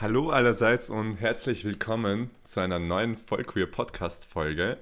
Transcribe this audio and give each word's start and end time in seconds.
Hallo 0.00 0.30
allerseits 0.30 0.88
und 0.88 1.16
herzlich 1.16 1.66
willkommen 1.66 2.30
zu 2.42 2.60
einer 2.60 2.78
neuen 2.78 3.18
Vollqueer 3.18 3.66
Podcast 3.66 4.24
Folge. 4.24 4.78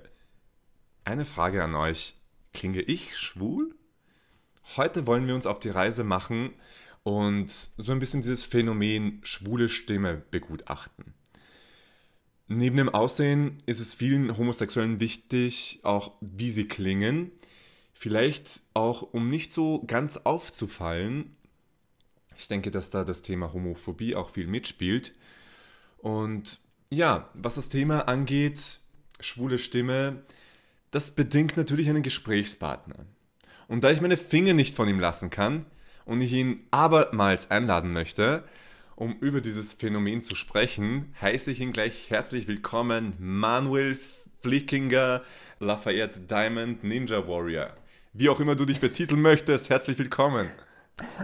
Eine 1.02 1.24
Frage 1.24 1.64
an 1.64 1.74
euch. 1.74 2.14
Klinge 2.54 2.82
ich 2.82 3.18
schwul? 3.18 3.74
Heute 4.76 5.08
wollen 5.08 5.26
wir 5.26 5.34
uns 5.34 5.48
auf 5.48 5.58
die 5.58 5.70
Reise 5.70 6.04
machen 6.04 6.52
und 7.02 7.50
so 7.50 7.90
ein 7.90 7.98
bisschen 7.98 8.20
dieses 8.20 8.44
Phänomen 8.44 9.18
schwule 9.24 9.68
Stimme 9.68 10.22
begutachten. 10.30 11.14
Neben 12.46 12.76
dem 12.76 12.88
Aussehen 12.88 13.58
ist 13.66 13.80
es 13.80 13.96
vielen 13.96 14.38
Homosexuellen 14.38 15.00
wichtig, 15.00 15.80
auch 15.82 16.12
wie 16.20 16.50
sie 16.50 16.68
klingen. 16.68 17.32
Vielleicht 17.92 18.62
auch, 18.72 19.02
um 19.02 19.30
nicht 19.30 19.52
so 19.52 19.82
ganz 19.84 20.16
aufzufallen, 20.16 21.34
ich 22.38 22.46
denke, 22.46 22.70
dass 22.70 22.90
da 22.90 23.04
das 23.04 23.20
Thema 23.20 23.52
Homophobie 23.52 24.14
auch 24.14 24.30
viel 24.30 24.46
mitspielt. 24.46 25.12
Und 25.98 26.60
ja, 26.88 27.28
was 27.34 27.56
das 27.56 27.68
Thema 27.68 28.08
angeht, 28.08 28.78
schwule 29.18 29.58
Stimme, 29.58 30.22
das 30.92 31.10
bedingt 31.10 31.56
natürlich 31.56 31.88
einen 31.90 32.04
Gesprächspartner. 32.04 33.06
Und 33.66 33.82
da 33.82 33.90
ich 33.90 34.00
meine 34.00 34.16
Finger 34.16 34.54
nicht 34.54 34.76
von 34.76 34.88
ihm 34.88 35.00
lassen 35.00 35.30
kann 35.30 35.66
und 36.04 36.20
ich 36.20 36.32
ihn 36.32 36.64
abermals 36.70 37.50
einladen 37.50 37.92
möchte, 37.92 38.44
um 38.94 39.16
über 39.18 39.40
dieses 39.40 39.74
Phänomen 39.74 40.22
zu 40.22 40.36
sprechen, 40.36 41.14
heiße 41.20 41.50
ich 41.50 41.60
ihn 41.60 41.72
gleich 41.72 42.08
herzlich 42.08 42.46
willkommen, 42.46 43.14
Manuel 43.18 43.98
Flickinger, 44.40 45.22
Lafayette 45.58 46.20
Diamond 46.20 46.84
Ninja 46.84 47.26
Warrior. 47.26 47.76
Wie 48.12 48.28
auch 48.28 48.38
immer 48.38 48.54
du 48.54 48.64
dich 48.64 48.78
betiteln 48.78 49.20
möchtest, 49.22 49.70
herzlich 49.70 49.98
willkommen. 49.98 50.48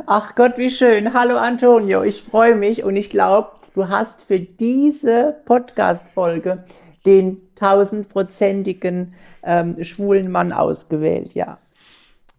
Ach 0.07 0.35
Gott, 0.35 0.59
wie 0.59 0.71
schön. 0.71 1.15
Hallo 1.15 1.37
Antonio, 1.37 2.03
ich 2.03 2.23
freue 2.23 2.55
mich 2.55 2.85
und 2.85 2.97
ich 2.97 3.11
glaube, 3.11 3.53
du 3.75 3.89
hast 3.89 4.23
für 4.23 4.41
diese 4.41 5.37
Podcast-Folge 5.45 6.65
den 7.07 7.41
tausendprozentigen 7.57 9.15
ähm, 9.43 9.83
schwulen 9.83 10.31
Mann 10.31 10.53
ausgewählt, 10.53 11.35
ja. 11.35 11.59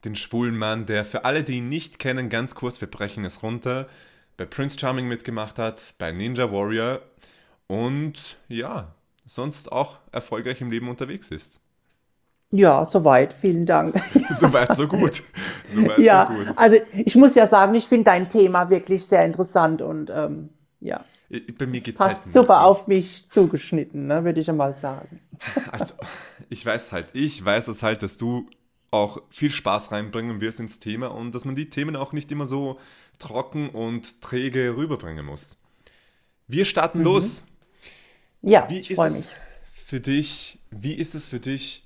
Den 0.03 0.16
schwulen 0.16 0.58
Mann, 0.58 0.86
der 0.86 1.06
für 1.06 1.25
alle, 1.25 1.44
die 1.44 1.58
ihn 1.58 1.69
nicht 1.69 2.00
kennen, 2.00 2.30
ganz 2.30 2.56
kurz, 2.56 2.80
wir 2.81 2.89
brechen 2.89 3.25
es 3.25 3.44
runter, 3.44 3.88
bei 4.38 4.45
Prince 4.45 4.78
Charming 4.80 5.08
mitgemacht 5.08 5.59
hat, 5.59 5.95
bei 5.97 6.11
Ninja 6.11 6.52
Warrior 6.52 7.02
und 7.67 8.38
ja, 8.47 8.94
sonst 9.25 9.72
auch 9.72 9.97
erfolgreich 10.11 10.61
im 10.61 10.69
Leben 10.69 10.89
unterwegs 10.89 11.30
ist. 11.31 11.59
Ja, 12.56 12.86
soweit. 12.86 13.34
Vielen 13.34 13.66
Dank. 13.66 14.02
soweit, 14.30 14.75
so 14.75 14.88
gut. 14.88 15.23
Soweit, 15.73 16.00
ja, 16.00 16.28
so 16.30 16.38
gut. 16.38 16.53
also 16.58 16.78
ich 16.94 17.16
muss 17.16 17.36
ja 17.36 17.47
sagen, 17.47 17.75
ich 17.75 17.86
finde 17.86 18.06
dein 18.06 18.30
Thema 18.30 18.70
wirklich 18.70 19.06
sehr 19.06 19.25
interessant 19.25 19.81
und 19.81 20.09
ähm, 20.09 20.50
ja. 20.80 21.03
Bei 21.58 21.66
mir 21.66 21.81
geht's 21.81 21.97
passt 21.97 22.25
halt 22.25 22.34
super 22.34 22.64
auf 22.64 22.88
mich 22.88 23.28
zugeschnitten, 23.30 24.08
ne, 24.08 24.23
würde 24.23 24.39
ich 24.39 24.50
einmal 24.50 24.78
sagen. 24.78 25.20
Also, 25.70 25.95
ich 26.50 26.66
weiß 26.66 26.94
halt, 26.94 27.08
ich 27.14 27.44
weiß 27.44 27.67
es 27.67 27.84
halt, 27.84 28.03
dass 28.03 28.17
du 28.17 28.47
auch 28.92 29.22
viel 29.30 29.50
Spaß 29.50 29.92
reinbringen 29.92 30.40
wirst 30.40 30.62
ins 30.62 30.80
Thema 30.80 31.08
und 31.08 31.36
dass 31.36 31.44
man 31.44 31.56
die 31.56 31.69
Themen 31.69 31.97
auch 31.97 32.14
nicht 32.14 32.31
immer 32.31 32.45
so 32.45 32.80
trocken 33.19 33.69
und 33.69 34.22
träge 34.22 34.78
rüberbringen 34.78 35.25
muss. 35.25 35.58
Wir 36.47 36.64
starten 36.64 37.00
mhm. 37.00 37.06
los. 37.06 37.44
Ja, 38.42 38.69
wie 38.69 38.80
ich 38.80 38.95
freue 38.95 39.12
mich. 39.12 39.28
Für 39.73 40.00
dich, 40.00 40.59
wie 40.72 40.94
ist 40.94 41.16
es 41.16 41.28
für 41.28 41.42
dich, 41.42 41.84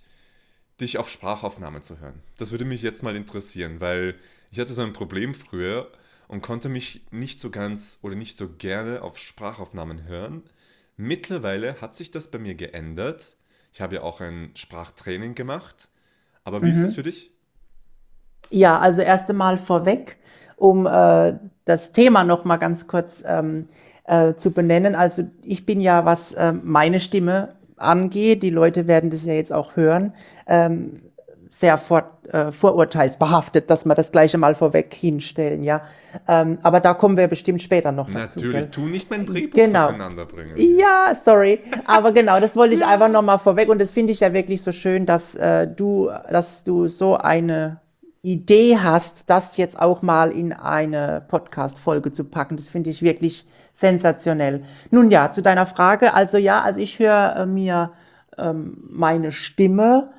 dich 0.81 0.97
auf 0.97 1.09
Sprachaufnahme 1.09 1.81
zu 1.81 1.99
hören. 1.99 2.22
Das 2.38 2.52
würde 2.52 2.66
mich 2.66 2.81
jetzt 2.81 3.03
mal 3.03 3.16
interessieren, 3.16 3.81
weil 3.81 4.16
ich 4.52 4.59
hatte 4.59 4.73
so 4.73 4.81
ein 4.81 4.94
Problem 4.94 5.33
früher 5.33 5.91
und 6.27 6.41
konnte 6.41 6.69
mich 6.69 7.05
nicht 7.11 7.39
so 7.39 7.49
ganz 7.49 7.99
oder 8.02 8.16
nicht 8.16 8.38
so 8.38 8.49
gerne 8.49 9.02
auf 9.02 9.17
Sprachaufnahmen 9.17 10.08
hören. 10.08 10.44
Mittlerweile 10.95 11.81
hat 11.81 11.95
sich 11.95 12.11
das 12.11 12.30
bei 12.30 12.39
mir 12.39 12.55
geändert. 12.55 13.36
Ich 13.73 13.81
habe 13.81 13.95
ja 13.95 14.02
auch 14.02 14.21
ein 14.21 14.52
Sprachtraining 14.55 15.36
gemacht. 15.36 15.89
Aber 16.44 16.61
wie 16.61 16.67
mhm. 16.67 16.71
ist 16.73 16.83
es 16.83 16.95
für 16.95 17.04
dich? 17.04 17.31
Ja, 18.49 18.80
also 18.80 19.02
erst 19.02 19.30
einmal 19.30 19.58
vorweg, 19.58 20.17
um 20.55 20.86
äh, 20.87 21.37
das 21.65 21.92
Thema 21.92 22.23
noch 22.23 22.45
mal 22.45 22.58
ganz 22.58 22.87
kurz 22.87 23.23
ähm, 23.25 23.67
äh, 24.05 24.33
zu 24.36 24.52
benennen. 24.52 24.95
Also 24.95 25.30
ich 25.43 25.65
bin 25.65 25.81
ja, 25.81 26.05
was 26.05 26.33
äh, 26.33 26.52
meine 26.52 26.99
Stimme 26.99 27.55
angeht, 27.80 28.44
die 28.44 28.50
Leute 28.50 28.88
werden 28.88 29.10
das 29.10 29.26
ja 29.26 29.34
jetzt 29.34 29.54
auch 29.54 29.76
hören, 29.76 30.14
ähm, 30.48 31.02
sehr 31.52 31.78
vor, 31.78 32.20
äh, 32.32 32.52
vorurteilsbehaftet, 32.52 33.70
dass 33.70 33.86
wir 33.86 33.95
das 33.95 34.12
gleiche 34.12 34.38
mal 34.38 34.54
vorweg 34.54 34.94
hinstellen, 34.94 35.64
ja. 35.64 35.82
Ähm, 36.28 36.60
aber 36.62 36.80
da 36.80 36.94
kommen 36.94 37.17
wir 37.17 37.28
bestimmt 37.28 37.62
später 37.62 37.92
noch 37.92 38.10
dazu. 38.10 38.40
Natürlich, 38.40 38.70
tu 38.70 38.82
nicht 38.82 39.10
mein 39.10 39.26
Drehbuch 39.26 39.56
genau. 39.56 39.88
durcheinander 39.88 40.26
bringen. 40.26 40.54
Ja, 40.56 41.16
sorry. 41.16 41.60
Aber 41.86 42.12
genau, 42.12 42.40
das 42.40 42.56
wollte 42.56 42.76
ich 42.76 42.86
einfach 42.86 43.10
nochmal 43.10 43.40
vorweg 43.40 43.70
und 43.70 43.80
das 43.82 43.92
finde 43.92 44.14
ich 44.14 44.20
ja 44.20 44.34
wirklich 44.34 44.61
so 44.61 44.72
schön, 44.72 45.06
dass 45.06 45.36
äh, 45.36 45.67
du, 45.67 46.10
dass 46.30 46.64
du 46.64 46.88
so 46.88 47.17
eine 47.17 47.80
Idee 48.21 48.77
hast, 48.77 49.30
das 49.30 49.55
jetzt 49.57 49.80
auch 49.80 50.02
mal 50.02 50.31
in 50.31 50.52
eine 50.52 51.23
Podcast-Folge 51.27 52.11
zu 52.11 52.25
packen. 52.25 52.57
Das 52.57 52.69
finde 52.69 52.89
ich 52.89 53.02
wirklich 53.02 53.47
sensationell. 53.71 54.63
Nun 54.91 55.09
ja, 55.09 55.31
zu 55.31 55.41
deiner 55.41 55.65
Frage. 55.65 56.13
Also 56.13 56.37
ja, 56.37 56.61
also 56.61 56.81
ich 56.81 56.99
höre 56.99 57.35
äh, 57.37 57.45
mir 57.45 57.91
ähm, 58.37 58.77
meine 58.89 59.31
Stimme 59.31 60.09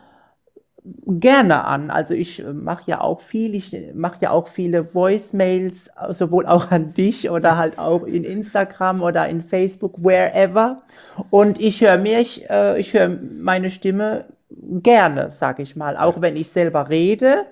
gerne 1.07 1.65
an. 1.67 1.91
Also 1.91 2.15
ich 2.15 2.43
äh, 2.43 2.53
mache 2.55 2.85
ja 2.87 3.01
auch 3.03 3.21
viel, 3.21 3.55
ich 3.55 3.77
mache 3.95 4.17
ja 4.21 4.31
auch 4.31 4.49
viele 4.49 4.95
Voicemails, 4.95 5.91
sowohl 6.09 6.47
auch 6.47 6.71
an 6.71 6.95
dich 6.95 7.29
oder 7.29 7.59
halt 7.59 7.79
auch 7.79 8.05
in 8.05 8.25
Instagram 8.25 9.03
oder 9.03 9.29
in 9.29 9.43
Facebook, 9.43 10.03
wherever. 10.03 10.83
Und 11.29 11.61
ich 11.61 11.83
höre 11.83 11.99
mich, 11.99 12.49
äh, 12.49 12.81
ich 12.81 12.95
höre 12.95 13.11
meine 13.39 13.71
Stimme 13.71 14.25
gerne, 14.49 15.31
sag 15.31 15.59
ich 15.59 15.77
mal, 15.77 15.99
auch 15.99 16.23
wenn 16.23 16.37
ich 16.37 16.51
selber 16.51 16.89
rede 16.89 17.47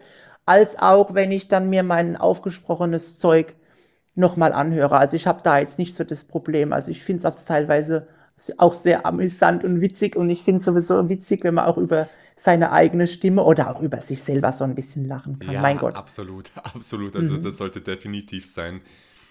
als 0.49 0.79
auch 0.79 1.15
wenn 1.15 1.31
ich 1.31 1.49
dann 1.49 1.69
mir 1.69 1.83
mein 1.83 2.17
aufgesprochenes 2.17 3.19
Zeug 3.19 3.55
nochmal 4.15 4.53
anhöre. 4.53 4.97
Also 4.97 5.15
ich 5.15 5.27
habe 5.27 5.43
da 5.43 5.59
jetzt 5.59 5.79
nicht 5.79 5.95
so 5.95 6.05
das 6.05 6.25
Problem. 6.25 6.73
Also 6.73 6.91
ich 6.91 7.03
finde 7.03 7.29
es 7.29 7.45
teilweise 7.45 8.09
auch 8.57 8.75
sehr 8.75 9.05
amüsant 9.05 9.63
und 9.63 9.81
witzig 9.81 10.17
und 10.17 10.31
ich 10.31 10.43
finde 10.43 10.59
es 10.59 10.65
sowieso 10.65 11.09
witzig, 11.09 11.45
wenn 11.45 11.55
man 11.55 11.67
auch 11.67 11.77
über 11.77 12.09
seine 12.35 12.73
eigene 12.73 13.07
Stimme 13.09 13.43
oder 13.43 13.75
auch 13.75 13.83
über 13.83 14.01
sich 14.01 14.23
selber 14.23 14.53
so 14.53 14.65
ein 14.65 14.75
bisschen 14.75 15.07
lachen 15.07 15.39
kann. 15.39 15.53
Ja, 15.53 15.61
mein 15.61 15.77
Gott. 15.77 15.95
Absolut, 15.95 16.51
absolut. 16.63 17.15
Also 17.15 17.35
mhm. 17.35 17.43
das 17.43 17.59
sollte 17.59 17.81
definitiv 17.81 18.47
sein. 18.47 18.81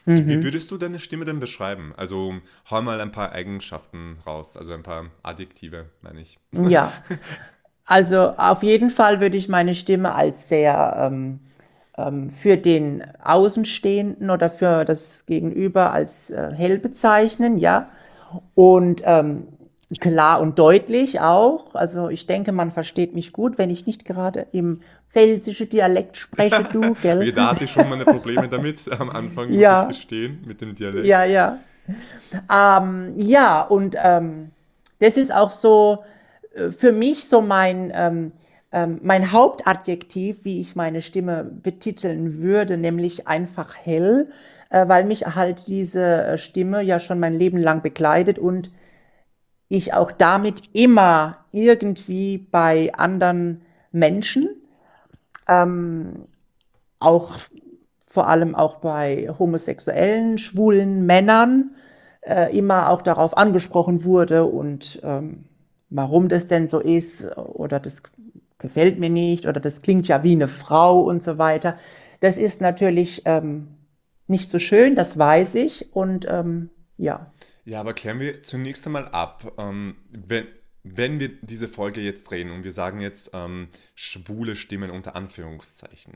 Mhm. 0.05 0.27
Wie 0.27 0.43
würdest 0.43 0.71
du 0.71 0.77
deine 0.77 0.99
Stimme 0.99 1.25
denn 1.25 1.39
beschreiben? 1.39 1.93
Also 1.97 2.35
hau 2.69 2.81
mal 2.81 3.01
ein 3.01 3.11
paar 3.11 3.31
Eigenschaften 3.33 4.19
raus, 4.25 4.55
also 4.55 4.71
ein 4.73 4.83
paar 4.83 5.07
Adjektive, 5.23 5.89
meine 6.01 6.21
ich. 6.21 6.37
Ja, 6.51 6.93
Also 7.87 8.33
auf 8.35 8.63
jeden 8.63 8.89
Fall 8.89 9.21
würde 9.21 9.37
ich 9.37 9.47
meine 9.47 9.73
Stimme 9.73 10.13
als 10.13 10.49
sehr 10.49 11.09
ähm, 11.09 11.39
ähm, 11.97 12.29
für 12.29 12.57
den 12.57 13.03
Außenstehenden 13.23 14.29
oder 14.29 14.49
für 14.49 14.83
das 14.83 15.25
Gegenüber 15.25 15.93
als 15.93 16.29
äh, 16.29 16.51
hell 16.53 16.79
bezeichnen, 16.79 17.57
ja. 17.57 17.89
Und 18.55 19.01
ähm, 19.05 19.47
klar 20.01 20.41
und 20.41 20.59
deutlich 20.59 21.21
auch. 21.21 21.75
Also 21.75 22.09
ich 22.09 22.27
denke, 22.27 22.51
man 22.51 22.71
versteht 22.71 23.15
mich 23.15 23.31
gut, 23.31 23.57
wenn 23.57 23.69
ich 23.69 23.85
nicht 23.85 24.03
gerade 24.03 24.47
im 24.51 24.81
pfälzischen 25.09 25.69
Dialekt 25.69 26.17
spreche, 26.17 26.65
du, 26.71 26.93
gell? 27.01 27.31
da 27.31 27.51
hatte 27.51 27.63
ich 27.63 27.71
schon 27.71 27.87
meine 27.89 28.03
Probleme 28.03 28.49
damit 28.49 28.81
am 28.99 29.09
Anfang, 29.09 29.49
muss 29.49 29.57
ja. 29.57 29.83
ich 29.83 29.97
gestehen, 29.99 30.43
mit 30.45 30.59
dem 30.59 30.75
Dialekt. 30.75 31.07
Ja, 31.07 31.23
ja. 31.23 31.57
Ähm, 32.53 33.13
ja, 33.17 33.61
und 33.61 33.95
ähm, 34.03 34.51
das 34.99 35.15
ist 35.15 35.33
auch 35.33 35.51
so, 35.51 36.03
für 36.71 36.91
mich 36.91 37.27
so 37.27 37.41
mein, 37.41 37.91
ähm, 37.93 38.31
ähm, 38.71 38.99
mein 39.01 39.31
Hauptadjektiv, 39.31 40.43
wie 40.43 40.59
ich 40.61 40.75
meine 40.75 41.01
Stimme 41.01 41.43
betiteln 41.43 42.41
würde, 42.41 42.77
nämlich 42.77 43.27
einfach 43.27 43.75
hell, 43.75 44.29
äh, 44.69 44.87
weil 44.87 45.05
mich 45.05 45.25
halt 45.25 45.67
diese 45.67 46.03
äh, 46.03 46.37
Stimme 46.37 46.81
ja 46.81 46.99
schon 46.99 47.19
mein 47.19 47.37
Leben 47.37 47.57
lang 47.57 47.81
begleitet 47.81 48.39
und 48.39 48.71
ich 49.69 49.93
auch 49.93 50.11
damit 50.11 50.63
immer 50.73 51.45
irgendwie 51.51 52.37
bei 52.37 52.91
anderen 52.93 53.61
Menschen, 53.91 54.49
ähm, 55.47 56.25
auch 56.99 57.31
vor 58.05 58.27
allem 58.27 58.55
auch 58.55 58.77
bei 58.77 59.29
homosexuellen, 59.37 60.37
schwulen 60.37 61.05
Männern, 61.05 61.75
äh, 62.21 62.57
immer 62.57 62.89
auch 62.89 63.01
darauf 63.01 63.37
angesprochen 63.37 64.03
wurde 64.03 64.45
und 64.45 64.99
ähm, 65.03 65.45
warum 65.89 66.29
das 66.29 66.47
denn 66.47 66.67
so 66.67 66.79
ist 66.79 67.37
oder 67.37 67.79
das 67.79 68.03
gefällt 68.57 68.99
mir 68.99 69.09
nicht 69.09 69.45
oder 69.45 69.59
das 69.59 69.81
klingt 69.81 70.07
ja 70.07 70.23
wie 70.23 70.33
eine 70.33 70.47
Frau 70.47 71.01
und 71.01 71.23
so 71.23 71.37
weiter. 71.37 71.77
Das 72.19 72.37
ist 72.37 72.61
natürlich 72.61 73.21
ähm, 73.25 73.67
nicht 74.27 74.49
so 74.49 74.59
schön, 74.59 74.95
das 74.95 75.17
weiß 75.17 75.55
ich 75.55 75.93
und 75.95 76.25
ähm, 76.29 76.69
ja. 76.97 77.31
Ja, 77.65 77.79
aber 77.79 77.93
klären 77.93 78.19
wir 78.19 78.43
zunächst 78.43 78.85
einmal 78.87 79.09
ab, 79.09 79.53
ähm, 79.57 79.97
wenn, 80.09 80.47
wenn 80.83 81.19
wir 81.19 81.29
diese 81.41 81.67
Folge 81.67 82.01
jetzt 82.01 82.23
drehen 82.29 82.49
und 82.51 82.63
wir 82.63 82.71
sagen 82.71 82.99
jetzt 82.99 83.31
ähm, 83.33 83.67
schwule 83.93 84.55
Stimmen 84.55 84.89
unter 84.89 85.15
Anführungszeichen. 85.15 86.13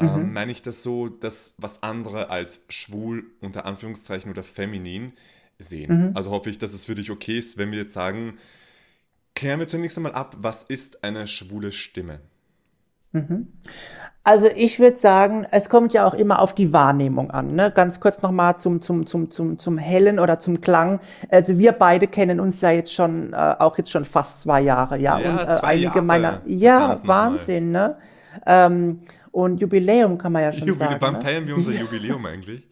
Ähm, 0.00 0.26
mhm. 0.26 0.32
meine 0.32 0.50
ich 0.50 0.62
das 0.62 0.82
so, 0.82 1.08
dass 1.08 1.54
was 1.58 1.84
andere 1.84 2.28
als 2.28 2.64
schwul 2.68 3.26
unter 3.40 3.64
Anführungszeichen 3.64 4.30
oder 4.30 4.42
feminin 4.42 5.12
sehen. 5.60 6.16
Also 6.16 6.32
hoffe 6.32 6.50
ich, 6.50 6.58
dass 6.58 6.72
es 6.72 6.86
für 6.86 6.96
dich 6.96 7.12
okay 7.12 7.38
ist, 7.38 7.58
wenn 7.58 7.70
wir 7.70 7.78
jetzt 7.78 7.92
sagen, 7.92 8.38
klären 9.34 9.60
wir 9.60 9.68
zunächst 9.68 9.96
einmal 9.96 10.14
ab, 10.14 10.36
was 10.38 10.62
ist 10.62 11.04
eine 11.04 11.26
schwule 11.26 11.72
Stimme? 11.72 12.20
Also 14.24 14.46
ich 14.46 14.80
würde 14.80 14.96
sagen, 14.96 15.46
es 15.50 15.68
kommt 15.68 15.92
ja 15.92 16.06
auch 16.06 16.14
immer 16.14 16.40
auf 16.40 16.54
die 16.54 16.72
Wahrnehmung 16.72 17.30
an. 17.30 17.54
Ne? 17.54 17.70
Ganz 17.72 18.00
kurz 18.00 18.22
nochmal 18.22 18.58
zum, 18.58 18.80
zum, 18.80 19.06
zum, 19.06 19.30
zum, 19.30 19.58
zum 19.58 19.78
Hellen 19.78 20.18
oder 20.18 20.40
zum 20.40 20.60
Klang. 20.60 20.98
Also 21.28 21.58
wir 21.58 21.72
beide 21.72 22.08
kennen 22.08 22.40
uns 22.40 22.60
ja 22.60 22.70
jetzt 22.70 22.92
schon, 22.92 23.32
äh, 23.32 23.36
auch 23.58 23.78
jetzt 23.78 23.90
schon 23.90 24.04
fast 24.04 24.40
zwei 24.40 24.62
Jahre, 24.62 24.98
ja. 24.98 25.18
Ja, 25.18 25.30
Und 25.30 25.48
äh, 25.48 25.52
zwei 25.52 25.66
einige 25.68 25.84
Jahre. 25.84 26.02
meiner, 26.02 26.42
ja, 26.46 27.00
mal. 27.02 27.08
Wahnsinn, 27.08 27.70
ne? 27.70 27.98
Ähm, 28.46 29.02
und 29.30 29.60
Jubiläum 29.60 30.18
kann 30.18 30.32
man 30.32 30.42
ja 30.42 30.52
schon 30.52 30.66
Jubil 30.66 30.88
sagen. 30.88 30.96
wann 31.00 31.14
Ne? 31.14 31.20
feiern 31.20 31.46
wir 31.46 31.56
unser 31.56 31.72
Jubiläum 31.72 32.24
eigentlich? 32.26 32.66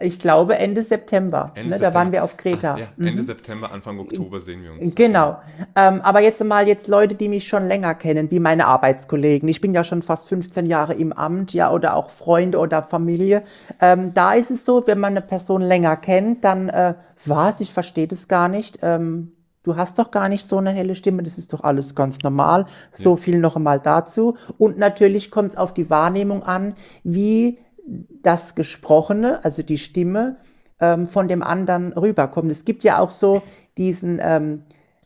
Ich 0.00 0.18
glaube 0.18 0.56
Ende 0.56 0.82
September. 0.82 1.52
Ende 1.54 1.70
ne? 1.70 1.70
Da 1.70 1.78
September. 1.78 1.94
waren 1.94 2.12
wir 2.12 2.24
auf 2.24 2.36
Kreta. 2.36 2.74
Ah, 2.74 2.78
ja, 2.78 2.86
Ende 2.98 3.22
September, 3.22 3.70
Anfang 3.70 3.98
Oktober 4.00 4.40
sehen 4.40 4.62
wir 4.62 4.72
uns. 4.72 4.94
Genau. 4.94 5.38
Ähm, 5.76 6.00
aber 6.00 6.20
jetzt 6.20 6.42
mal 6.42 6.66
jetzt 6.66 6.88
Leute, 6.88 7.14
die 7.14 7.28
mich 7.28 7.46
schon 7.46 7.64
länger 7.64 7.94
kennen, 7.94 8.30
wie 8.30 8.40
meine 8.40 8.66
Arbeitskollegen. 8.66 9.48
Ich 9.48 9.60
bin 9.60 9.72
ja 9.72 9.84
schon 9.84 10.02
fast 10.02 10.28
15 10.28 10.66
Jahre 10.66 10.94
im 10.94 11.12
Amt, 11.12 11.52
ja, 11.52 11.70
oder 11.70 11.94
auch 11.94 12.10
Freunde 12.10 12.58
oder 12.58 12.82
Familie. 12.82 13.44
Ähm, 13.80 14.12
da 14.14 14.32
ist 14.34 14.50
es 14.50 14.64
so, 14.64 14.86
wenn 14.86 14.98
man 14.98 15.12
eine 15.12 15.22
Person 15.22 15.62
länger 15.62 15.96
kennt, 15.96 16.44
dann 16.44 16.68
äh, 16.68 16.94
was, 17.24 17.60
ich 17.60 17.72
verstehe 17.72 18.08
das 18.08 18.26
gar 18.26 18.48
nicht. 18.48 18.80
Ähm, 18.82 19.32
du 19.62 19.76
hast 19.76 19.98
doch 19.98 20.10
gar 20.10 20.28
nicht 20.28 20.44
so 20.44 20.58
eine 20.58 20.70
helle 20.70 20.96
Stimme, 20.96 21.22
das 21.22 21.38
ist 21.38 21.52
doch 21.52 21.62
alles 21.62 21.94
ganz 21.94 22.20
normal. 22.20 22.66
So 22.92 23.16
viel 23.16 23.38
noch 23.38 23.56
einmal 23.56 23.80
dazu. 23.80 24.36
Und 24.58 24.78
natürlich 24.78 25.30
kommt 25.30 25.52
es 25.52 25.56
auf 25.56 25.72
die 25.72 25.88
Wahrnehmung 25.88 26.42
an, 26.42 26.74
wie 27.02 27.58
das 27.86 28.54
Gesprochene, 28.54 29.44
also 29.44 29.62
die 29.62 29.78
Stimme, 29.78 30.36
ähm, 30.80 31.06
von 31.06 31.28
dem 31.28 31.42
anderen 31.42 31.92
rüberkommt. 31.92 32.50
Es 32.50 32.64
gibt 32.64 32.84
ja 32.84 32.98
auch 32.98 33.10
so 33.10 33.42
diesen, 33.78 34.18
ähm, 34.22 34.62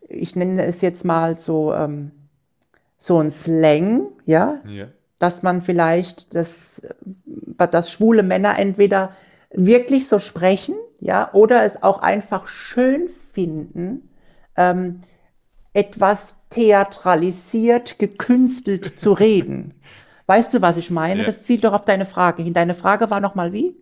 ich 0.08 0.36
nenne 0.36 0.64
es 0.64 0.80
jetzt 0.80 1.04
mal 1.04 1.38
so, 1.38 1.74
ähm, 1.74 2.12
so 2.96 3.18
ein 3.18 3.30
Slang, 3.30 4.06
ja, 4.26 4.60
Ja. 4.66 4.86
dass 5.18 5.42
man 5.42 5.62
vielleicht 5.62 6.34
das, 6.34 6.80
äh, 6.80 7.68
dass 7.68 7.90
schwule 7.90 8.22
Männer 8.22 8.58
entweder 8.58 9.12
wirklich 9.52 10.08
so 10.08 10.18
sprechen, 10.18 10.74
ja, 11.00 11.30
oder 11.32 11.64
es 11.64 11.82
auch 11.82 12.00
einfach 12.00 12.48
schön 12.48 13.08
finden, 13.08 14.08
ähm, 14.56 15.00
etwas 15.72 16.38
theatralisiert, 16.50 17.98
gekünstelt 17.98 18.84
zu 18.98 19.12
reden. 19.12 19.74
Weißt 20.28 20.52
du, 20.54 20.60
was 20.62 20.76
ich 20.76 20.90
meine? 20.90 21.20
Ja. 21.20 21.26
Das 21.26 21.42
zielt 21.42 21.64
doch 21.64 21.72
auf 21.72 21.84
deine 21.86 22.04
Frage 22.06 22.42
hin. 22.42 22.52
Deine 22.52 22.74
Frage 22.74 23.10
war 23.10 23.18
nochmal 23.20 23.52
wie? 23.52 23.74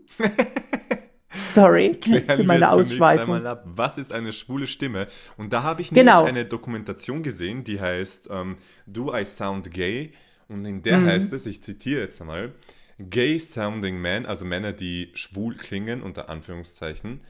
Sorry 1.36 1.92
für 2.02 2.20
Klären 2.20 2.46
meine 2.46 2.60
wir 2.60 2.70
zunächst 2.70 2.92
Ausschweifung. 2.92 3.44
ab, 3.46 3.64
was 3.66 3.98
ist 3.98 4.12
eine 4.12 4.32
schwule 4.32 4.66
Stimme? 4.66 5.06
Und 5.36 5.52
da 5.52 5.62
habe 5.64 5.82
ich 5.82 5.90
nämlich 5.92 6.06
Genau. 6.12 6.24
eine 6.24 6.44
Dokumentation 6.46 7.22
gesehen, 7.22 7.64
die 7.64 7.80
heißt 7.80 8.28
ähm, 8.30 8.56
Do 8.86 9.12
I 9.14 9.24
Sound 9.26 9.70
Gay? 9.70 10.12
Und 10.48 10.64
in 10.64 10.82
der 10.82 10.98
Mhm. 10.98 11.06
heißt 11.06 11.32
es, 11.32 11.44
ich 11.46 11.62
zitiere 11.62 12.02
jetzt 12.02 12.20
einmal, 12.20 12.52
Gay 12.98 13.38
Sounding 13.40 13.98
Men, 14.00 14.24
also 14.24 14.44
Männer, 14.44 14.72
die 14.72 15.10
schwul 15.14 15.56
klingen, 15.56 16.00
unter 16.02 16.28
Anführungszeichen, 16.30 17.20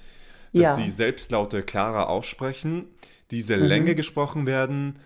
dass 0.53 0.63
Ja. 0.63 0.77
Mhm. 0.77 0.83
sie 0.85 0.91
Selbstlaute 0.91 1.63
klarer 1.63 2.09
aussprechen, 2.11 2.85
diese 3.33 3.57
länger 3.57 3.95
gesprochen 3.95 4.47
werden, 4.47 4.99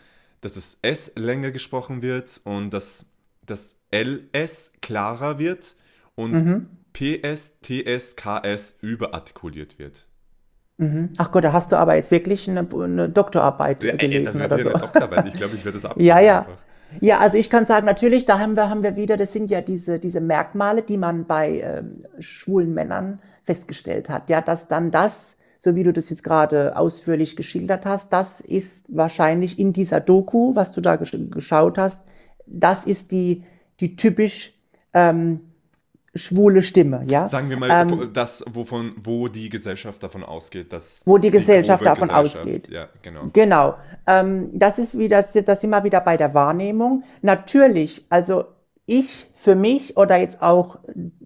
dass 0.42 0.54
das 0.54 0.76
S 0.82 1.12
länger 1.16 1.52
gesprochen 1.52 2.02
wird 2.02 2.40
und 2.44 2.70
dass 2.74 3.06
das 3.46 3.76
LS 3.92 4.72
klarer 4.82 5.38
wird 5.38 5.76
und 6.14 6.32
Mhm. 6.32 6.66
PS, 6.92 7.60
TS, 7.62 8.16
KS 8.16 8.76
überartikuliert 8.80 9.78
wird. 9.78 10.06
Ach 11.18 11.30
Gott, 11.30 11.44
da 11.44 11.52
hast 11.52 11.72
du 11.72 11.76
aber 11.76 11.96
jetzt 11.96 12.10
wirklich 12.10 12.48
eine, 12.48 12.60
eine 12.72 13.10
Doktorarbeit 13.10 13.82
Ja, 13.82 13.92
ey, 13.92 14.08
gelesen 14.08 14.24
das 14.24 14.38
wird 14.38 14.52
oder 14.52 14.56
ja 14.56 14.62
so. 14.62 14.68
eine 14.70 14.78
Doktorarbeit. 14.78 15.28
Ich 15.28 15.34
glaube, 15.34 15.54
ich 15.54 15.64
werde 15.64 15.76
das 15.78 15.84
abgeben. 15.90 16.06
Ja, 16.06 16.18
ja. 16.20 16.38
einfach. 16.40 16.58
Ja, 17.00 17.18
also 17.18 17.36
ich 17.36 17.50
kann 17.50 17.66
sagen, 17.66 17.84
natürlich, 17.86 18.24
da 18.24 18.38
haben 18.38 18.56
wir, 18.56 18.70
haben 18.70 18.82
wir 18.82 18.96
wieder, 18.96 19.16
das 19.18 19.32
sind 19.32 19.50
ja 19.50 19.60
diese, 19.60 19.98
diese 19.98 20.20
Merkmale, 20.22 20.82
die 20.82 20.96
man 20.96 21.26
bei 21.26 21.60
ähm, 21.60 22.06
schwulen 22.18 22.72
Männern 22.72 23.20
festgestellt 23.44 24.08
hat. 24.08 24.30
Ja, 24.30 24.40
dass 24.40 24.68
dann 24.68 24.90
das, 24.90 25.36
so 25.58 25.74
wie 25.76 25.84
du 25.84 25.92
das 25.92 26.08
jetzt 26.08 26.24
gerade 26.24 26.76
ausführlich 26.76 27.36
geschildert 27.36 27.84
hast, 27.84 28.12
das 28.12 28.40
ist 28.40 28.86
wahrscheinlich 28.88 29.58
in 29.58 29.72
dieser 29.74 30.00
Doku, 30.00 30.56
was 30.56 30.72
du 30.72 30.80
da 30.80 30.96
gesch 30.96 31.14
geschaut 31.30 31.76
hast, 31.78 32.06
das 32.46 32.86
ist 32.86 33.12
die, 33.12 33.44
die 33.80 33.96
typisch 33.96 34.52
ähm, 34.92 35.40
schwule 36.14 36.62
Stimme, 36.62 37.04
ja. 37.06 37.28
Sagen 37.28 37.50
wir 37.50 37.56
mal, 37.56 37.70
Ähm, 37.70 38.10
das, 38.12 38.44
wovon, 38.50 38.92
wo 39.02 39.28
die 39.28 39.48
Gesellschaft 39.48 40.02
davon 40.02 40.24
ausgeht, 40.24 40.72
dass. 40.72 41.02
Wo 41.06 41.18
die 41.18 41.30
Gesellschaft 41.30 41.84
davon 41.84 42.08
Gesellschaft- 42.08 42.38
ausgeht. 42.38 42.68
Ja, 42.68 42.88
genau. 43.02 43.28
Genau. 43.32 43.74
Ähm, 44.06 44.50
das 44.52 44.78
ist 44.78 44.98
wieder, 44.98 45.22
das 45.22 45.60
sind 45.60 45.70
wir 45.70 45.84
wieder 45.84 46.00
bei 46.00 46.16
der 46.16 46.34
Wahrnehmung. 46.34 47.04
Natürlich, 47.22 48.06
also 48.10 48.44
ich 48.86 49.30
für 49.34 49.54
mich 49.54 49.96
oder 49.96 50.16
jetzt 50.16 50.42
auch 50.42 50.78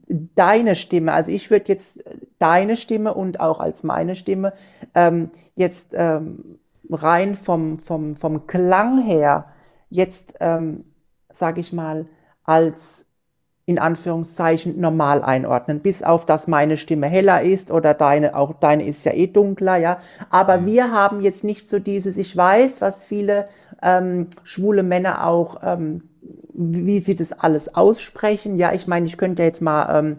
deine 0.09 0.77
Stimme, 0.77 1.13
also 1.15 1.31
ich 1.31 1.51
würde 1.51 1.65
jetzt 1.69 2.05
deine 2.39 2.77
Stimme 2.77 3.15
und 3.15 3.41
auch 3.41 3.59
als 3.61 3.85
meine 3.85 4.15
Stimme 4.15 4.53
ähm, 4.95 5.31
jetzt 5.57 5.95
ähm, 5.95 6.59
rein 6.91 7.35
vom, 7.35 7.79
vom, 7.79 8.17
vom 8.17 8.47
Klang 8.47 9.03
her 9.03 9.47
jetzt, 9.89 10.35
ähm, 10.41 10.85
sage 11.31 11.61
ich 11.61 11.73
mal, 11.73 12.05
als 12.45 13.07
in 13.67 13.79
Anführungszeichen 13.79 14.79
normal 14.79 15.23
einordnen, 15.23 15.81
bis 15.81 16.03
auf 16.03 16.27
dass 16.27 16.49
meine 16.49 16.77
Stimme 16.77 17.07
heller 17.07 17.43
ist 17.43 17.71
oder 17.71 17.95
deine, 17.95 18.37
auch 18.37 18.53
deine 18.55 18.87
ist 18.87 19.05
ja 19.05 19.13
eh 19.13 19.27
dunkler, 19.27 19.77
ja. 19.79 20.01
Aber 20.29 20.67
wir 20.67 20.93
haben 20.93 21.23
jetzt 21.23 21.45
nicht 21.45 21.71
so 21.71 21.79
dieses, 21.79 22.19
ich 22.19 22.37
weiß, 22.37 22.83
was 22.83 23.07
viele 23.07 23.49
ähm, 23.83 24.29
schwule 24.43 24.83
Männer 24.83 25.27
auch, 25.27 25.61
ähm, 25.63 26.03
wie 26.53 26.99
sie 26.99 27.15
das 27.15 27.33
alles 27.33 27.75
aussprechen. 27.75 28.57
Ja, 28.57 28.73
ich 28.73 28.87
meine, 28.87 29.07
ich 29.07 29.17
könnte 29.17 29.43
jetzt 29.43 29.63
mal, 29.63 29.99
ähm, 29.99 30.19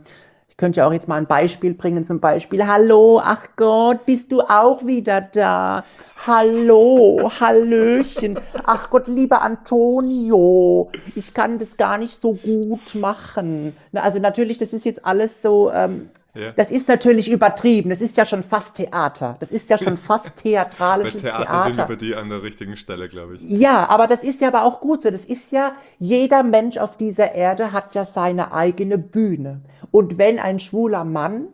ich 0.55 0.57
könnte 0.57 0.77
ja 0.77 0.87
auch 0.87 0.93
jetzt 0.93 1.09
mal 1.09 1.17
ein 1.17 1.27
Beispiel 1.27 1.73
bringen, 1.73 2.05
zum 2.05 2.21
Beispiel, 2.21 2.65
hallo, 2.65 3.19
ach 3.21 3.45
Gott, 3.57 4.05
bist 4.05 4.31
du 4.31 4.39
auch 4.39 4.85
wieder 4.85 5.19
da? 5.19 5.83
Hallo, 6.25 7.29
Hallöchen. 7.41 8.39
Ach 8.65 8.89
Gott, 8.89 9.07
lieber 9.07 9.41
Antonio, 9.41 10.89
ich 11.13 11.33
kann 11.33 11.59
das 11.59 11.75
gar 11.75 11.97
nicht 11.97 12.15
so 12.15 12.35
gut 12.35 12.95
machen. 12.95 13.75
Also 13.91 14.19
natürlich, 14.19 14.57
das 14.57 14.71
ist 14.71 14.85
jetzt 14.85 15.05
alles 15.05 15.41
so, 15.41 15.73
ähm, 15.73 16.09
Ja. 16.35 16.51
das 16.51 16.69
ist 16.69 16.87
natürlich 16.87 17.31
übertrieben. 17.31 17.89
Das 17.89 18.01
ist 18.01 18.17
ja 18.17 18.25
schon 18.25 18.43
fast 18.43 18.77
Theater. 18.77 19.37
Das 19.39 19.51
ist 19.51 19.69
ja 19.69 19.77
schon 19.77 19.97
fast 19.97 20.35
Bei 20.35 20.41
theatralisches 20.41 21.21
Theater, 21.21 21.45
Theater. 21.45 21.63
sind 21.65 21.77
wir 21.77 21.85
bei 21.85 21.95
dir 21.95 22.19
an 22.19 22.29
der 22.29 22.43
richtigen 22.43 22.75
Stelle, 22.75 23.07
glaube 23.07 23.35
ich. 23.35 23.41
Ja, 23.41 23.87
aber 23.89 24.07
das 24.07 24.23
ist 24.23 24.41
ja 24.41 24.49
aber 24.49 24.63
auch 24.63 24.81
gut 24.81 25.01
so. 25.01 25.09
Das 25.09 25.25
ist 25.25 25.51
ja, 25.51 25.75
jeder 25.97 26.43
Mensch 26.43 26.77
auf 26.77 26.97
dieser 26.97 27.33
Erde 27.33 27.71
hat 27.71 27.95
ja 27.95 28.03
seine 28.03 28.53
eigene 28.53 28.97
Bühne. 28.97 29.61
Und 29.91 30.17
wenn 30.17 30.39
ein 30.39 30.59
schwuler 30.59 31.05
Mann, 31.05 31.47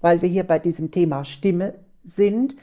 weil 0.00 0.22
wir 0.22 0.28
hier 0.28 0.44
bei 0.44 0.58
diesem 0.58 0.90
Thema 0.90 1.24
Stimme 1.24 1.74
sind, 2.02 2.56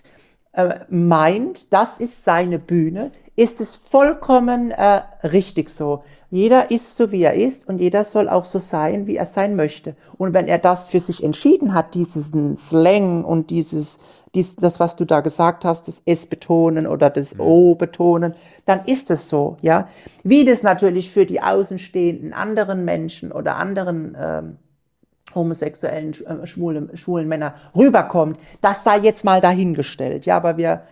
äh, 0.53 0.80
meint, 0.89 1.72
das 1.74 2.00
ist 2.00 2.25
seine 2.25 2.60
Bühne, 2.60 3.12
ist 3.36 3.62
es 3.62 3.75
vollkommen 3.75 4.72
äh, 4.72 5.01
richtig 5.24 5.70
so. 5.70 6.03
Jeder 6.32 6.72
ist 6.72 6.96
so, 6.96 7.12
wie 7.12 7.24
er 7.24 7.34
ist 7.34 7.68
und 7.68 7.80
jeder 7.80 8.06
soll 8.06 8.30
auch 8.30 8.46
so 8.46 8.58
sein, 8.58 9.06
wie 9.06 9.18
er 9.18 9.26
sein 9.26 9.58
möchte. 9.58 9.96
Und 10.18 10.34
wenn 10.34 10.48
er 10.48 10.60
das 10.60 10.88
für 10.88 11.02
sich 11.02 11.26
entschieden 11.26 11.74
hat, 11.74 11.94
diesen 11.94 12.56
Slang 12.56 13.26
und 13.26 13.50
dieses, 13.50 14.00
dies, 14.34 14.56
das, 14.56 14.80
was 14.80 14.96
du 14.96 15.04
da 15.04 15.20
gesagt 15.20 15.66
hast, 15.66 15.90
das 15.90 16.02
S 16.06 16.26
betonen 16.26 16.88
oder 16.88 17.10
das 17.10 17.38
O 17.38 17.76
betonen, 17.76 18.34
dann 18.66 18.86
ist 18.86 19.12
es 19.12 19.28
so, 19.28 19.58
ja. 19.62 19.90
Wie 20.24 20.46
das 20.46 20.64
natürlich 20.64 21.12
für 21.12 21.26
die 21.26 21.42
außenstehenden 21.42 22.32
anderen 22.32 22.86
Menschen 22.86 23.34
oder 23.34 23.58
anderen 23.58 24.16
ähm, 24.18 24.58
homosexuellen, 25.36 26.16
äh, 26.26 26.48
schwulen, 26.48 26.96
schwulen 26.96 27.28
Männer 27.28 27.56
rüberkommt, 27.76 28.40
das 28.62 28.86
sei 28.86 29.00
jetzt 29.00 29.26
mal 29.26 29.42
dahingestellt. 29.42 30.26
Ja, 30.26 30.38
aber 30.38 30.56
wir, 30.56 30.84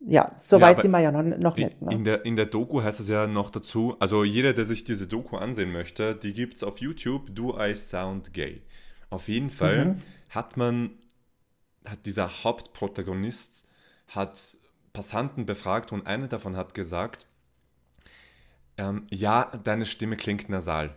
ja, 0.00 0.32
so 0.36 0.56
Ja, 0.58 0.66
weit 0.66 0.80
sind 0.80 0.90
wir 0.90 1.00
ja 1.00 1.12
noch, 1.12 1.22
noch 1.22 1.56
nicht. 1.56 1.80
Ne? 1.82 1.92
In 1.92 2.04
der, 2.04 2.24
in 2.24 2.36
der 2.36 2.46
Doku 2.46 2.82
heißt 2.82 3.00
es 3.00 3.08
ja 3.08 3.26
noch 3.26 3.50
dazu, 3.50 3.96
also 4.00 4.24
jeder, 4.24 4.52
der 4.52 4.64
sich 4.64 4.84
diese 4.84 5.06
Doku 5.06 5.36
ansehen 5.36 5.72
möchte, 5.72 6.14
die 6.14 6.32
gibt 6.32 6.54
es 6.54 6.62
auf 6.64 6.80
YouTube, 6.80 7.34
Do 7.34 7.56
I 7.60 7.74
Sound 7.74 8.32
Gay. 8.32 8.62
Auf 9.10 9.28
jeden 9.28 9.50
Fall 9.50 9.92
Mhm. 9.92 9.98
hat 10.30 10.56
man, 10.56 10.90
hat 11.86 12.06
dieser 12.06 12.44
Hauptprotagonist, 12.44 13.66
hat 14.08 14.56
Passanten 14.92 15.46
befragt 15.46 15.92
und 15.92 16.06
einer 16.06 16.28
davon 16.28 16.56
hat 16.56 16.74
gesagt, 16.74 17.28
ähm, 18.78 19.06
ja, 19.10 19.50
deine 19.64 19.84
Stimme 19.84 20.16
klingt 20.16 20.48
nasal. 20.48 20.94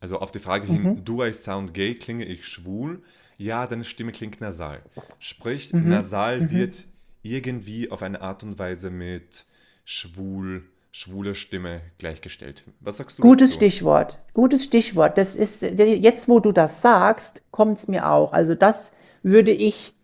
Also 0.00 0.20
auf 0.20 0.30
die 0.30 0.38
Frage 0.38 0.66
Mhm. 0.68 0.68
hin, 0.68 1.04
do 1.04 1.24
I 1.24 1.32
sound 1.32 1.74
gay, 1.74 1.94
klinge 1.94 2.24
ich 2.24 2.46
schwul? 2.46 3.02
Ja, 3.36 3.66
deine 3.66 3.84
Stimme 3.84 4.12
klingt 4.12 4.40
nasal. 4.40 4.82
Sprich, 5.18 5.72
Mhm. 5.72 5.80
nasal 5.80 6.50
wird 6.50 6.86
irgendwie 7.30 7.90
auf 7.90 8.02
eine 8.02 8.20
Art 8.20 8.42
und 8.42 8.58
Weise 8.58 8.90
mit 8.90 9.44
schwul, 9.84 10.64
schwuler 10.90 11.34
Stimme 11.34 11.80
gleichgestellt. 11.98 12.64
Was 12.80 12.98
sagst 12.98 13.18
du 13.18 13.22
Gutes 13.22 13.50
dazu? 13.50 13.58
Stichwort. 13.58 14.18
Gutes 14.34 14.64
Stichwort. 14.64 15.18
Das 15.18 15.36
ist, 15.36 15.62
jetzt 15.62 16.28
wo 16.28 16.40
du 16.40 16.52
das 16.52 16.82
sagst, 16.82 17.42
kommt 17.50 17.78
es 17.78 17.88
mir 17.88 18.10
auch. 18.10 18.32
Also 18.32 18.54
das 18.54 18.92
würde 19.22 19.50
ich 19.50 19.94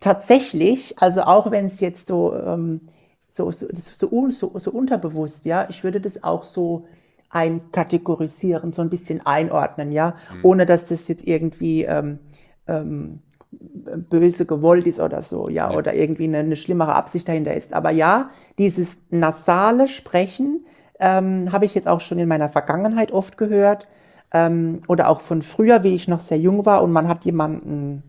tatsächlich, 0.00 0.98
also 0.98 1.22
auch 1.22 1.50
wenn 1.50 1.66
es 1.66 1.80
jetzt 1.80 2.08
so, 2.08 2.34
ähm, 2.34 2.82
so, 3.28 3.50
so, 3.50 3.66
so, 3.72 4.30
so, 4.30 4.58
so 4.58 4.70
unterbewusst, 4.70 5.44
ja, 5.44 5.66
ich 5.70 5.84
würde 5.84 6.00
das 6.00 6.22
auch 6.22 6.44
so 6.44 6.86
einkategorisieren, 7.30 8.72
so 8.72 8.82
ein 8.82 8.90
bisschen 8.90 9.24
einordnen, 9.24 9.90
ja, 9.90 10.16
mhm. 10.34 10.40
ohne 10.42 10.66
dass 10.66 10.86
das 10.86 11.08
jetzt 11.08 11.26
irgendwie 11.26 11.84
ähm, 11.84 12.18
ähm, 12.66 13.20
böse 13.52 14.46
gewollt 14.46 14.86
ist 14.86 15.00
oder 15.00 15.22
so, 15.22 15.48
ja, 15.48 15.70
ja. 15.70 15.76
oder 15.76 15.94
irgendwie 15.94 16.24
eine, 16.24 16.38
eine, 16.38 16.56
schlimmere 16.56 16.94
Absicht 16.94 17.28
dahinter 17.28 17.54
ist. 17.54 17.72
Aber 17.72 17.90
ja, 17.90 18.30
dieses 18.58 18.98
nasale 19.10 19.88
Sprechen 19.88 20.64
ähm, 20.98 21.52
habe 21.52 21.64
ich 21.64 21.74
jetzt 21.74 21.88
auch 21.88 22.00
schon 22.00 22.18
in 22.18 22.28
meiner 22.28 22.48
Vergangenheit 22.48 23.12
oft 23.12 23.36
gehört 23.36 23.88
ähm, 24.32 24.80
oder 24.88 25.08
auch 25.08 25.20
von 25.20 25.42
früher, 25.42 25.82
wie 25.82 25.94
ich 25.94 26.08
noch 26.08 26.20
sehr 26.20 26.38
jung 26.38 26.64
war 26.64 26.82
und 26.82 26.92
man 26.92 27.08
hat 27.08 27.24
jemanden 27.24 28.02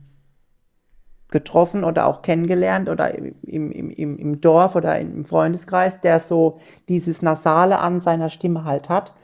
getroffen 1.34 1.84
oder 1.84 2.06
auch 2.06 2.22
kennengelernt 2.22 2.88
oder 2.90 3.14
im, 3.16 3.72
im, 3.72 3.90
im, 3.90 4.18
im 4.18 4.42
Dorf 4.42 4.76
oder 4.76 5.00
im 5.00 5.26
Freundeskreis, 5.26 6.00
der 6.00 6.20
so 6.20 6.60
dieses 6.88 7.22
Nasale 7.22 7.80
an 7.80 8.00
seiner 8.00 8.30
Stimme 8.30 8.64
halt 8.64 8.88
hat. 8.88 9.16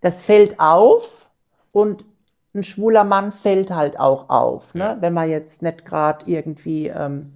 Das 0.00 0.22
fällt 0.22 0.58
auf 0.58 1.28
und 1.70 2.04
ein 2.54 2.62
schwuler 2.62 3.04
Mann 3.04 3.32
fällt 3.32 3.70
halt 3.70 3.98
auch 3.98 4.28
auf, 4.28 4.74
ne? 4.74 4.84
Ja. 4.84 4.96
wenn 5.00 5.12
man 5.12 5.28
jetzt 5.28 5.62
nicht 5.62 5.84
gerade 5.84 6.24
irgendwie 6.28 6.88
ähm, 6.88 7.32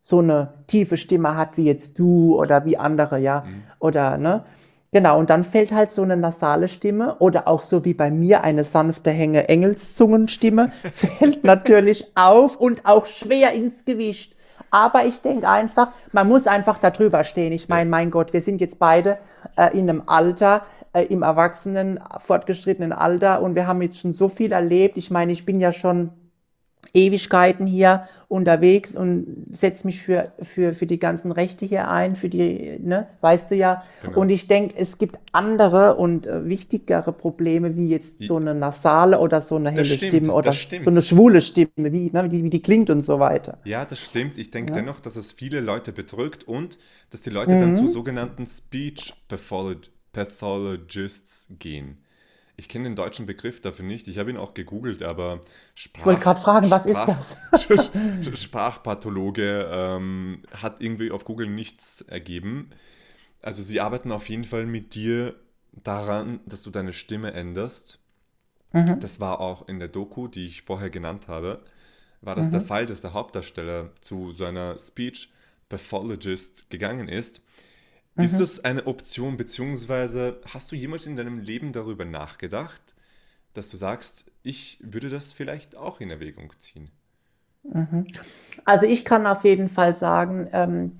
so 0.00 0.20
eine 0.20 0.54
tiefe 0.66 0.96
Stimme 0.96 1.36
hat 1.36 1.56
wie 1.56 1.64
jetzt 1.64 1.98
du 1.98 2.38
oder 2.38 2.64
wie 2.64 2.78
andere, 2.78 3.18
ja, 3.18 3.44
mhm. 3.46 3.62
oder 3.78 4.16
ne. 4.16 4.44
Genau, 4.90 5.18
und 5.18 5.28
dann 5.28 5.44
fällt 5.44 5.70
halt 5.70 5.92
so 5.92 6.02
eine 6.02 6.16
nasale 6.16 6.68
Stimme 6.68 7.16
oder 7.18 7.46
auch 7.46 7.62
so 7.62 7.84
wie 7.84 7.92
bei 7.92 8.10
mir 8.10 8.42
eine 8.42 8.64
sanfte 8.64 9.10
Hänge 9.10 9.46
Engelszungenstimme 9.50 10.72
fällt 10.94 11.44
natürlich 11.44 12.12
auf 12.14 12.56
und 12.56 12.86
auch 12.86 13.04
schwer 13.04 13.52
ins 13.52 13.84
Gewicht. 13.84 14.34
Aber 14.70 15.04
ich 15.04 15.20
denke 15.20 15.48
einfach, 15.48 15.90
man 16.12 16.28
muss 16.28 16.46
einfach 16.46 16.78
darüber 16.78 17.24
stehen. 17.24 17.52
Ich 17.52 17.68
meine, 17.68 17.88
mein 17.88 18.10
Gott, 18.10 18.32
wir 18.32 18.42
sind 18.42 18.60
jetzt 18.60 18.78
beide 18.78 19.18
äh, 19.56 19.76
in 19.76 19.88
einem 19.88 20.04
Alter, 20.06 20.62
äh, 20.98 21.12
im 21.12 21.22
Erwachsenen, 21.22 22.00
fortgeschrittenen 22.18 22.92
Alter 22.92 23.42
und 23.42 23.54
wir 23.54 23.66
haben 23.66 23.82
jetzt 23.82 23.98
schon 24.00 24.12
so 24.12 24.28
viel 24.28 24.52
erlebt. 24.52 24.96
Ich 24.96 25.10
meine, 25.10 25.32
ich 25.32 25.44
bin 25.44 25.60
ja 25.60 25.72
schon 25.72 26.10
Ewigkeiten 26.94 27.66
hier 27.66 28.08
unterwegs 28.28 28.94
und 28.94 29.46
setze 29.50 29.86
mich 29.86 30.00
für, 30.00 30.32
für, 30.42 30.72
für 30.72 30.86
die 30.86 30.98
ganzen 30.98 31.32
Rechte 31.32 31.64
hier 31.64 31.88
ein, 31.88 32.14
für 32.14 32.28
die, 32.28 32.78
ne, 32.78 33.06
weißt 33.20 33.50
du 33.50 33.56
ja. 33.56 33.84
Genau. 34.02 34.20
Und 34.20 34.30
ich 34.30 34.48
denke, 34.48 34.74
es 34.76 34.98
gibt 34.98 35.18
andere 35.32 35.96
und 35.96 36.26
äh, 36.26 36.46
wichtigere 36.46 37.12
Probleme, 37.12 37.76
wie 37.76 37.88
jetzt 37.88 38.22
so 38.22 38.36
eine 38.36 38.54
nasale 38.54 39.18
oder 39.18 39.40
so 39.40 39.56
eine 39.56 39.70
helle 39.70 39.84
stimmt, 39.84 40.12
Stimme 40.12 40.32
oder 40.32 40.52
so 40.52 40.90
eine 40.90 41.02
schwule 41.02 41.40
Stimme, 41.40 41.70
wie, 41.76 42.10
ne, 42.10 42.30
wie, 42.30 42.44
wie 42.44 42.50
die 42.50 42.62
klingt 42.62 42.90
und 42.90 43.00
so 43.00 43.18
weiter. 43.18 43.58
Ja, 43.64 43.84
das 43.84 43.98
stimmt. 43.98 44.36
Ich 44.36 44.50
denke 44.50 44.72
ja. 44.72 44.80
dennoch, 44.80 45.00
dass 45.00 45.16
es 45.16 45.32
viele 45.32 45.60
Leute 45.60 45.92
bedrückt 45.92 46.46
und 46.46 46.78
dass 47.10 47.22
die 47.22 47.30
Leute 47.30 47.54
mhm. 47.54 47.60
dann 47.60 47.76
zu 47.76 47.88
sogenannten 47.88 48.46
Speech 48.46 49.14
Pathologists 50.12 51.48
gehen. 51.58 51.98
Ich 52.56 52.68
kenne 52.68 52.84
den 52.84 52.96
deutschen 52.96 53.24
Begriff 53.24 53.60
dafür 53.60 53.84
nicht. 53.84 54.08
Ich 54.08 54.18
habe 54.18 54.30
ihn 54.30 54.36
auch 54.36 54.52
gegoogelt, 54.52 55.04
aber 55.04 55.40
Sprach, 55.76 56.00
Ich 56.00 56.06
wollte 56.06 56.20
gerade 56.22 56.40
fragen, 56.40 56.70
was 56.70 56.88
Sprach, 56.88 57.08
ist 57.20 57.38
das? 57.52 57.90
Sprachpathologe 58.40 59.68
ähm, 59.70 60.42
hat 60.52 60.82
irgendwie 60.82 61.12
auf 61.12 61.24
Google 61.24 61.48
nichts 61.48 62.00
ergeben. 62.02 62.70
Also 63.42 63.62
sie 63.62 63.80
arbeiten 63.80 64.10
auf 64.10 64.28
jeden 64.28 64.42
Fall 64.42 64.66
mit 64.66 64.96
dir 64.96 65.36
daran, 65.72 66.40
dass 66.46 66.62
du 66.62 66.70
deine 66.70 66.92
Stimme 66.92 67.32
änderst. 67.32 68.00
Mhm. 68.72 68.98
Das 68.98 69.20
war 69.20 69.40
auch 69.40 69.68
in 69.68 69.78
der 69.78 69.88
Doku, 69.88 70.26
die 70.26 70.46
ich 70.46 70.62
vorher 70.62 70.90
genannt 70.90 71.28
habe, 71.28 71.62
war 72.22 72.34
das 72.34 72.48
mhm. 72.48 72.52
der 72.52 72.60
Fall, 72.62 72.86
dass 72.86 73.02
der 73.02 73.12
Hauptdarsteller 73.12 73.92
zu 74.00 74.32
so 74.32 74.44
einer 74.44 74.76
Speech 74.78 75.30
Pathologist 75.68 76.68
gegangen 76.70 77.08
ist 77.08 77.40
Mhm. 78.18 78.24
Ist 78.24 78.40
das 78.40 78.64
eine 78.64 78.86
Option, 78.86 79.36
beziehungsweise 79.36 80.40
hast 80.52 80.72
du 80.72 80.76
jemals 80.76 81.06
in 81.06 81.16
deinem 81.16 81.38
Leben 81.38 81.72
darüber 81.72 82.04
nachgedacht, 82.04 82.96
dass 83.54 83.70
du 83.70 83.76
sagst, 83.76 84.26
ich 84.42 84.78
würde 84.82 85.08
das 85.08 85.32
vielleicht 85.32 85.76
auch 85.76 86.00
in 86.00 86.10
Erwägung 86.10 86.52
ziehen? 86.58 86.90
Mhm. 87.62 88.06
Also 88.64 88.86
ich 88.86 89.04
kann 89.04 89.26
auf 89.26 89.44
jeden 89.44 89.68
Fall 89.68 89.94
sagen, 89.94 90.48
ähm, 90.52 90.98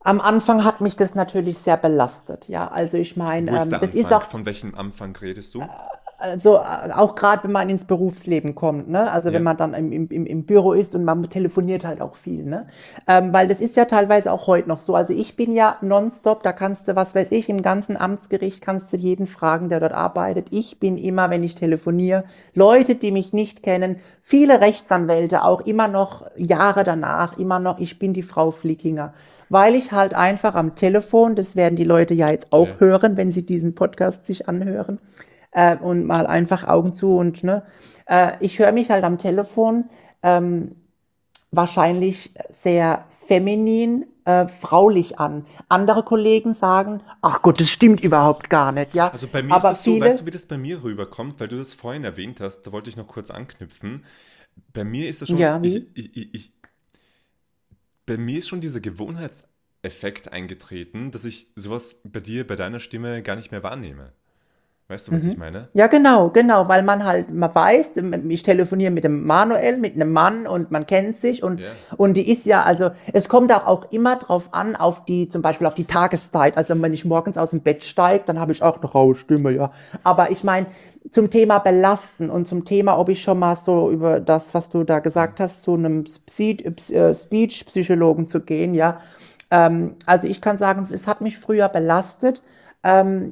am 0.00 0.20
Anfang 0.20 0.64
hat 0.64 0.80
mich 0.80 0.96
das 0.96 1.14
natürlich 1.14 1.58
sehr 1.58 1.76
belastet. 1.76 2.48
Ja, 2.48 2.68
also 2.68 2.96
ich 2.96 3.16
meine, 3.16 3.50
ähm, 3.50 3.70
das 3.70 3.94
ist 3.94 4.12
auch. 4.12 4.24
Von 4.24 4.46
welchem 4.46 4.74
Anfang 4.74 5.14
redest 5.16 5.54
du? 5.54 5.62
Also 6.18 6.56
äh, 6.56 6.92
auch 6.92 7.14
gerade 7.14 7.44
wenn 7.44 7.52
man 7.52 7.68
ins 7.68 7.84
Berufsleben 7.84 8.54
kommt, 8.54 8.88
ne? 8.88 9.10
Also 9.10 9.28
ja. 9.28 9.34
wenn 9.34 9.42
man 9.42 9.56
dann 9.56 9.74
im, 9.74 9.92
im, 9.92 10.26
im 10.26 10.44
Büro 10.44 10.72
ist 10.72 10.94
und 10.94 11.04
man 11.04 11.28
telefoniert 11.28 11.84
halt 11.84 12.00
auch 12.00 12.16
viel, 12.16 12.44
ne? 12.44 12.66
Ähm, 13.06 13.32
weil 13.34 13.48
das 13.48 13.60
ist 13.60 13.76
ja 13.76 13.84
teilweise 13.84 14.32
auch 14.32 14.46
heute 14.46 14.68
noch 14.68 14.78
so. 14.78 14.94
Also 14.94 15.12
ich 15.12 15.36
bin 15.36 15.52
ja 15.52 15.76
nonstop, 15.82 16.42
da 16.42 16.52
kannst 16.52 16.88
du, 16.88 16.96
was 16.96 17.14
weiß 17.14 17.32
ich, 17.32 17.48
im 17.50 17.60
ganzen 17.60 17.96
Amtsgericht 17.96 18.62
kannst 18.62 18.92
du 18.92 18.96
jeden 18.96 19.26
fragen, 19.26 19.68
der 19.68 19.80
dort 19.80 19.92
arbeitet. 19.92 20.46
Ich 20.50 20.80
bin 20.80 20.96
immer, 20.96 21.28
wenn 21.28 21.44
ich 21.44 21.54
telefoniere, 21.54 22.24
Leute, 22.54 22.94
die 22.94 23.12
mich 23.12 23.34
nicht 23.34 23.62
kennen, 23.62 23.96
viele 24.22 24.60
Rechtsanwälte 24.60 25.44
auch 25.44 25.60
immer 25.62 25.88
noch 25.88 26.24
Jahre 26.36 26.82
danach, 26.82 27.36
immer 27.36 27.58
noch, 27.58 27.78
ich 27.78 27.98
bin 27.98 28.14
die 28.14 28.22
Frau 28.22 28.50
Flickinger 28.50 29.12
weil 29.48 29.74
ich 29.74 29.92
halt 29.92 30.14
einfach 30.14 30.54
am 30.54 30.74
Telefon, 30.74 31.36
das 31.36 31.56
werden 31.56 31.76
die 31.76 31.84
Leute 31.84 32.14
ja 32.14 32.30
jetzt 32.30 32.52
auch 32.52 32.66
ja. 32.66 32.74
hören, 32.78 33.16
wenn 33.16 33.30
sie 33.30 33.46
diesen 33.46 33.74
Podcast 33.74 34.26
sich 34.26 34.48
anhören, 34.48 34.98
äh, 35.56 35.76
und 35.76 36.06
mal 36.06 36.26
einfach 36.26 36.68
Augen 36.68 36.92
zu 36.92 37.16
und 37.16 37.42
ne, 37.42 37.62
äh, 38.06 38.32
ich 38.40 38.58
höre 38.58 38.72
mich 38.72 38.90
halt 38.90 39.02
am 39.04 39.18
Telefon 39.18 39.86
ähm, 40.22 40.76
wahrscheinlich 41.50 42.34
sehr 42.50 43.06
feminin, 43.26 44.04
äh, 44.26 44.46
fraulich 44.48 45.18
an. 45.18 45.46
Andere 45.68 46.02
Kollegen 46.02 46.52
sagen, 46.52 47.02
ach 47.22 47.40
Gott, 47.40 47.58
das 47.58 47.70
stimmt 47.70 48.02
überhaupt 48.02 48.50
gar 48.50 48.70
nicht, 48.70 48.94
ja. 48.94 49.10
Also 49.10 49.26
bei 49.28 49.42
mir 49.42 49.54
Aber 49.54 49.70
ist 49.70 49.78
das 49.78 49.84
so, 49.84 49.98
weißt 49.98 50.20
du, 50.20 50.26
wie 50.26 50.30
das 50.30 50.44
bei 50.46 50.58
mir 50.58 50.84
rüberkommt, 50.84 51.40
weil 51.40 51.48
du 51.48 51.56
das 51.56 51.72
vorhin 51.72 52.04
erwähnt 52.04 52.40
hast, 52.40 52.62
da 52.62 52.72
wollte 52.72 52.90
ich 52.90 52.96
noch 52.96 53.08
kurz 53.08 53.30
anknüpfen. 53.30 54.04
Bei 54.74 54.84
mir 54.84 55.08
ist 55.08 55.22
das 55.22 55.30
schon, 55.30 55.38
ja, 55.38 55.58
ich, 55.62 55.86
ich, 55.94 56.34
ich, 56.34 56.52
bei 58.04 58.18
mir 58.18 58.38
ist 58.40 58.48
schon 58.48 58.60
dieser 58.60 58.80
Gewohnheitseffekt 58.80 60.32
eingetreten, 60.32 61.10
dass 61.10 61.24
ich 61.24 61.48
sowas 61.54 62.00
bei 62.04 62.20
dir, 62.20 62.46
bei 62.46 62.56
deiner 62.56 62.78
Stimme 62.78 63.22
gar 63.22 63.36
nicht 63.36 63.52
mehr 63.52 63.62
wahrnehme. 63.62 64.12
Weißt 64.88 65.08
du, 65.08 65.12
was 65.12 65.24
mhm. 65.24 65.30
ich 65.30 65.36
meine? 65.36 65.68
Ja, 65.72 65.88
genau, 65.88 66.30
genau, 66.30 66.68
weil 66.68 66.84
man 66.84 67.04
halt, 67.04 67.34
man 67.34 67.52
weiß, 67.52 67.94
ich 68.28 68.44
telefoniere 68.44 68.92
mit 68.92 69.02
dem 69.02 69.26
Manuel, 69.26 69.78
mit 69.78 69.96
einem 69.96 70.12
Mann 70.12 70.46
und 70.46 70.70
man 70.70 70.86
kennt 70.86 71.16
sich 71.16 71.42
und, 71.42 71.58
yeah. 71.58 71.70
und 71.96 72.14
die 72.14 72.30
ist 72.30 72.46
ja, 72.46 72.62
also 72.62 72.90
es 73.12 73.28
kommt 73.28 73.52
auch, 73.52 73.66
auch 73.66 73.90
immer 73.90 74.14
drauf 74.14 74.54
an, 74.54 74.76
auf 74.76 75.04
die, 75.04 75.28
zum 75.28 75.42
Beispiel 75.42 75.66
auf 75.66 75.74
die 75.74 75.86
Tageszeit. 75.86 76.56
Also 76.56 76.80
wenn 76.80 76.92
ich 76.92 77.04
morgens 77.04 77.36
aus 77.36 77.50
dem 77.50 77.62
Bett 77.62 77.82
steige, 77.82 78.26
dann 78.26 78.38
habe 78.38 78.52
ich 78.52 78.62
auch 78.62 78.76
eine 78.76 78.88
raue 78.88 79.16
Stimme, 79.16 79.50
ja. 79.50 79.72
Aber 80.04 80.30
ich 80.30 80.44
meine, 80.44 80.66
zum 81.10 81.30
Thema 81.30 81.58
Belasten 81.58 82.30
und 82.30 82.46
zum 82.46 82.64
Thema, 82.64 82.96
ob 82.96 83.08
ich 83.08 83.22
schon 83.22 83.40
mal 83.40 83.56
so 83.56 83.90
über 83.90 84.20
das, 84.20 84.54
was 84.54 84.70
du 84.70 84.84
da 84.84 85.00
gesagt 85.00 85.40
hast, 85.40 85.62
zu 85.62 85.74
einem 85.74 86.04
äh, 86.38 87.14
Speech-Psychologen 87.14 88.28
zu 88.28 88.40
gehen, 88.40 88.72
ja. 88.72 89.00
Ähm, 89.50 89.96
also 90.06 90.28
ich 90.28 90.40
kann 90.40 90.56
sagen, 90.56 90.86
es 90.92 91.08
hat 91.08 91.22
mich 91.22 91.38
früher 91.38 91.68
belastet 91.68 92.40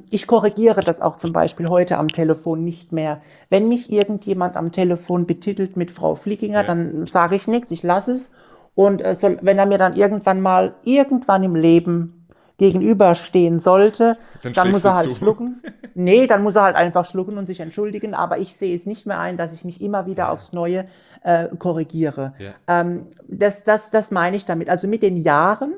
ich 0.09 0.27
korrigiere 0.27 0.81
das 0.81 1.01
auch 1.01 1.17
zum 1.17 1.31
Beispiel 1.31 1.69
heute 1.69 1.97
am 1.97 2.09
Telefon 2.09 2.63
nicht 2.63 2.91
mehr. 2.91 3.21
Wenn 3.49 3.67
mich 3.69 3.91
irgendjemand 3.91 4.57
am 4.57 4.71
Telefon 4.71 5.25
betitelt 5.25 5.77
mit 5.77 5.91
Frau 5.91 6.15
Flickinger, 6.15 6.61
ja. 6.61 6.63
dann 6.63 7.05
sage 7.05 7.35
ich 7.35 7.47
nichts, 7.47 7.71
ich 7.71 7.83
lasse 7.83 8.13
es. 8.13 8.31
Und 8.73 9.01
äh, 9.01 9.15
soll, 9.15 9.37
wenn 9.41 9.57
er 9.57 9.65
mir 9.65 9.77
dann 9.77 9.95
irgendwann 9.95 10.41
mal, 10.41 10.75
irgendwann 10.83 11.43
im 11.43 11.55
Leben 11.55 12.25
gegenüberstehen 12.57 13.59
sollte, 13.59 14.17
dann, 14.41 14.53
dann 14.53 14.71
muss 14.71 14.83
er 14.83 14.95
halt 14.95 15.09
zu. 15.09 15.15
schlucken. 15.15 15.61
Nee, 15.97 16.27
dann 16.27 16.43
muss 16.43 16.57
er 16.57 16.63
halt 16.63 16.75
einfach 16.75 17.05
schlucken 17.05 17.37
und 17.37 17.45
sich 17.45 17.61
entschuldigen. 17.61 18.13
Aber 18.13 18.37
ich 18.37 18.57
sehe 18.57 18.75
es 18.75 18.85
nicht 18.85 19.05
mehr 19.05 19.17
ein, 19.17 19.37
dass 19.37 19.53
ich 19.53 19.63
mich 19.63 19.81
immer 19.81 20.05
wieder 20.05 20.23
ja. 20.23 20.29
aufs 20.29 20.51
Neue 20.51 20.83
äh, 21.23 21.47
korrigiere. 21.57 22.33
Ja. 22.37 22.51
Ähm, 22.67 23.07
das, 23.29 23.63
das, 23.63 23.91
das 23.91 24.11
meine 24.11 24.35
ich 24.35 24.43
damit. 24.43 24.69
Also 24.69 24.87
mit 24.87 25.01
den 25.03 25.15
Jahren 25.15 25.71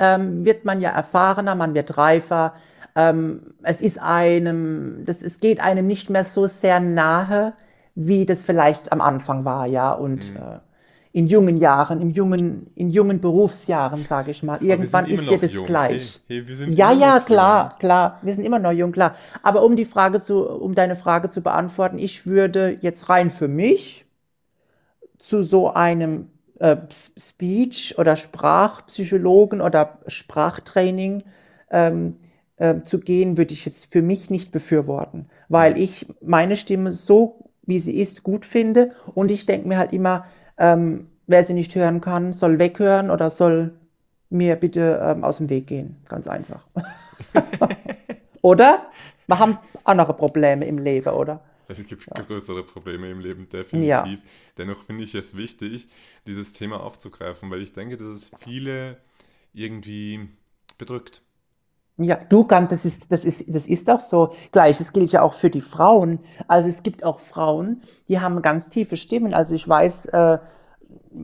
ähm, 0.00 0.44
wird 0.44 0.64
man 0.64 0.80
ja 0.80 0.90
erfahrener, 0.90 1.54
man 1.54 1.74
wird 1.74 1.96
reifer. 1.96 2.54
Ähm, 2.96 3.54
es 3.62 3.80
ist 3.80 4.00
einem, 4.00 5.04
das, 5.04 5.22
es 5.22 5.38
geht 5.38 5.60
einem 5.60 5.86
nicht 5.86 6.10
mehr 6.10 6.24
so 6.24 6.46
sehr 6.46 6.80
nahe, 6.80 7.52
wie 7.94 8.26
das 8.26 8.42
vielleicht 8.42 8.90
am 8.92 9.00
Anfang 9.00 9.44
war, 9.44 9.66
ja. 9.66 9.92
Und 9.92 10.32
mhm. 10.32 10.36
äh, 10.36 10.58
in 11.12 11.26
jungen 11.26 11.56
Jahren, 11.56 12.00
im 12.00 12.10
jungen, 12.10 12.70
in 12.76 12.88
jungen 12.88 13.20
Berufsjahren, 13.20 14.04
sage 14.04 14.30
ich 14.30 14.42
mal. 14.42 14.62
Irgendwann 14.62 15.06
ist 15.06 15.28
dir 15.28 15.38
das 15.38 15.52
jung. 15.52 15.66
gleich. 15.66 16.20
Hey, 16.28 16.44
hey, 16.46 16.72
ja, 16.72 16.92
ja, 16.92 17.20
klar, 17.20 17.70
jung. 17.70 17.78
klar. 17.80 18.18
Wir 18.22 18.34
sind 18.34 18.44
immer 18.44 18.60
noch 18.60 18.72
jung, 18.72 18.92
klar. 18.92 19.16
Aber 19.42 19.62
um 19.64 19.76
die 19.76 19.84
Frage 19.84 20.20
zu, 20.20 20.48
um 20.48 20.74
deine 20.74 20.96
Frage 20.96 21.28
zu 21.28 21.42
beantworten, 21.42 21.98
ich 21.98 22.26
würde 22.26 22.78
jetzt 22.80 23.08
rein 23.08 23.30
für 23.30 23.48
mich 23.48 24.06
zu 25.18 25.42
so 25.42 25.72
einem 25.72 26.28
äh, 26.60 26.76
Speech 26.90 27.96
oder 27.98 28.16
Sprachpsychologen 28.16 29.60
oder 29.60 29.98
Sprachtraining 30.06 31.24
ähm, 31.70 32.16
äh, 32.56 32.82
zu 32.82 33.00
gehen, 33.00 33.36
würde 33.36 33.54
ich 33.54 33.64
jetzt 33.64 33.90
für 33.90 34.02
mich 34.02 34.30
nicht 34.30 34.52
befürworten, 34.52 35.26
weil 35.48 35.78
ich 35.78 36.06
meine 36.20 36.56
Stimme 36.56 36.92
so, 36.92 37.50
wie 37.62 37.80
sie 37.80 37.98
ist, 37.98 38.22
gut 38.22 38.46
finde 38.46 38.92
und 39.14 39.30
ich 39.30 39.46
denke 39.46 39.66
mir 39.66 39.78
halt 39.78 39.92
immer, 39.92 40.26
ähm, 40.58 41.08
wer 41.26 41.44
sie 41.44 41.54
nicht 41.54 41.74
hören 41.74 42.00
kann, 42.00 42.32
soll 42.32 42.58
weghören 42.58 43.10
oder 43.10 43.30
soll 43.30 43.72
mir 44.28 44.56
bitte 44.56 45.00
ähm, 45.02 45.24
aus 45.24 45.38
dem 45.38 45.48
Weg 45.48 45.66
gehen. 45.66 45.96
Ganz 46.08 46.28
einfach. 46.28 46.64
oder? 48.42 48.86
Wir 49.26 49.38
haben 49.38 49.58
andere 49.84 50.14
Probleme 50.14 50.66
im 50.66 50.78
Leben, 50.78 51.10
oder? 51.10 51.40
Es 51.78 51.86
gibt 51.86 52.06
ja. 52.06 52.22
größere 52.24 52.64
Probleme 52.64 53.10
im 53.10 53.20
Leben, 53.20 53.48
definitiv. 53.48 53.86
Ja. 53.86 54.30
Dennoch 54.58 54.82
finde 54.84 55.04
ich 55.04 55.14
es 55.14 55.36
wichtig, 55.36 55.88
dieses 56.26 56.52
Thema 56.52 56.80
aufzugreifen, 56.80 57.50
weil 57.50 57.62
ich 57.62 57.72
denke, 57.72 57.96
dass 57.96 58.08
es 58.08 58.32
viele 58.40 58.98
irgendwie 59.52 60.28
bedrückt. 60.78 61.22
Ja, 61.96 62.16
du 62.16 62.44
kannst, 62.44 62.72
das 62.72 62.84
ist, 62.84 63.12
das 63.12 63.24
ist, 63.26 63.44
das 63.54 63.66
ist 63.66 63.90
auch 63.90 64.00
so. 64.00 64.32
Gleich, 64.52 64.78
das 64.78 64.92
gilt 64.92 65.12
ja 65.12 65.20
auch 65.20 65.34
für 65.34 65.50
die 65.50 65.60
Frauen. 65.60 66.20
Also 66.48 66.68
es 66.68 66.82
gibt 66.82 67.04
auch 67.04 67.20
Frauen, 67.20 67.82
die 68.08 68.20
haben 68.20 68.40
ganz 68.40 68.70
tiefe 68.70 68.96
Stimmen. 68.96 69.34
Also 69.34 69.54
ich 69.54 69.68
weiß, 69.68 70.06
äh, 70.06 70.38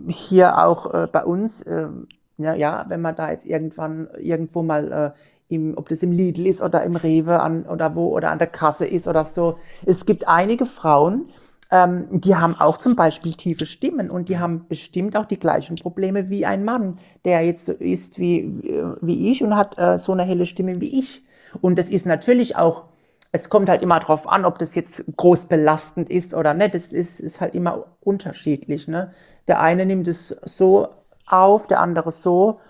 hier 0.08 0.58
auch 0.58 0.92
äh, 0.92 1.06
bei 1.10 1.24
uns, 1.24 1.62
äh, 1.62 1.88
ja, 2.36 2.54
ja, 2.54 2.84
wenn 2.88 3.00
man 3.00 3.16
da 3.16 3.30
jetzt 3.30 3.46
irgendwann 3.46 4.08
irgendwo 4.18 4.62
mal 4.62 4.92
äh, 5.16 5.18
im, 5.48 5.76
ob 5.76 5.88
das 5.88 6.02
im 6.02 6.12
Lidl 6.12 6.46
ist 6.46 6.60
oder 6.60 6.82
im 6.82 6.96
Rewe 6.96 7.40
an, 7.40 7.64
oder 7.66 7.94
wo 7.94 8.08
oder 8.08 8.30
an 8.30 8.38
der 8.38 8.48
Kasse 8.48 8.86
ist 8.86 9.06
oder 9.06 9.24
so. 9.24 9.58
Es 9.84 10.06
gibt 10.06 10.26
einige 10.26 10.66
Frauen, 10.66 11.28
ähm, 11.70 12.06
die 12.10 12.36
haben 12.36 12.54
auch 12.58 12.78
zum 12.78 12.94
Beispiel 12.94 13.34
tiefe 13.34 13.66
Stimmen 13.66 14.10
und 14.10 14.28
die 14.28 14.38
haben 14.38 14.66
bestimmt 14.68 15.16
auch 15.16 15.24
die 15.24 15.38
gleichen 15.38 15.76
Probleme 15.76 16.30
wie 16.30 16.46
ein 16.46 16.64
Mann, 16.64 16.98
der 17.24 17.44
jetzt 17.44 17.66
so 17.66 17.72
ist 17.72 18.18
wie, 18.18 18.62
wie 19.00 19.30
ich 19.30 19.42
und 19.42 19.56
hat 19.56 19.78
äh, 19.78 19.98
so 19.98 20.12
eine 20.12 20.22
helle 20.22 20.46
Stimme 20.46 20.80
wie 20.80 20.98
ich. 20.98 21.24
Und 21.60 21.78
das 21.78 21.90
ist 21.90 22.06
natürlich 22.06 22.56
auch, 22.56 22.84
es 23.32 23.48
kommt 23.48 23.68
halt 23.68 23.82
immer 23.82 23.98
drauf 24.00 24.28
an, 24.28 24.44
ob 24.44 24.58
das 24.58 24.74
jetzt 24.74 25.04
groß 25.16 25.46
belastend 25.46 26.08
ist 26.08 26.34
oder 26.34 26.54
nicht. 26.54 26.74
Das 26.74 26.92
ist, 26.92 27.20
ist 27.20 27.40
halt 27.40 27.54
immer 27.54 27.84
unterschiedlich. 28.00 28.86
Ne? 28.86 29.12
Der 29.48 29.60
eine 29.60 29.86
nimmt 29.86 30.08
es 30.08 30.28
so 30.42 30.88
auf, 31.26 31.66
der 31.66 31.80
andere 31.80 32.12
so. 32.12 32.60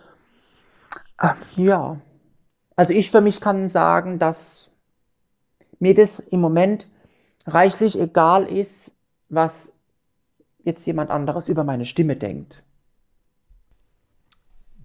Äh, 1.20 1.30
ja, 1.56 1.98
also 2.76 2.92
ich 2.92 3.10
für 3.10 3.20
mich 3.20 3.40
kann 3.40 3.68
sagen, 3.68 4.18
dass 4.18 4.70
mir 5.78 5.94
das 5.94 6.20
im 6.20 6.40
Moment 6.40 6.88
reichlich 7.46 7.98
egal 7.98 8.44
ist, 8.44 8.92
was 9.28 9.72
jetzt 10.62 10.86
jemand 10.86 11.10
anderes 11.10 11.48
über 11.48 11.64
meine 11.64 11.86
Stimme 11.86 12.16
denkt. 12.16 12.62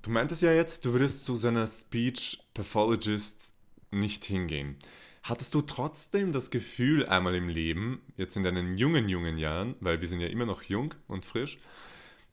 Du 0.02 0.10
meintest 0.10 0.42
ja 0.42 0.52
jetzt, 0.52 0.86
du 0.86 0.94
würdest 0.94 1.26
zu 1.26 1.36
seiner 1.36 1.68
Speech 1.68 2.40
Pathologist 2.54 3.54
nicht 3.92 4.26
hingehen. 4.26 4.78
Hattest 5.24 5.54
du 5.54 5.62
trotzdem 5.62 6.32
das 6.32 6.50
Gefühl 6.50 7.06
einmal 7.06 7.36
im 7.36 7.50
Leben, 7.50 8.02
jetzt 8.18 8.36
in 8.36 8.42
deinen 8.42 8.78
jungen, 8.78 9.10
jungen 9.10 9.38
Jahren, 9.38 9.76
weil 9.80 10.02
wir 10.02 10.08
sind 10.08 10.20
ja 10.20 10.28
immer 10.28 10.48
noch 10.48 10.64
jung 10.64 10.96
und 11.08 11.26
frisch, 11.26 11.60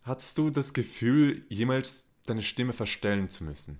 hattest 0.02 0.38
du 0.38 0.48
das 0.48 0.72
Gefühl, 0.72 1.44
jemals 1.50 2.06
deine 2.24 2.42
Stimme 2.42 2.72
verstellen 2.72 3.28
zu 3.28 3.44
müssen? 3.44 3.78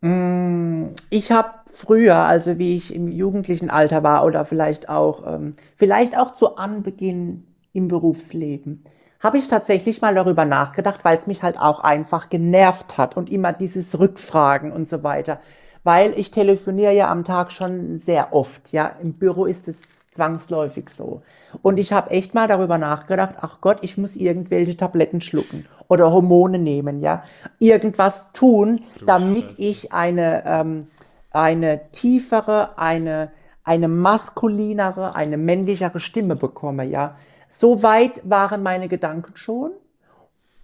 Mm, 0.00 0.88
ich 1.10 1.32
habe 1.32 1.50
früher, 1.72 2.16
also 2.16 2.58
wie 2.58 2.76
ich 2.76 2.94
im 2.94 3.08
jugendlichen 3.08 3.70
Alter 3.70 4.02
war 4.02 4.24
oder 4.24 4.44
vielleicht 4.44 4.88
auch, 4.88 5.26
ähm, 5.26 5.54
vielleicht 5.76 6.16
auch 6.18 6.32
zu 6.32 6.56
Anbeginn 6.56 7.46
im 7.72 7.88
Berufsleben, 7.88 8.84
habe 9.20 9.38
ich 9.38 9.48
tatsächlich 9.48 10.02
mal 10.02 10.14
darüber 10.14 10.44
nachgedacht, 10.44 11.04
weil 11.04 11.16
es 11.16 11.26
mich 11.26 11.42
halt 11.42 11.58
auch 11.58 11.80
einfach 11.80 12.28
genervt 12.28 12.98
hat 12.98 13.16
und 13.16 13.30
immer 13.30 13.52
dieses 13.52 13.98
Rückfragen 13.98 14.72
und 14.72 14.88
so 14.88 15.02
weiter. 15.02 15.40
Weil 15.86 16.18
ich 16.18 16.32
telefoniere 16.32 16.92
ja 16.92 17.08
am 17.12 17.22
Tag 17.22 17.52
schon 17.52 17.96
sehr 17.98 18.32
oft, 18.32 18.72
ja. 18.72 18.96
Im 19.00 19.12
Büro 19.12 19.44
ist 19.44 19.68
es 19.68 20.10
zwangsläufig 20.10 20.90
so. 20.90 21.22
Und 21.62 21.78
ich 21.78 21.92
habe 21.92 22.10
echt 22.10 22.34
mal 22.34 22.48
darüber 22.48 22.76
nachgedacht, 22.76 23.36
ach 23.40 23.60
Gott, 23.60 23.78
ich 23.82 23.96
muss 23.96 24.16
irgendwelche 24.16 24.76
Tabletten 24.76 25.20
schlucken 25.20 25.64
oder 25.86 26.10
Hormone 26.10 26.58
nehmen, 26.58 26.98
ja. 26.98 27.22
Irgendwas 27.60 28.32
tun, 28.32 28.80
damit 29.06 29.60
ich 29.60 29.92
eine, 29.92 30.42
ähm, 30.44 30.88
eine 31.30 31.82
tiefere, 31.92 32.76
eine, 32.76 33.30
eine 33.62 33.86
maskulinere, 33.86 35.14
eine 35.14 35.36
männlichere 35.36 36.00
Stimme 36.00 36.34
bekomme, 36.34 36.84
ja. 36.84 37.14
So 37.48 37.84
weit 37.84 38.28
waren 38.28 38.64
meine 38.64 38.88
Gedanken 38.88 39.36
schon. 39.36 39.70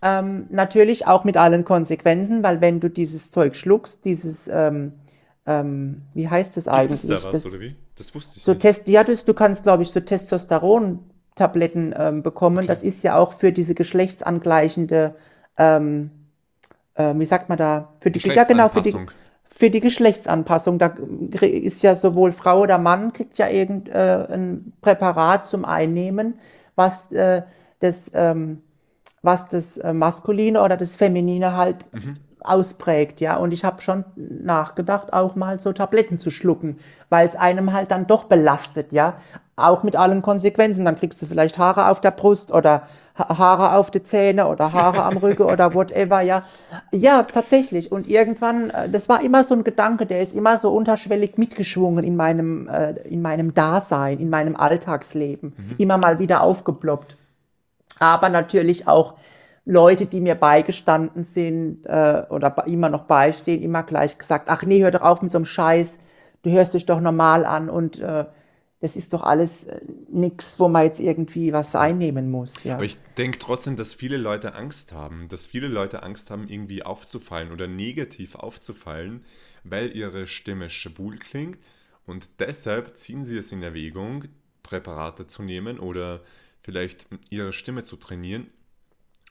Ähm, 0.02 0.48
natürlich 0.50 1.06
auch 1.06 1.22
mit 1.22 1.36
allen 1.36 1.64
Konsequenzen, 1.64 2.42
weil 2.42 2.60
wenn 2.60 2.80
du 2.80 2.90
dieses 2.90 3.30
Zeug 3.30 3.54
schluckst, 3.54 4.04
dieses, 4.04 4.48
ähm, 4.48 4.94
ähm, 5.46 6.02
wie 6.14 6.28
heißt 6.28 6.56
das 6.56 6.68
eigentlich? 6.68 7.00
Gibt 7.02 7.14
es 7.14 7.22
da 7.22 7.28
was, 7.28 7.42
das, 7.42 7.46
oder 7.46 7.60
wie? 7.60 7.74
Das 7.96 8.14
wusste 8.14 8.38
ich 8.38 8.44
so 8.44 8.52
nicht. 8.52 8.62
Test, 8.62 8.88
ja, 8.88 9.02
das, 9.02 9.24
du 9.24 9.34
kannst, 9.34 9.64
glaube 9.64 9.82
ich, 9.82 9.90
so 9.90 10.00
Testosteron-Tabletten 10.00 11.94
ähm, 11.96 12.22
bekommen. 12.22 12.58
Okay. 12.58 12.66
Das 12.68 12.82
ist 12.82 13.02
ja 13.02 13.18
auch 13.18 13.32
für 13.32 13.50
diese 13.50 13.74
geschlechtsangleichende, 13.74 15.16
ähm, 15.58 16.10
äh, 16.94 17.14
wie 17.16 17.26
sagt 17.26 17.48
man 17.48 17.58
da? 17.58 17.92
Für 18.00 18.10
die, 18.10 18.20
ja, 18.20 18.44
genau, 18.44 18.68
für 18.68 18.82
die, 18.82 18.94
für 19.44 19.70
die 19.70 19.80
Geschlechtsanpassung. 19.80 20.78
Da 20.78 20.94
ist 21.40 21.82
ja 21.82 21.96
sowohl 21.96 22.30
Frau 22.30 22.60
oder 22.60 22.78
Mann 22.78 23.12
kriegt 23.12 23.36
ja 23.38 23.48
irgendein 23.48 24.58
äh, 24.58 24.80
Präparat 24.80 25.44
zum 25.44 25.64
Einnehmen, 25.64 26.38
was 26.76 27.10
äh, 27.10 27.42
das, 27.80 28.12
ähm, 28.14 28.62
was 29.22 29.48
das 29.48 29.76
äh, 29.78 29.92
Maskuline 29.92 30.62
oder 30.62 30.76
das 30.76 30.94
Feminine 30.94 31.56
halt 31.56 31.84
mhm 31.92 32.18
ausprägt, 32.44 33.20
ja. 33.20 33.36
Und 33.36 33.52
ich 33.52 33.64
habe 33.64 33.82
schon 33.82 34.04
nachgedacht, 34.16 35.12
auch 35.12 35.34
mal 35.34 35.60
so 35.60 35.72
Tabletten 35.72 36.18
zu 36.18 36.30
schlucken, 36.30 36.78
weil 37.08 37.26
es 37.26 37.36
einem 37.36 37.72
halt 37.72 37.90
dann 37.90 38.06
doch 38.06 38.24
belastet, 38.24 38.92
ja. 38.92 39.14
Auch 39.56 39.82
mit 39.82 39.96
allen 39.96 40.22
Konsequenzen. 40.22 40.84
Dann 40.84 40.96
kriegst 40.96 41.20
du 41.20 41.26
vielleicht 41.26 41.58
Haare 41.58 41.88
auf 41.88 42.00
der 42.00 42.10
Brust 42.10 42.52
oder 42.52 42.88
Haare 43.14 43.76
auf 43.76 43.90
die 43.90 44.02
Zähne 44.02 44.48
oder 44.48 44.72
Haare 44.72 45.02
am 45.02 45.18
Rücken 45.18 45.42
oder 45.42 45.74
whatever, 45.74 46.20
ja. 46.20 46.44
Ja, 46.90 47.22
tatsächlich. 47.22 47.92
Und 47.92 48.08
irgendwann, 48.08 48.70
äh, 48.70 48.88
das 48.88 49.08
war 49.08 49.22
immer 49.22 49.44
so 49.44 49.54
ein 49.54 49.64
Gedanke, 49.64 50.06
der 50.06 50.22
ist 50.22 50.34
immer 50.34 50.58
so 50.58 50.72
unterschwellig 50.72 51.36
mitgeschwungen 51.36 52.04
in 52.04 52.16
meinem, 52.16 52.68
äh, 52.68 52.92
in 53.02 53.22
meinem 53.22 53.54
Dasein, 53.54 54.18
in 54.18 54.30
meinem 54.30 54.56
Alltagsleben. 54.56 55.54
Mhm. 55.56 55.74
Immer 55.78 55.98
mal 55.98 56.18
wieder 56.18 56.42
aufgeploppt. 56.42 57.16
Aber 57.98 58.30
natürlich 58.30 58.88
auch 58.88 59.14
Leute, 59.64 60.06
die 60.06 60.20
mir 60.20 60.34
beigestanden 60.34 61.24
sind 61.24 61.86
äh, 61.86 62.24
oder 62.30 62.64
immer 62.66 62.88
noch 62.88 63.04
beistehen, 63.04 63.62
immer 63.62 63.84
gleich 63.84 64.18
gesagt, 64.18 64.48
ach 64.48 64.62
nee, 64.64 64.82
hör 64.82 64.90
doch 64.90 65.02
auf 65.02 65.22
mit 65.22 65.30
so 65.30 65.38
einem 65.38 65.44
Scheiß, 65.44 65.98
du 66.42 66.50
hörst 66.50 66.74
dich 66.74 66.86
doch 66.86 67.00
normal 67.00 67.44
an 67.44 67.70
und 67.70 67.98
äh, 68.00 68.24
das 68.80 68.96
ist 68.96 69.12
doch 69.12 69.22
alles 69.22 69.64
äh, 69.64 69.80
nichts, 70.10 70.58
wo 70.58 70.68
man 70.68 70.84
jetzt 70.84 70.98
irgendwie 70.98 71.52
was 71.52 71.76
einnehmen 71.76 72.30
muss. 72.30 72.64
Ja. 72.64 72.74
Aber 72.74 72.84
ich 72.84 72.98
denke 73.16 73.38
trotzdem, 73.38 73.76
dass 73.76 73.94
viele 73.94 74.16
Leute 74.16 74.54
Angst 74.54 74.92
haben, 74.92 75.28
dass 75.28 75.46
viele 75.46 75.68
Leute 75.68 76.02
Angst 76.02 76.32
haben, 76.32 76.48
irgendwie 76.48 76.82
aufzufallen 76.82 77.52
oder 77.52 77.68
negativ 77.68 78.34
aufzufallen, 78.34 79.24
weil 79.62 79.96
ihre 79.96 80.26
Stimme 80.26 80.68
schwul 80.70 81.18
klingt 81.18 81.58
und 82.04 82.40
deshalb 82.40 82.96
ziehen 82.96 83.24
sie 83.24 83.38
es 83.38 83.52
in 83.52 83.62
Erwägung, 83.62 84.24
Präparate 84.64 85.28
zu 85.28 85.44
nehmen 85.44 85.78
oder 85.78 86.20
vielleicht 86.62 87.06
ihre 87.30 87.52
Stimme 87.52 87.84
zu 87.84 87.96
trainieren, 87.96 88.48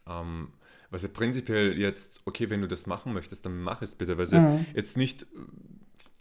ähm, 0.07 0.49
was 0.89 1.03
ja 1.03 1.09
prinzipiell 1.09 1.77
jetzt, 1.77 2.21
okay, 2.25 2.49
wenn 2.49 2.61
du 2.61 2.67
das 2.67 2.85
machen 2.85 3.13
möchtest, 3.13 3.45
dann 3.45 3.61
mach 3.61 3.81
es 3.81 3.95
bitte, 3.95 4.17
weil 4.17 4.25
es 4.25 4.31
mhm. 4.31 4.65
jetzt 4.75 4.97
nicht 4.97 5.25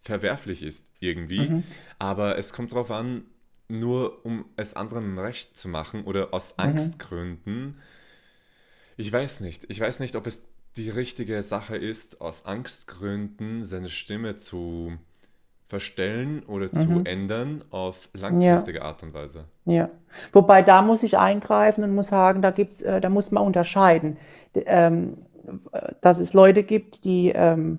verwerflich 0.00 0.62
ist 0.62 0.86
irgendwie. 1.00 1.48
Mhm. 1.48 1.62
Aber 1.98 2.38
es 2.38 2.52
kommt 2.52 2.72
darauf 2.72 2.90
an, 2.90 3.24
nur 3.68 4.24
um 4.24 4.44
es 4.56 4.74
anderen 4.74 5.18
recht 5.18 5.56
zu 5.56 5.68
machen 5.68 6.04
oder 6.04 6.32
aus 6.32 6.52
mhm. 6.52 6.64
Angstgründen. 6.64 7.76
Ich 8.96 9.12
weiß 9.12 9.40
nicht. 9.40 9.66
Ich 9.68 9.80
weiß 9.80 10.00
nicht, 10.00 10.16
ob 10.16 10.26
es 10.26 10.42
die 10.76 10.90
richtige 10.90 11.42
Sache 11.42 11.76
ist, 11.76 12.20
aus 12.20 12.44
Angstgründen 12.44 13.64
seine 13.64 13.88
Stimme 13.88 14.36
zu 14.36 14.98
verstellen 15.70 16.42
oder 16.48 16.66
mhm. 16.66 16.72
zu 16.72 17.00
ändern 17.04 17.64
auf 17.70 18.10
langfristige 18.12 18.78
ja. 18.78 18.84
Art 18.84 19.04
und 19.04 19.14
Weise. 19.14 19.44
Ja, 19.64 19.88
wobei 20.32 20.62
da 20.62 20.82
muss 20.82 21.04
ich 21.04 21.16
eingreifen 21.16 21.84
und 21.84 21.94
muss 21.94 22.08
sagen, 22.08 22.42
da 22.42 22.50
gibt's, 22.50 22.82
äh, 22.82 23.00
da 23.00 23.08
muss 23.08 23.30
man 23.30 23.44
unterscheiden, 23.44 24.18
ähm, 24.54 25.18
dass 26.00 26.18
es 26.18 26.34
Leute 26.34 26.64
gibt, 26.64 27.04
die 27.04 27.30
ähm, 27.34 27.78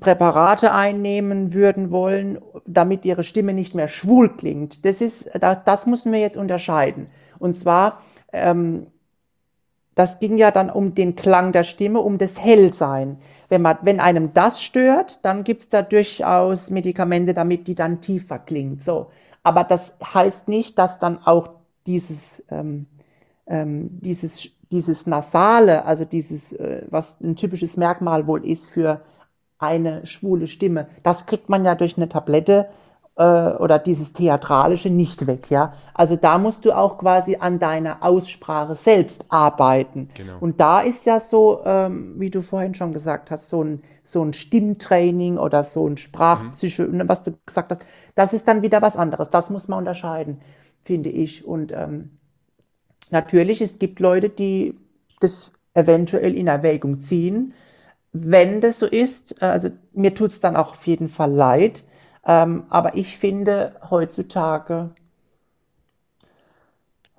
Präparate 0.00 0.72
einnehmen 0.72 1.52
würden 1.52 1.90
wollen, 1.90 2.38
damit 2.64 3.04
ihre 3.04 3.24
Stimme 3.24 3.52
nicht 3.52 3.74
mehr 3.74 3.88
schwul 3.88 4.36
klingt. 4.36 4.84
Das 4.84 5.00
ist, 5.00 5.28
das, 5.40 5.64
das 5.64 5.86
müssen 5.86 6.12
wir 6.12 6.20
jetzt 6.20 6.36
unterscheiden. 6.36 7.08
Und 7.40 7.56
zwar 7.56 8.02
ähm, 8.32 8.86
das 9.96 10.20
ging 10.20 10.36
ja 10.36 10.50
dann 10.50 10.68
um 10.68 10.94
den 10.94 11.16
Klang 11.16 11.52
der 11.52 11.64
Stimme, 11.64 12.00
um 12.00 12.18
das 12.18 12.38
Hellsein. 12.38 13.16
Wenn, 13.48 13.62
man, 13.62 13.78
wenn 13.80 13.98
einem 13.98 14.34
das 14.34 14.62
stört, 14.62 15.24
dann 15.24 15.42
gibt's 15.42 15.70
da 15.70 15.80
durchaus 15.80 16.68
Medikamente, 16.68 17.32
damit 17.32 17.66
die 17.66 17.74
dann 17.74 18.02
tiefer 18.02 18.38
klingt. 18.38 18.84
So. 18.84 19.06
Aber 19.42 19.64
das 19.64 19.96
heißt 20.04 20.48
nicht, 20.48 20.78
dass 20.78 20.98
dann 20.98 21.18
auch 21.24 21.48
dieses, 21.86 22.44
ähm, 22.50 22.86
ähm, 23.46 23.88
dieses, 24.02 24.50
dieses 24.70 25.06
Nasale, 25.06 25.86
also 25.86 26.04
dieses, 26.04 26.52
äh, 26.52 26.82
was 26.90 27.18
ein 27.22 27.34
typisches 27.34 27.78
Merkmal 27.78 28.26
wohl 28.26 28.44
ist 28.46 28.68
für 28.68 29.00
eine 29.58 30.04
schwule 30.04 30.46
Stimme, 30.46 30.88
das 31.04 31.24
kriegt 31.24 31.48
man 31.48 31.64
ja 31.64 31.74
durch 31.74 31.96
eine 31.96 32.10
Tablette 32.10 32.68
oder 33.22 33.78
dieses 33.78 34.12
Theatralische 34.12 34.90
nicht 34.90 35.26
weg, 35.26 35.46
ja. 35.50 35.72
Also 35.94 36.16
da 36.16 36.36
musst 36.36 36.66
du 36.66 36.72
auch 36.76 36.98
quasi 36.98 37.36
an 37.40 37.58
deiner 37.58 38.02
Aussprache 38.02 38.74
selbst 38.74 39.24
arbeiten. 39.30 40.10
Genau. 40.14 40.34
Und 40.40 40.60
da 40.60 40.80
ist 40.80 41.06
ja 41.06 41.18
so, 41.18 41.62
ähm, 41.64 42.14
wie 42.18 42.28
du 42.30 42.42
vorhin 42.42 42.74
schon 42.74 42.92
gesagt 42.92 43.30
hast, 43.30 43.48
so 43.48 43.64
ein, 43.64 43.82
so 44.04 44.22
ein 44.22 44.34
Stimmtraining 44.34 45.38
oder 45.38 45.64
so 45.64 45.88
ein 45.88 45.96
Sprachpsycho, 45.96 46.82
Mhm. 46.82 47.08
was 47.08 47.24
du 47.24 47.32
gesagt 47.46 47.70
hast, 47.70 47.86
das 48.14 48.34
ist 48.34 48.46
dann 48.46 48.60
wieder 48.60 48.82
was 48.82 48.98
anderes. 48.98 49.30
Das 49.30 49.48
muss 49.48 49.66
man 49.66 49.78
unterscheiden, 49.78 50.42
finde 50.82 51.08
ich. 51.08 51.46
Und 51.46 51.72
ähm, 51.72 52.18
natürlich, 53.10 53.62
es 53.62 53.78
gibt 53.78 53.98
Leute, 54.00 54.28
die 54.28 54.74
das 55.20 55.52
eventuell 55.72 56.34
in 56.34 56.48
Erwägung 56.48 57.00
ziehen. 57.00 57.54
Wenn 58.12 58.60
das 58.60 58.78
so 58.78 58.86
ist, 58.86 59.40
äh, 59.42 59.46
also 59.46 59.70
mir 59.94 60.14
tut 60.14 60.30
es 60.32 60.40
dann 60.40 60.56
auch 60.56 60.70
auf 60.72 60.86
jeden 60.86 61.08
Fall 61.08 61.30
leid, 61.32 61.84
ähm, 62.26 62.64
aber 62.68 62.96
ich 62.96 63.16
finde, 63.18 63.76
heutzutage 63.90 64.90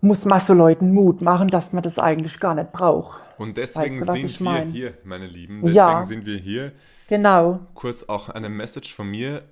muss 0.02 0.26
man 0.26 0.40
so 0.40 0.54
Leuten 0.54 0.94
Mut 0.94 1.22
machen, 1.22 1.48
dass 1.48 1.74
man 1.74 1.82
das 1.84 1.98
eigentlich 1.98 2.40
gar 2.40 2.54
nicht 2.56 2.72
braucht. 2.72 3.22
Und 3.38 3.58
deswegen 3.58 4.00
Weißt 4.06 4.10
du, 4.24 4.28
sind 4.28 4.40
wir 4.40 4.52
mein? 4.52 4.70
hier, 4.70 4.94
meine 5.06 5.26
Lieben. 5.26 5.62
Deswegen 5.62 5.76
Ja. 5.76 6.04
sind 6.04 6.26
wir 6.26 6.38
hier. 6.38 6.72
Genau, 7.08 7.60
Kurz 7.74 8.04
auch 8.04 8.30
eine 8.30 8.50
Message 8.50 8.94
von 8.94 9.08
mir. 9.10 9.44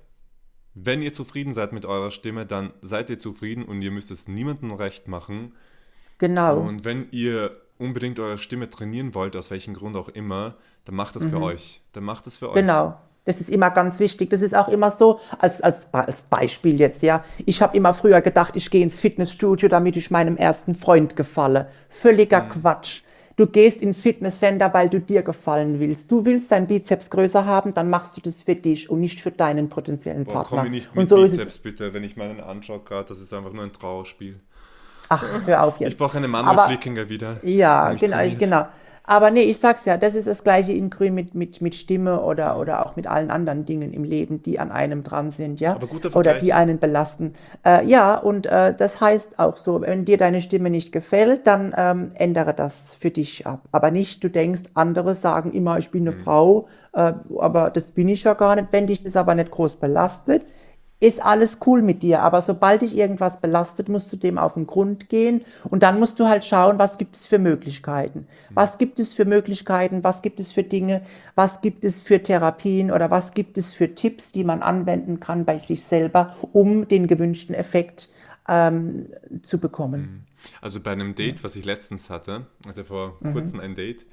Wenn 0.74 1.02
ihr 1.02 1.14
zufrieden 1.14 1.54
seid 1.54 1.72
mit 1.72 1.86
eurer 1.86 2.12
Stimme, 2.12 2.46
dann 2.46 2.74
seid 2.82 3.10
ihr 3.10 3.18
zufrieden 3.18 3.64
und 3.64 3.82
ihr 3.82 3.92
müsst 3.92 4.12
es 4.12 4.28
niemandem 4.28 4.72
recht 4.74 5.08
machen. 5.08 5.54
genau. 6.18 6.60
Und 6.60 6.86
wenn 6.86 7.08
ihr 7.12 7.52
unbedingt 7.78 8.20
eure 8.20 8.38
Stimme 8.38 8.70
trainieren 8.70 9.14
wollt, 9.16 9.36
aus 9.36 9.52
welchem 9.52 9.74
Grund 9.74 9.96
auch 9.96 10.10
immer, 10.10 10.56
dann 10.86 10.96
macht 10.96 11.16
es 11.16 11.26
für 11.26 11.42
euch. 11.42 11.82
Dann 11.94 12.04
macht 12.04 12.28
es 12.28 12.38
für 12.38 12.50
euch. 12.50 12.56
Mhm. 12.56 12.60
Genau. 12.68 12.98
Das 13.26 13.42
ist 13.42 13.50
immer 13.50 13.72
ganz 13.72 14.00
wichtig. 14.00 14.30
Das 14.30 14.42
ist 14.42 14.56
auch 14.56 14.68
immer 14.68 14.92
so, 14.92 15.20
als, 15.40 15.62
als, 15.62 15.92
als 15.94 16.22
Beispiel 16.22 16.80
jetzt, 16.80 17.02
ja. 17.02 17.24
Ich 17.46 17.62
habe 17.62 17.76
immer 17.76 17.94
früher 17.94 18.22
gedacht, 18.22 18.56
ich 18.56 18.70
gehe 18.70 18.84
ins 18.84 19.00
Fitnessstudio, 19.00 19.68
damit 19.68 19.98
ich 19.98 20.12
meinem 20.12 20.38
ersten 20.38 20.76
Freund 20.76 21.16
gefalle. 21.16 21.68
Völliger 21.90 22.44
Mhm. 22.44 22.50
Quatsch. 22.50 23.02
Du 23.38 23.48
gehst 23.48 23.82
ins 23.82 24.00
Fitnesscenter, 24.02 24.74
weil 24.74 24.88
du 24.90 25.02
dir 25.02 25.22
gefallen 25.22 25.80
willst. 25.82 26.10
Du 26.10 26.24
willst 26.24 26.52
deinen 26.54 26.68
Bizeps 26.68 27.10
größer 27.10 27.46
haben, 27.46 27.74
dann 27.74 27.90
machst 27.90 28.16
du 28.16 28.22
das 28.22 28.42
für 28.44 28.56
dich 28.56 28.90
und 28.90 29.02
nicht 29.02 29.20
für 29.20 29.32
deinen 29.32 29.68
potenziellen 29.68 30.24
Boah, 30.24 30.36
Partner. 30.36 30.62
komm 30.62 30.72
nicht 30.72 30.90
und 30.92 30.96
mit 30.96 31.10
so 31.10 31.18
ist 31.18 31.32
Bizeps, 31.36 31.60
bitte. 31.60 31.94
Wenn 31.94 32.04
ich 32.06 32.16
meinen 32.16 32.40
anschaue 32.40 32.80
gerade, 32.80 33.10
das 33.10 33.20
ist 33.20 33.34
einfach 33.34 33.52
nur 33.52 33.64
ein 33.64 33.74
Trauerspiel. 33.74 34.40
Ach, 35.10 35.24
hör 35.46 35.64
auf 35.64 35.80
jetzt. 35.82 35.94
Ich 35.94 35.98
brauche 35.98 36.18
einen 36.18 36.34
Aber- 36.34 36.46
Manuel 36.54 36.68
Flickinger 36.68 37.10
wieder. 37.10 37.38
Ja, 37.44 37.92
genau, 37.94 38.16
trainiert. 38.18 38.40
genau. 38.40 38.68
Aber 39.08 39.32
nee, 39.32 39.44
ich 39.44 39.60
sag's 39.60 39.86
ja, 39.86 39.98
das 39.98 40.16
ist 40.16 40.28
das 40.28 40.44
gleiche 40.44 40.72
in 40.74 40.90
Grün 40.90 41.14
mit, 41.14 41.36
mit, 41.36 41.62
mit 41.62 41.76
Stimme 41.76 42.22
oder, 42.22 42.58
oder 42.60 42.86
auch 42.86 42.96
mit 42.96 43.08
allen 43.08 43.30
anderen 43.30 43.66
Dingen 43.66 43.94
im 43.94 44.04
Leben, 44.04 44.42
die 44.42 44.60
an 44.60 44.72
einem 44.72 45.04
dran 45.04 45.32
sind, 45.32 45.60
ja. 45.60 45.74
Aber 45.76 45.88
guter 45.88 46.10
Oder 46.10 46.32
Vergleich. 46.32 46.40
die 46.40 46.54
einen 46.54 46.80
belasten. 46.80 47.34
Äh, 47.66 47.86
ja, 47.86 48.16
und 48.18 48.46
äh, 48.48 48.74
das 48.76 49.02
heißt 49.02 49.40
auch 49.40 49.58
so, 49.58 49.82
wenn 49.82 50.06
dir 50.06 50.18
deine 50.18 50.42
Stimme 50.42 50.70
nicht 50.70 50.92
gefällt, 50.92 51.46
dann 51.48 51.74
ähm, 51.78 52.10
ändere 52.16 52.54
das 52.54 52.94
für 52.96 53.12
dich 53.12 53.46
ab. 53.46 53.62
Aber 53.72 53.92
nicht, 53.92 54.24
du 54.24 54.30
denkst, 54.30 54.64
andere 54.74 55.16
sagen 55.16 55.52
immer, 55.54 55.78
ich 55.78 55.92
bin 55.92 56.04
Mhm. 56.04 56.10
eine 56.10 56.18
Frau, 56.18 56.68
äh, 56.94 57.14
aber 57.40 57.70
das 57.70 57.92
bin 57.92 58.08
ich 58.10 58.24
ja 58.24 58.34
gar 58.34 58.56
nicht. 58.56 58.68
Wenn 58.72 58.88
dich 58.88 59.04
das 59.04 59.16
aber 59.16 59.36
nicht 59.36 59.52
groß 59.52 59.78
belastet, 59.78 60.44
ist 61.06 61.24
alles 61.24 61.60
cool 61.66 61.82
mit 61.82 62.04
dir, 62.04 62.22
aber 62.22 62.42
sobald 62.42 62.82
dich 62.82 62.98
irgendwas 62.98 63.40
belastet, 63.42 63.90
musst 63.90 64.12
du 64.12 64.18
dem 64.18 64.38
auf 64.38 64.56
den 64.56 64.66
Grund 64.68 65.10
gehen 65.10 65.42
und 65.70 65.84
dann 65.84 66.00
musst 66.00 66.20
du 66.20 66.28
halt 66.28 66.44
schauen, 66.46 66.80
was 66.80 66.98
gibt 66.98 67.16
es 67.16 67.28
für 67.28 67.40
Möglichkeiten? 67.40 68.28
Was 68.54 68.78
gibt 68.78 69.00
es 69.00 69.14
für 69.14 69.26
Möglichkeiten? 69.26 70.04
Was 70.04 70.22
gibt 70.22 70.40
es 70.40 70.52
für 70.52 70.64
Dinge? 70.64 71.02
Was 71.36 71.62
gibt 71.62 71.86
es 71.86 72.02
für 72.02 72.22
Therapien 72.24 72.92
oder 72.92 73.12
was 73.12 73.34
gibt 73.34 73.58
es 73.58 73.74
für 73.74 73.94
Tipps, 73.94 74.32
die 74.32 74.44
man 74.44 74.62
anwenden 74.62 75.20
kann 75.20 75.46
bei 75.46 75.60
sich 75.60 75.84
selber, 75.84 76.36
um 76.54 76.88
den 76.88 77.08
gewünschten 77.08 77.56
Effekt 77.56 78.10
ähm, 78.48 79.08
zu 79.44 79.60
bekommen? 79.60 80.10
Also 80.62 80.80
bei 80.80 80.92
einem 80.92 81.16
Date, 81.16 81.44
was 81.44 81.56
ich 81.56 81.66
letztens 81.66 82.10
hatte, 82.10 82.48
hatte 82.68 82.86
vor 82.86 83.22
Mhm. 83.22 83.32
kurzem 83.32 83.60
ein 83.60 83.76
Date 83.76 84.06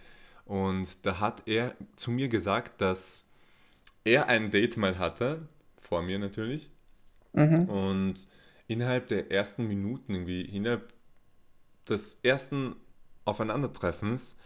und 0.44 1.04
da 1.06 1.20
hat 1.20 1.42
er 1.46 1.74
zu 1.96 2.10
mir 2.10 2.28
gesagt, 2.28 2.80
dass 2.80 3.26
er 4.04 4.28
ein 4.28 4.50
Date 4.50 4.76
mal 4.78 4.98
hatte, 4.98 5.48
vor 5.80 6.02
mir 6.02 6.18
natürlich, 6.18 6.70
Mhm. 7.32 7.68
und 7.68 8.28
innerhalb 8.68 9.08
der 9.08 9.30
ersten 9.30 9.66
Minuten, 9.66 10.14
irgendwie 10.14 10.42
innerhalb 10.42 10.92
des 11.88 12.18
ersten 12.22 12.76
Aufeinandertreffens, 13.24 14.36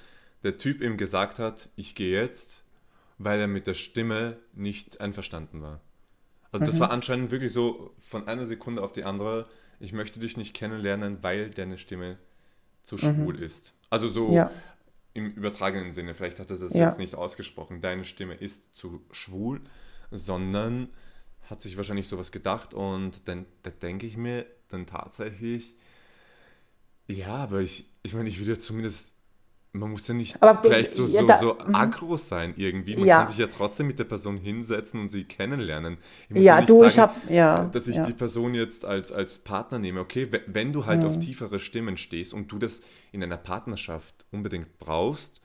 der 0.43 0.59
Typ 0.59 0.81
ihm 0.83 0.97
gesagt 0.97 1.39
hat, 1.39 1.69
ich 1.77 1.95
gehe 1.95 2.21
jetzt, 2.21 2.65
weil 3.19 3.41
er 3.41 3.47
mit 3.47 3.67
der 3.67 3.75
Stimme 3.75 4.39
nicht 4.55 5.01
einverstanden 5.01 5.63
war. 5.63 5.81
Also 6.53 6.63
Mhm. 6.63 6.67
das 6.67 6.81
war 6.81 6.91
anscheinend 6.91 7.31
wirklich 7.31 7.53
so 7.53 7.95
von 7.99 8.29
einer 8.29 8.47
Sekunde 8.47 8.83
auf 8.83 8.93
die 8.93 9.05
andere, 9.05 9.47
ich 9.81 9.93
möchte 9.93 10.21
dich 10.21 10.37
nicht 10.37 10.55
kennenlernen, 10.55 11.19
weil 11.23 11.51
deine 11.51 11.79
Stimme 11.79 12.19
zu 12.83 12.97
schwul 12.99 13.43
ist. 13.43 13.75
Also 13.91 14.09
so 14.09 14.29
Mhm. 14.29 14.35
Ja. 14.37 14.51
im 15.15 15.31
übertragenen 15.33 15.93
Sinne, 15.93 16.15
vielleicht 16.15 16.41
hat 16.41 16.51
er 16.51 16.59
das 16.59 16.75
Ja. 16.75 16.87
jetzt 16.87 16.99
nicht 16.99 17.15
ausgesprochen, 17.15 17.81
deine 17.81 18.05
Stimme 18.05 18.35
ist 18.35 18.75
zu 18.75 19.03
schwul, 19.11 19.61
sondern 20.11 20.89
hat 21.49 21.63
sich 21.63 21.77
wahrscheinlich 21.77 22.09
sowas 22.09 22.33
gedacht 22.33 22.75
und 22.75 23.29
dann 23.29 23.47
da 23.63 23.71
denke 23.71 24.07
ich 24.07 24.17
mir 24.17 24.47
dann 24.69 24.87
tatsächlich, 24.87 25.77
ja, 27.09 27.29
aber 27.37 27.61
ich, 27.61 27.87
ich 28.03 28.15
meine, 28.15 28.29
ich 28.29 28.39
würde 28.41 28.53
ja 28.53 28.59
zumindest, 28.59 29.15
man 29.73 29.91
muss 29.91 30.09
ja 30.09 30.15
nicht 30.15 30.43
Aber 30.43 30.61
be- 30.61 30.69
gleich 30.69 30.91
so, 30.91 31.05
ja, 31.07 31.21
so, 31.21 31.27
da- 31.27 31.39
so 31.39 31.55
mhm. 31.55 31.75
aggro 31.75 32.17
sein 32.17 32.55
irgendwie. 32.57 32.97
Man 32.97 33.07
Ja. 33.07 33.19
kann 33.19 33.27
sich 33.29 33.39
ja 33.39 33.47
trotzdem 33.47 33.87
mit 33.87 33.99
der 33.99 34.05
Person 34.05 34.39
hinsetzen 34.39 34.99
und 35.01 35.09
sie 35.09 35.25
kennenlernen. 35.25 35.99
Ich 36.29 36.35
muss 36.35 36.45
Ja, 36.45 36.57
nicht 36.57 36.69
du, 36.71 36.83
ich 36.85 36.95
sagen, 36.95 37.13
hab- 37.15 37.31
ja, 37.31 37.65
dass 37.67 37.87
ich 37.87 37.97
ja. 37.97 38.05
die 38.05 38.15
Person 38.15 38.55
jetzt 38.55 38.85
als, 38.85 39.13
als 39.13 39.39
Partner 39.39 39.79
nehme. 39.79 40.01
Okay, 40.01 40.33
we- 40.33 40.43
wenn 40.47 40.73
du 40.73 40.87
halt 40.87 41.03
Mhm. 41.03 41.07
auf 41.09 41.19
tiefere 41.19 41.59
Stimmen 41.59 41.97
stehst 41.97 42.33
und 42.35 42.51
du 42.51 42.59
das 42.59 42.81
in 43.13 43.23
einer 43.23 43.37
Partnerschaft 43.37 44.25
unbedingt 44.33 44.79
brauchst, 44.79 45.41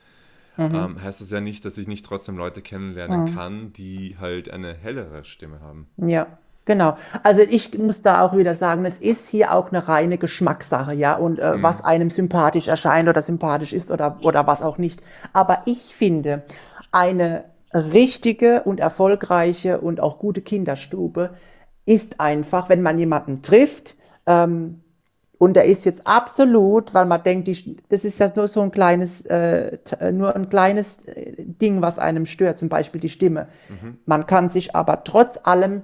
Mhm. 0.57 0.75
ähm, 0.75 1.01
heißt 1.03 1.21
das 1.21 1.31
ja 1.31 1.41
nicht, 1.41 1.63
dass 1.65 1.77
ich 1.77 1.87
nicht 1.87 2.05
trotzdem 2.05 2.37
Leute 2.37 2.61
kennenlernen 2.61 3.33
kann, 3.33 3.71
die 3.73 4.17
halt 4.19 4.51
eine 4.51 4.73
hellere 4.73 5.23
Stimme 5.23 5.59
haben. 5.61 5.87
Ja, 5.97 6.27
genau. 6.65 6.97
Also 7.23 7.41
ich 7.41 7.77
muss 7.77 8.01
da 8.01 8.21
auch 8.21 8.35
wieder 8.35 8.53
sagen, 8.55 8.83
es 8.85 8.99
ist 8.99 9.29
hier 9.29 9.53
auch 9.53 9.69
eine 9.71 9.87
reine 9.87 10.17
Geschmackssache, 10.17 10.93
ja, 10.93 11.15
und 11.15 11.39
äh, 11.39 11.55
Mhm. 11.55 11.63
was 11.63 11.83
einem 11.83 12.09
sympathisch 12.09 12.67
erscheint 12.67 13.07
oder 13.07 13.21
sympathisch 13.21 13.73
ist 13.73 13.91
oder, 13.91 14.17
oder 14.23 14.45
was 14.45 14.61
auch 14.61 14.77
nicht. 14.77 15.01
Aber 15.33 15.61
ich 15.65 15.95
finde, 15.95 16.43
eine 16.91 17.45
richtige 17.73 18.63
und 18.63 18.79
erfolgreiche 18.81 19.79
und 19.79 20.01
auch 20.01 20.19
gute 20.19 20.41
Kinderstube 20.41 21.31
ist 21.85 22.19
einfach, 22.19 22.67
wenn 22.69 22.81
man 22.81 22.97
jemanden 22.97 23.41
trifft, 23.41 23.95
ähm, 24.25 24.81
und 25.41 25.55
der 25.55 25.65
ist 25.65 25.85
jetzt 25.85 26.05
absolut, 26.05 26.93
weil 26.93 27.07
man 27.07 27.23
denkt, 27.23 27.47
die, 27.47 27.75
das 27.89 28.05
ist 28.05 28.19
ja 28.19 28.31
nur 28.35 28.47
so 28.47 28.61
ein 28.61 28.69
kleines, 28.69 29.21
äh, 29.21 29.79
äh, 29.99 30.11
nur 30.11 30.35
ein 30.35 30.49
kleines 30.49 31.03
äh, 31.07 31.33
Ding, 31.35 31.81
was 31.81 31.97
einem 31.97 32.27
stört, 32.27 32.59
zum 32.59 32.69
Beispiel 32.69 33.01
die 33.01 33.09
Stimme. 33.09 33.47
Man 34.05 34.27
kann 34.27 34.51
sich 34.51 34.75
aber 34.75 35.03
trotz 35.03 35.39
allem, 35.41 35.81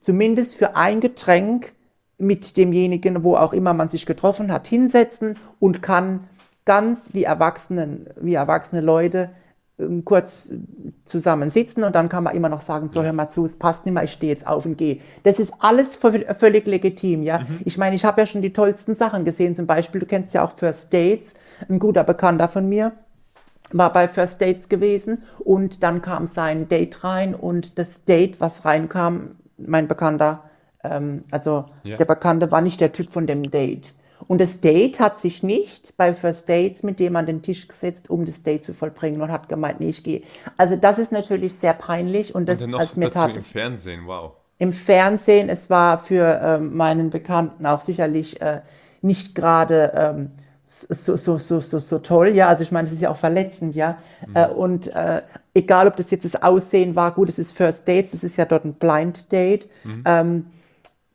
zumindest 0.00 0.54
für 0.54 0.76
ein 0.76 1.00
Getränk 1.00 1.72
mit 2.18 2.56
demjenigen, 2.56 3.24
wo 3.24 3.34
auch 3.34 3.52
immer 3.52 3.74
man 3.74 3.88
sich 3.88 4.06
getroffen 4.06 4.52
hat, 4.52 4.68
hinsetzen 4.68 5.38
und 5.58 5.82
kann 5.82 6.28
ganz 6.64 7.12
wie 7.12 7.24
Erwachsenen, 7.24 8.06
wie 8.20 8.34
erwachsene 8.34 8.80
Leute 8.80 9.30
kurz 10.04 10.52
zusammen 11.04 11.50
sitzen 11.50 11.84
und 11.84 11.94
dann 11.94 12.08
kann 12.08 12.24
man 12.24 12.34
immer 12.36 12.48
noch 12.48 12.60
sagen, 12.60 12.90
so 12.90 13.02
hör 13.02 13.12
mal 13.12 13.28
zu, 13.28 13.44
es 13.44 13.58
passt 13.58 13.86
nicht 13.86 13.94
mehr, 13.94 14.04
ich 14.04 14.12
stehe 14.12 14.32
jetzt 14.32 14.46
auf 14.46 14.64
und 14.66 14.76
gehe. 14.76 15.00
Das 15.22 15.38
ist 15.38 15.54
alles 15.60 16.00
vö- 16.00 16.34
völlig 16.34 16.66
legitim, 16.66 17.22
ja. 17.22 17.46
Ich 17.64 17.78
meine, 17.78 17.96
ich 17.96 18.04
habe 18.04 18.20
ja 18.20 18.26
schon 18.26 18.42
die 18.42 18.52
tollsten 18.52 18.94
Sachen 18.94 19.24
gesehen, 19.24 19.56
zum 19.56 19.66
Beispiel, 19.66 20.00
du 20.00 20.06
kennst 20.06 20.34
ja 20.34 20.44
auch 20.44 20.52
First 20.52 20.92
Dates, 20.92 21.34
ein 21.68 21.78
guter 21.78 22.04
Bekannter 22.04 22.48
von 22.48 22.68
mir 22.68 22.92
war 23.72 23.92
bei 23.92 24.08
First 24.08 24.40
Dates 24.40 24.68
gewesen 24.68 25.22
und 25.38 25.82
dann 25.84 26.02
kam 26.02 26.26
sein 26.26 26.68
Date 26.68 27.04
rein 27.04 27.34
und 27.36 27.78
das 27.78 28.04
Date, 28.04 28.40
was 28.40 28.64
reinkam, 28.64 29.36
mein 29.58 29.86
Bekannter, 29.86 30.42
ähm, 30.82 31.22
also 31.30 31.66
Ja. 31.84 31.96
der 31.96 32.04
Bekannte 32.04 32.50
war 32.50 32.62
nicht 32.62 32.80
der 32.80 32.92
Typ 32.92 33.10
von 33.12 33.26
dem 33.28 33.48
Date. 33.50 33.94
Und 34.28 34.40
das 34.40 34.60
Date 34.60 35.00
hat 35.00 35.18
sich 35.18 35.42
nicht 35.42 35.96
bei 35.96 36.14
First 36.14 36.48
Dates 36.48 36.82
mit 36.82 37.00
dem 37.00 37.16
an 37.16 37.26
den 37.26 37.42
Tisch 37.42 37.66
gesetzt, 37.66 38.10
um 38.10 38.24
das 38.24 38.42
Date 38.42 38.64
zu 38.64 38.74
vollbringen 38.74 39.20
und 39.20 39.30
hat 39.30 39.48
gemeint, 39.48 39.80
nee, 39.80 39.90
ich 39.90 40.04
gehe. 40.04 40.22
Also 40.56 40.76
das 40.76 40.98
ist 40.98 41.12
natürlich 41.12 41.54
sehr 41.54 41.74
peinlich 41.74 42.34
und 42.34 42.46
das 42.48 42.60
Und 42.60 42.66
dann 42.66 42.70
noch 42.72 42.80
als 42.80 42.96
mir 42.96 43.06
dazu 43.06 43.18
tat 43.18 43.30
im 43.30 43.36
es 43.36 43.52
Fernsehen, 43.52 44.02
wow. 44.06 44.32
im 44.58 44.72
Fernsehen. 44.72 45.48
Es 45.48 45.70
war 45.70 45.98
für 45.98 46.40
ähm, 46.42 46.76
meinen 46.76 47.10
Bekannten 47.10 47.66
auch 47.66 47.80
sicherlich 47.80 48.40
äh, 48.40 48.60
nicht 49.02 49.34
gerade 49.34 49.92
ähm, 49.94 50.30
so, 50.64 51.16
so, 51.16 51.38
so, 51.38 51.60
so, 51.60 51.78
so 51.78 51.98
toll. 51.98 52.28
Ja, 52.28 52.48
also 52.48 52.62
ich 52.62 52.70
meine, 52.70 52.86
das 52.86 52.92
ist 52.92 53.02
ja 53.02 53.10
auch 53.10 53.16
verletzend, 53.16 53.74
ja. 53.74 53.98
Äh, 54.34 54.46
und 54.46 54.94
äh, 54.94 55.22
egal, 55.52 55.88
ob 55.88 55.96
das 55.96 56.10
jetzt 56.12 56.24
das 56.24 56.40
Aussehen 56.40 56.94
war, 56.94 57.12
gut, 57.12 57.28
es 57.28 57.40
ist 57.40 57.52
First 57.52 57.88
Dates, 57.88 58.12
das 58.12 58.22
ist 58.22 58.36
ja 58.36 58.44
dort 58.44 58.64
ein 58.64 58.74
Blind 58.74 59.32
Date. 59.32 59.68
Ähm, 60.04 60.46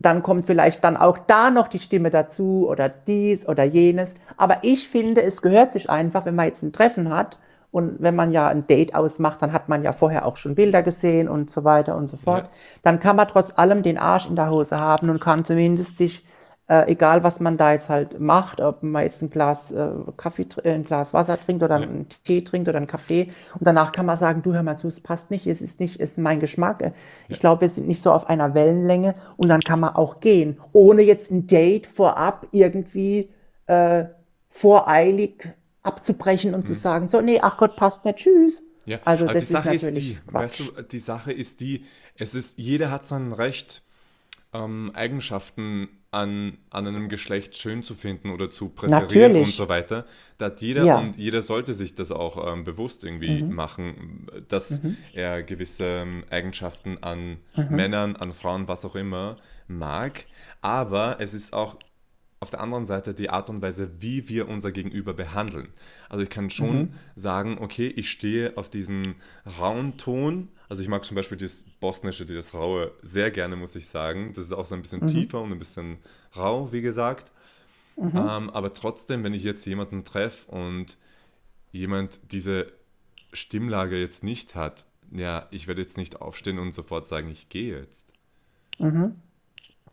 dann 0.05 0.23
kommt 0.23 0.45
vielleicht 0.45 0.83
dann 0.83 0.95
auch 0.97 1.17
da 1.17 1.49
noch 1.49 1.67
die 1.67 1.79
Stimme 1.79 2.09
dazu 2.11 2.67
oder 2.69 2.87
dies 2.89 3.47
oder 3.47 3.63
jenes. 3.63 4.15
Aber 4.37 4.59
ich 4.61 4.87
finde, 4.87 5.23
es 5.23 5.41
gehört 5.41 5.71
sich 5.71 5.89
einfach, 5.89 6.25
wenn 6.25 6.35
man 6.35 6.45
jetzt 6.45 6.63
ein 6.63 6.71
Treffen 6.71 7.09
hat 7.09 7.39
Und 7.75 7.97
wenn 7.99 8.15
man 8.15 8.31
ja 8.31 8.47
ein 8.47 8.67
Date 8.67 8.95
ausmacht, 8.95 9.41
dann 9.41 9.51
hat 9.51 9.67
man 9.67 9.83
ja 9.83 9.91
vorher 9.91 10.25
auch 10.25 10.37
schon 10.37 10.55
Bilder 10.55 10.81
gesehen 10.81 11.27
und 11.27 11.49
so 11.49 11.65
weiter 11.65 11.97
und 11.97 12.07
so 12.07 12.15
fort. 12.15 12.45
Ja. 12.45 12.51
Dann 12.83 13.01
kann 13.01 13.17
man 13.17 13.27
trotz 13.27 13.51
allem 13.57 13.83
den 13.83 13.97
Arsch 13.97 14.29
in 14.29 14.37
der 14.37 14.49
Hose 14.49 14.79
haben 14.79 15.09
und 15.09 15.19
kann 15.19 15.43
zumindest 15.43 15.97
sich, 15.97 16.25
äh, 16.67 16.91
egal 16.91 17.23
was 17.23 17.39
man 17.39 17.57
da 17.57 17.73
jetzt 17.73 17.89
halt 17.89 18.19
macht, 18.19 18.59
ob 18.61 18.81
man 18.83 19.03
jetzt 19.03 19.21
ein 19.21 19.29
Glas 19.29 19.71
äh, 19.71 19.87
Kaffee, 20.17 20.47
äh, 20.63 20.71
ein 20.73 20.83
Glas 20.83 21.13
Wasser 21.13 21.39
trinkt 21.39 21.63
oder 21.63 21.75
einen 21.75 22.07
Tee 22.23 22.43
trinkt 22.43 22.67
oder 22.67 22.77
einen 22.77 22.87
Kaffee 22.87 23.31
und 23.53 23.61
danach 23.67 23.91
kann 23.91 24.05
man 24.05 24.17
sagen, 24.17 24.41
du 24.41 24.53
hör 24.53 24.63
mal 24.63 24.77
zu, 24.77 24.87
es 24.87 24.99
passt 24.99 25.31
nicht, 25.31 25.45
es 25.47 25.61
ist 25.61 25.79
nicht, 25.79 25.99
es 25.99 26.11
ist 26.11 26.17
mein 26.17 26.39
Geschmack. 26.39 26.81
Äh, 26.81 26.91
Ich 27.27 27.39
glaube, 27.39 27.61
wir 27.61 27.69
sind 27.69 27.87
nicht 27.87 28.01
so 28.01 28.11
auf 28.11 28.29
einer 28.29 28.53
Wellenlänge 28.53 29.15
und 29.37 29.47
dann 29.49 29.61
kann 29.61 29.79
man 29.79 29.95
auch 29.95 30.19
gehen, 30.19 30.59
ohne 30.73 31.01
jetzt 31.03 31.31
ein 31.31 31.47
Date 31.47 31.87
vorab 31.87 32.47
irgendwie 32.51 33.29
äh, 33.67 34.05
voreilig 34.49 35.49
abzubrechen 35.83 36.53
und 36.55 36.65
zu 36.65 36.73
sagen, 36.73 37.09
so, 37.09 37.21
nee, 37.21 37.39
ach 37.41 37.57
Gott, 37.57 37.75
passt 37.75 38.05
nicht, 38.05 38.17
tschüss. 38.17 38.61
Ja, 38.85 38.99
Also 39.03 39.27
das 39.27 39.47
die 39.47 39.53
Sache 39.53 39.73
ist 39.73 39.83
ist 39.83 39.97
die, 39.97 40.17
Quatsch. 40.27 40.43
weißt 40.43 40.59
du, 40.59 40.81
die 40.83 40.99
Sache 40.99 41.31
ist 41.31 41.59
die, 41.59 41.85
es 42.15 42.35
ist, 42.35 42.57
jeder 42.57 42.91
hat 42.91 43.05
sein 43.05 43.31
Recht, 43.33 43.83
ähm, 44.53 44.91
Eigenschaften 44.95 45.89
an, 46.15 46.57
an 46.69 46.87
einem 46.87 47.09
Geschlecht 47.09 47.55
schön 47.57 47.83
zu 47.83 47.93
finden 47.93 48.29
oder 48.31 48.49
zu 48.49 48.69
präferieren 48.69 49.33
Natürlich. 49.33 49.47
und 49.47 49.53
so 49.53 49.69
weiter. 49.69 50.05
Da 50.37 50.45
hat 50.45 50.61
jeder 50.61 50.83
Ja. 50.83 50.99
Mhm. 51.01 51.07
und 51.09 51.17
jeder 51.17 51.41
sollte 51.41 51.73
sich 51.73 51.93
das 51.95 52.11
auch 52.11 52.51
ähm, 52.51 52.63
bewusst 52.63 53.03
irgendwie 53.03 53.43
machen, 53.43 54.27
dass 54.47 54.81
er 55.13 55.43
gewisse 55.43 55.83
ähm, 55.85 56.23
Eigenschaften 56.29 56.97
an 57.03 57.37
Mhm. 57.55 57.75
Männern, 57.75 58.15
an 58.15 58.31
Frauen, 58.31 58.67
was 58.67 58.85
auch 58.85 58.95
immer 58.95 59.37
mag. 59.67 60.25
Aber 60.61 61.17
es 61.19 61.33
ist 61.33 61.53
auch 61.53 61.77
auf 62.45 62.51
der 62.51 62.61
anderen 62.61 62.85
Seite 62.85 63.13
die 63.15 63.29
Art 63.31 63.49
und 63.49 63.61
Weise, 63.63 63.89
wie 64.01 64.29
wir 64.29 64.47
unser 64.47 64.71
Gegenüber 64.71 65.13
behandeln. 65.15 65.69
Also 66.09 66.23
ich 66.23 66.29
kann 66.29 66.49
schon 66.51 66.77
Mhm. 66.83 66.93
sagen, 67.15 67.57
okay, 67.59 67.87
ich 67.87 68.09
stehe 68.11 68.55
auf 68.55 68.69
diesen 68.69 69.15
rauen 69.59 69.97
Ton. 69.97 70.49
Also 70.69 70.83
ich 70.83 70.89
mag 70.89 71.03
zum 71.03 71.15
Beispiel 71.15 71.37
das 71.37 71.65
Bosnische, 71.79 72.25
dieses 72.25 72.53
Raue, 72.53 72.91
sehr 73.01 73.31
gerne, 73.31 73.55
muss 73.55 73.75
ich 73.75 73.87
sagen. 73.87 74.31
Das 74.33 74.45
ist 74.45 74.51
auch 74.51 74.65
so 74.67 74.75
ein 74.75 74.81
bisschen 74.83 75.01
tiefer 75.07 75.41
und 75.41 75.51
ein 75.51 75.59
bisschen 75.59 75.97
rau, 76.35 76.71
wie 76.71 76.81
gesagt. 76.81 77.31
Ähm, 78.13 78.49
aber 78.51 78.73
trotzdem, 78.73 79.23
wenn 79.23 79.33
ich 79.33 79.43
jetzt 79.43 79.65
jemanden 79.65 80.03
treffe 80.03 80.51
und 80.51 80.97
jemand 81.71 82.19
diese 82.31 82.71
Stimmlage 83.33 83.99
jetzt 83.99 84.23
nicht 84.23 84.55
hat, 84.55 84.85
ja, 85.11 85.47
ich 85.51 85.67
werde 85.67 85.81
jetzt 85.81 85.97
nicht 85.97 86.21
aufstehen 86.21 86.59
und 86.59 86.73
sofort 86.73 87.05
sagen, 87.05 87.29
ich 87.29 87.49
gehe 87.49 87.79
jetzt. 87.79 88.13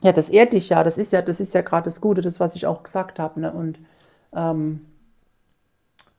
Ja, 0.02 0.12
das 0.12 0.28
ehrt 0.30 0.52
dich 0.52 0.68
ja. 0.70 0.82
Das 0.84 0.98
ist 0.98 1.12
ja, 1.12 1.22
das 1.22 1.40
ist 1.40 1.54
ja 1.54 1.62
gerade 1.62 1.84
das 1.84 2.00
Gute, 2.00 2.20
das, 2.22 2.40
was 2.40 2.54
ich 2.54 2.66
auch 2.66 2.82
gesagt 2.82 3.18
habe. 3.18 3.40
Ne? 3.40 3.52
Und 3.52 3.78
ähm, 4.34 4.86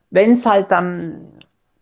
wenn 0.10 0.34
es 0.34 0.46
halt 0.46 0.72
dann 0.72 1.28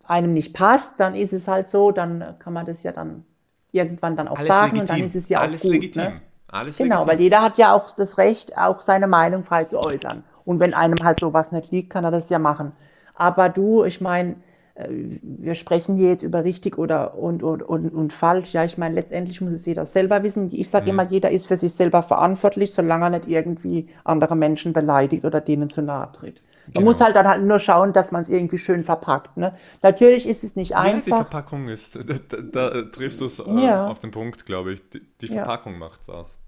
einem 0.04 0.32
nicht 0.32 0.54
passt, 0.54 0.98
dann 1.00 1.14
ist 1.14 1.32
es 1.32 1.48
halt 1.48 1.70
so, 1.70 1.92
dann 1.92 2.36
kann 2.38 2.52
man 2.52 2.66
das 2.66 2.82
ja 2.82 2.92
dann 2.92 3.24
irgendwann 3.72 4.16
dann 4.16 4.28
auch 4.28 4.40
Alles 4.40 4.40
sagen 4.40 4.78
und 4.80 4.90
legitim. 4.90 4.90
dann 4.90 5.02
ist 5.02 5.14
es 5.14 5.28
ja 5.28 5.42
auch 5.42 5.50
Alles 5.50 5.60
gut. 5.60 5.70
legitim. 5.70 5.94
Ne? 5.94 6.22
Alles 6.48 6.78
Genau, 6.78 7.06
legitim. 7.06 7.06
weil 7.06 7.20
jeder 7.20 7.42
hat 7.42 7.58
ja 7.58 7.74
auch 7.74 7.90
das 7.94 8.18
Recht, 8.18 8.56
auch 8.58 8.80
seine 8.80 9.06
Meinung 9.06 9.44
frei 9.44 9.64
zu 9.64 9.78
äußern. 9.80 10.24
Und 10.44 10.60
wenn 10.60 10.74
einem 10.74 11.04
halt 11.04 11.20
sowas 11.20 11.52
nicht 11.52 11.70
liegt, 11.70 11.90
kann 11.90 12.04
er 12.04 12.10
das 12.10 12.30
ja 12.30 12.38
machen. 12.38 12.72
Aber 13.14 13.48
du, 13.48 13.84
ich 13.84 14.00
meine, 14.00 14.36
wir 14.76 15.54
sprechen 15.54 15.96
hier 15.96 16.08
jetzt 16.10 16.22
über 16.22 16.44
richtig 16.44 16.78
oder 16.78 17.14
und, 17.18 17.42
und, 17.42 17.62
und, 17.62 17.90
und 17.90 18.12
falsch. 18.12 18.52
Ja, 18.52 18.64
ich 18.64 18.78
meine, 18.78 18.94
letztendlich 18.94 19.40
muss 19.40 19.52
es 19.52 19.66
jeder 19.66 19.84
selber 19.86 20.22
wissen. 20.22 20.48
Ich 20.52 20.70
sage 20.70 20.90
immer, 20.90 21.04
jeder 21.04 21.30
ist 21.30 21.46
für 21.46 21.56
sich 21.56 21.72
selber 21.74 22.02
verantwortlich, 22.02 22.72
solange 22.72 23.04
er 23.06 23.10
nicht 23.10 23.28
irgendwie 23.28 23.88
andere 24.04 24.34
Menschen 24.34 24.72
beleidigt 24.72 25.24
oder 25.24 25.40
denen 25.40 25.68
zu 25.68 25.82
nahe 25.82 26.10
tritt. 26.12 26.40
Man 26.66 26.74
Genau. 26.74 26.84
muss 26.86 27.00
halt 27.00 27.16
dann 27.16 27.26
halt 27.26 27.42
nur 27.42 27.58
schauen, 27.58 27.92
dass 27.92 28.12
man 28.12 28.22
es 28.22 28.28
irgendwie 28.28 28.56
schön 28.58 28.84
verpackt. 28.84 29.36
Ne? 29.36 29.52
Natürlich 29.82 30.28
ist 30.28 30.44
es 30.44 30.54
nicht 30.54 30.70
Ja, 30.70 30.84
die 30.84 30.90
einfach. 30.90 31.16
Verpackung 31.16 31.68
ist, 31.68 31.96
da, 32.08 32.14
da, 32.28 32.36
da 32.70 32.82
triffst 32.82 33.20
du 33.20 33.24
es 33.26 33.40
äh, 33.40 33.44
Ja. 33.66 33.88
auf 33.88 33.98
den 33.98 34.12
Punkt, 34.12 34.46
glaube 34.46 34.74
ich. 34.74 34.88
Die, 34.90 35.00
die 35.20 35.26
Ja. 35.26 35.32
Verpackung 35.44 35.76
macht's 35.78 36.08
aus. 36.08 36.38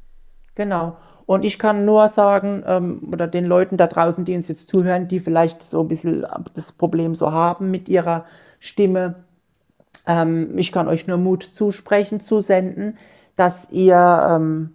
Genau. 0.55 0.97
Und 1.27 1.45
ich 1.45 1.59
kann 1.59 1.85
nur 1.85 2.09
sagen, 2.09 2.63
ähm, 2.67 3.09
oder 3.11 3.27
den 3.27 3.47
Leuten 3.47 3.77
da 3.77 3.87
draußen, 3.87 4.25
die 4.25 4.35
uns 4.35 4.49
jetzt 4.49 4.69
zuhören, 4.69 5.09
die 5.09 5.21
vielleicht 5.21 5.63
so 5.63 5.81
ein 5.81 5.89
bisschen 5.89 6.27
das 6.55 6.73
Problem 6.73 7.15
so 7.15 7.33
haben 7.33 7.71
mit 7.71 7.89
ihrer 7.89 8.27
Stimme, 8.59 9.25
ähm, 10.07 10.59
ich 10.59 10.73
kann 10.73 10.89
euch 10.89 11.07
nur 11.07 11.17
Mut 11.17 11.43
zusprechen, 11.43 12.21
zusenden, 12.21 12.99
dass 13.37 13.71
ihr 13.71 14.29
ähm, 14.31 14.75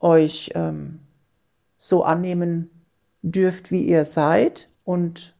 euch 0.00 0.50
ähm, 0.54 1.00
so 1.76 2.04
annehmen 2.04 2.70
dürft, 3.22 3.70
wie 3.70 3.84
ihr 3.84 4.04
seid 4.04 4.68
und 4.84 5.34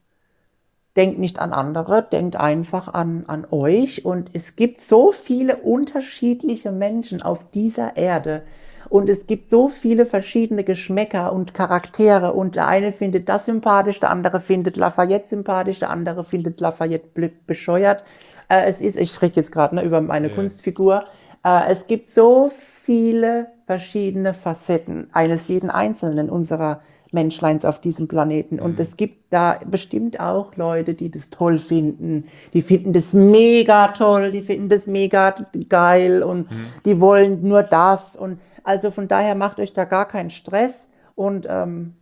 denkt 0.97 1.19
nicht 1.19 1.39
an 1.39 1.53
andere, 1.53 2.03
denkt 2.03 2.37
einfach 2.37 2.89
an, 2.89 3.25
an 3.27 3.47
euch. 3.51 4.05
Und 4.05 4.31
es 4.33 4.57
gibt 4.57 4.81
so 4.81 5.13
viele 5.13 5.57
unterschiedliche 5.57 6.73
Menschen 6.73 7.23
auf 7.23 7.51
dieser 7.51 7.97
Erde. 7.97 8.43
Und 8.89 9.09
es 9.09 9.27
gibt 9.27 9.51
so 9.51 9.69
viele 9.69 10.07
verschiedene 10.07 10.65
Geschmäcker 10.65 11.33
und 11.33 11.55
Charaktere. 11.55 12.33
Und 12.33 12.57
der 12.57 12.67
eine 12.67 12.93
findet 12.93 13.29
das 13.29 13.47
sympathisch, 13.47 14.01
der 14.01 14.11
andere 14.11 14.41
findet 14.41 14.77
Lafayette 14.77 15.29
sympathisch, 15.29 15.79
der 15.79 15.91
andere 15.91 16.25
findet 16.25 16.61
Lafayette 16.61 17.31
bescheuert. 17.47 18.03
Äh, 18.49 18.65
es 18.67 18.81
ist, 18.81 18.99
ich 18.99 19.21
rede 19.23 19.37
jetzt 19.37 19.53
gerade 19.53 19.77
ne, 19.77 19.83
über 19.83 20.01
meine 20.01 20.29
Ja. 20.29 20.35
Kunstfigur. 20.35 21.05
Äh, 21.45 21.71
es 21.71 21.87
gibt 21.87 22.11
so 22.11 22.51
viele 22.51 23.47
verschiedene 23.67 24.35
Facetten 24.35 25.09
eines 25.13 25.49
jeden 25.49 25.71
Einzelnen 25.71 26.29
unserer 26.29 26.81
Menschleins 27.13 27.65
auf 27.65 27.81
diesem 27.81 28.09
Planeten. 28.09 28.61
Und 28.61 28.79
es 28.79 28.97
gibt 28.97 29.33
da 29.33 29.59
bestimmt 29.69 30.21
auch 30.21 30.57
Leute, 30.57 30.95
die 30.95 31.11
das 31.11 31.31
toll 31.31 31.59
finden. 31.59 32.25
Die 32.53 32.63
finden 32.63 32.93
das 32.93 33.15
mega 33.15 33.89
toll, 33.89 34.31
die 34.31 34.43
finden 34.43 34.69
das 34.69 34.87
mega 34.87 35.35
geil 35.69 36.23
und 36.23 36.49
die 36.85 37.01
wollen 37.01 37.43
nur 37.43 37.63
das. 37.63 38.17
Und 38.17 38.39
also 38.71 38.91
von 38.93 39.09
daher 39.09 39.35
macht 39.35 39.59
euch 39.59 39.73
da 39.73 39.85
gar 39.85 40.07
keinen 40.07 40.31
Stress 40.31 40.89
und 41.17 41.47
ähm, 41.51 41.95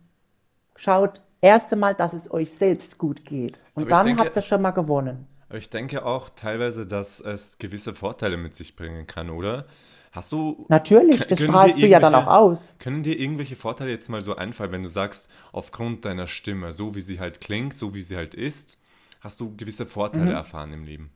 schaut 0.75 1.21
erst 1.41 1.73
einmal, 1.73 1.95
dass 1.95 2.13
es 2.13 2.31
euch 2.31 2.53
selbst 2.53 2.97
gut 2.99 3.25
geht. 3.25 3.59
Und 3.73 3.83
Aber 3.83 3.89
dann 3.89 4.05
denke- 4.05 4.23
habt 4.23 4.35
ihr 4.35 4.41
schon 4.43 4.61
mal 4.61 4.71
gewonnen. 4.71 5.25
Aber 5.49 5.57
ich 5.57 5.71
denke 5.71 6.05
auch 6.05 6.29
teilweise, 6.29 6.85
dass 6.85 7.19
es 7.21 7.57
gewisse 7.57 7.95
Vorteile 7.95 8.37
mit 8.37 8.55
sich 8.55 8.75
bringen 8.75 9.07
kann, 9.07 9.31
oder? 9.31 9.65
Hast 10.11 10.31
du. 10.31 10.65
Natürlich, 10.69 11.25
das 11.27 11.41
strahlst 11.41 11.81
du 11.81 11.87
ja 11.87 11.99
dann 11.99 12.13
auch 12.15 12.27
aus. 12.27 12.75
Können 12.79 13.01
dir 13.03 13.19
irgendwelche 13.19 13.55
Vorteile 13.55 13.89
jetzt 13.91 14.09
mal 14.09 14.21
so 14.21 14.35
einfallen, 14.35 14.71
wenn 14.71 14.83
du 14.83 14.89
sagst, 14.89 15.27
aufgrund 15.51 16.05
deiner 16.05 16.27
Stimme, 16.27 16.71
so 16.71 16.93
wie 16.95 17.01
sie 17.01 17.19
halt 17.19 17.41
klingt, 17.41 17.75
so 17.75 17.93
wie 17.95 18.01
sie 18.01 18.15
halt 18.15 18.35
ist, 18.35 18.77
hast 19.21 19.39
du 19.39 19.55
gewisse 19.55 19.85
Mhm. 19.85 19.89
Vorteile 19.89 20.33
erfahren 20.33 20.71
im 20.73 20.83
Leben? 20.83 21.09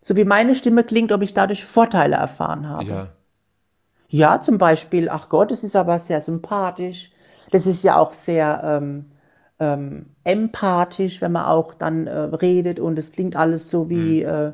So 0.00 0.16
wie 0.16 0.24
meine 0.24 0.54
Stimme 0.54 0.84
klingt, 0.84 1.10
ob 1.12 1.22
ich 1.22 1.34
dadurch 1.34 1.64
Vorteile 1.64 2.16
erfahren 2.16 2.68
habe. 2.68 2.84
Ja. 2.84 3.08
Ja, 4.10 4.40
zum 4.40 4.58
Beispiel, 4.58 5.08
ach 5.10 5.28
Gott, 5.28 5.50
das 5.50 5.64
ist 5.64 5.76
aber 5.76 5.98
sehr 5.98 6.20
sympathisch. 6.20 7.12
Das 7.50 7.66
ist 7.66 7.82
ja 7.84 7.96
auch 7.98 8.12
sehr 8.14 8.60
ähm, 8.64 9.06
ähm, 9.60 10.06
empathisch, 10.24 11.20
wenn 11.20 11.32
man 11.32 11.44
auch 11.46 11.74
dann 11.74 12.06
äh, 12.06 12.12
redet 12.18 12.80
und 12.80 12.98
es 12.98 13.12
klingt 13.12 13.36
alles 13.36 13.68
so 13.70 13.88
wie, 13.90 14.22
Mhm. 14.22 14.22
äh, 14.22 14.52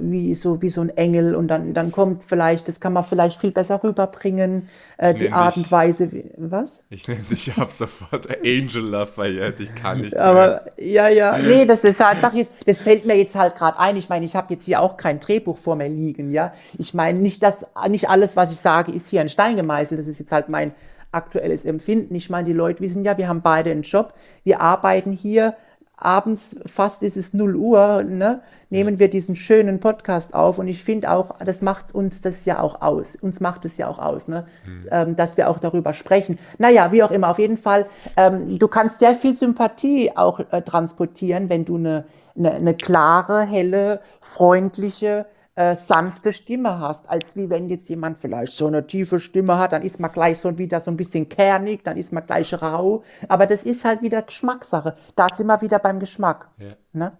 wie, 0.00 0.34
so, 0.34 0.60
wie 0.62 0.70
so 0.70 0.80
ein 0.80 0.90
Engel 0.90 1.34
und 1.34 1.48
dann, 1.48 1.74
dann 1.74 1.92
kommt 1.92 2.24
vielleicht, 2.24 2.68
das 2.68 2.80
kann 2.80 2.92
man 2.92 3.04
vielleicht 3.04 3.38
viel 3.38 3.50
besser 3.50 3.82
rüberbringen, 3.82 4.68
äh, 4.98 5.14
die 5.14 5.30
Art 5.30 5.56
dich- 5.56 5.64
und 5.64 5.72
Weise, 5.72 6.12
wie, 6.12 6.24
was? 6.36 6.82
Ich 6.90 7.06
nenne 7.08 7.20
dich 7.30 7.56
ab 7.56 7.70
sofort 7.70 8.28
Angel 8.44 8.82
Lafayette. 8.82 9.62
Ich 9.62 9.74
kann 9.74 10.00
nicht 10.00 10.12
mehr. 10.12 10.24
Aber 10.24 10.62
ja, 10.78 11.08
ja, 11.08 11.38
nee, 11.38 11.64
das 11.66 11.84
ist 11.84 12.00
einfach 12.02 12.34
jetzt, 12.34 12.52
das 12.66 12.78
fällt 12.78 13.06
mir 13.06 13.16
jetzt 13.16 13.34
halt 13.34 13.54
gerade 13.54 13.78
ein. 13.78 13.96
Ich 13.96 14.08
meine, 14.08 14.24
ich 14.24 14.36
habe 14.36 14.52
jetzt 14.54 14.64
hier 14.64 14.80
auch 14.80 14.96
kein 14.96 15.20
Drehbuch 15.20 15.56
vor 15.56 15.76
mir 15.76 15.88
liegen, 15.88 16.30
ja. 16.32 16.52
Ich 16.78 16.94
meine, 16.94 17.18
nicht 17.18 17.42
das, 17.42 17.66
nicht 17.88 18.08
alles, 18.08 18.36
was 18.36 18.50
ich 18.50 18.58
sage, 18.58 18.92
ist 18.92 19.08
hier 19.08 19.20
ein 19.20 19.28
Stein 19.28 19.56
gemeißelt. 19.56 19.98
Das 19.98 20.08
ist 20.08 20.18
jetzt 20.18 20.32
halt 20.32 20.48
mein 20.48 20.72
aktuelles 21.12 21.64
Empfinden. 21.64 22.14
Ich 22.14 22.30
meine, 22.30 22.46
die 22.46 22.52
Leute 22.52 22.80
wissen 22.80 23.04
ja, 23.04 23.18
wir 23.18 23.28
haben 23.28 23.42
beide 23.42 23.70
einen 23.70 23.82
Job. 23.82 24.14
Wir 24.44 24.60
arbeiten 24.60 25.12
hier 25.12 25.54
abends, 26.00 26.56
fast 26.66 27.02
ist 27.02 27.16
es 27.16 27.34
0 27.34 27.56
Uhr, 27.56 28.02
ne, 28.02 28.40
nehmen 28.70 28.98
wir 28.98 29.08
diesen 29.10 29.36
schönen 29.36 29.80
Podcast 29.80 30.34
auf 30.34 30.58
und 30.58 30.68
ich 30.68 30.82
finde 30.82 31.10
auch, 31.10 31.36
das 31.44 31.62
macht 31.62 31.94
uns 31.94 32.20
das 32.20 32.44
ja 32.44 32.60
auch 32.60 32.80
aus. 32.80 33.16
Uns 33.16 33.40
macht 33.40 33.64
es 33.64 33.76
ja 33.76 33.88
auch 33.88 33.98
aus, 33.98 34.28
ne, 34.28 34.46
ähm, 34.90 35.16
dass 35.16 35.36
wir 35.36 35.48
auch 35.48 35.58
darüber 35.58 35.92
sprechen. 35.92 36.38
Naja, 36.58 36.92
wie 36.92 37.02
auch 37.02 37.10
immer, 37.10 37.28
auf 37.28 37.38
jeden 37.38 37.56
Fall, 37.56 37.86
ähm, 38.16 38.58
du 38.58 38.68
kannst 38.68 38.98
sehr 38.98 39.14
viel 39.14 39.36
Sympathie 39.36 40.16
auch 40.16 40.40
äh, 40.50 40.62
transportieren, 40.62 41.48
wenn 41.48 41.64
du 41.64 41.76
eine, 41.76 42.04
eine, 42.36 42.52
eine 42.52 42.74
klare, 42.74 43.42
helle, 43.42 44.00
freundliche, 44.20 45.26
äh, 45.60 45.76
sanfte 45.76 46.32
Stimme 46.32 46.78
hast, 46.78 47.10
als 47.10 47.36
wie 47.36 47.50
wenn 47.50 47.68
jetzt 47.68 47.90
jemand 47.90 48.16
vielleicht 48.16 48.54
so 48.54 48.66
eine 48.66 48.86
tiefe 48.86 49.20
Stimme 49.20 49.58
hat, 49.58 49.72
dann 49.72 49.82
ist 49.82 50.00
man 50.00 50.10
gleich 50.10 50.38
so 50.38 50.56
wieder 50.56 50.80
so 50.80 50.90
ein 50.90 50.96
bisschen 50.96 51.28
kernig, 51.28 51.84
dann 51.84 51.98
ist 51.98 52.14
man 52.14 52.24
gleich 52.24 52.54
rau. 52.62 53.02
Aber 53.28 53.46
das 53.46 53.66
ist 53.66 53.84
halt 53.84 54.00
wieder 54.00 54.22
Geschmackssache. 54.22 54.96
Da 55.16 55.28
sind 55.28 55.48
wir 55.48 55.60
wieder 55.60 55.78
beim 55.78 56.00
Geschmack. 56.00 56.48
Ja. 56.56 56.76
Ne? 56.94 57.12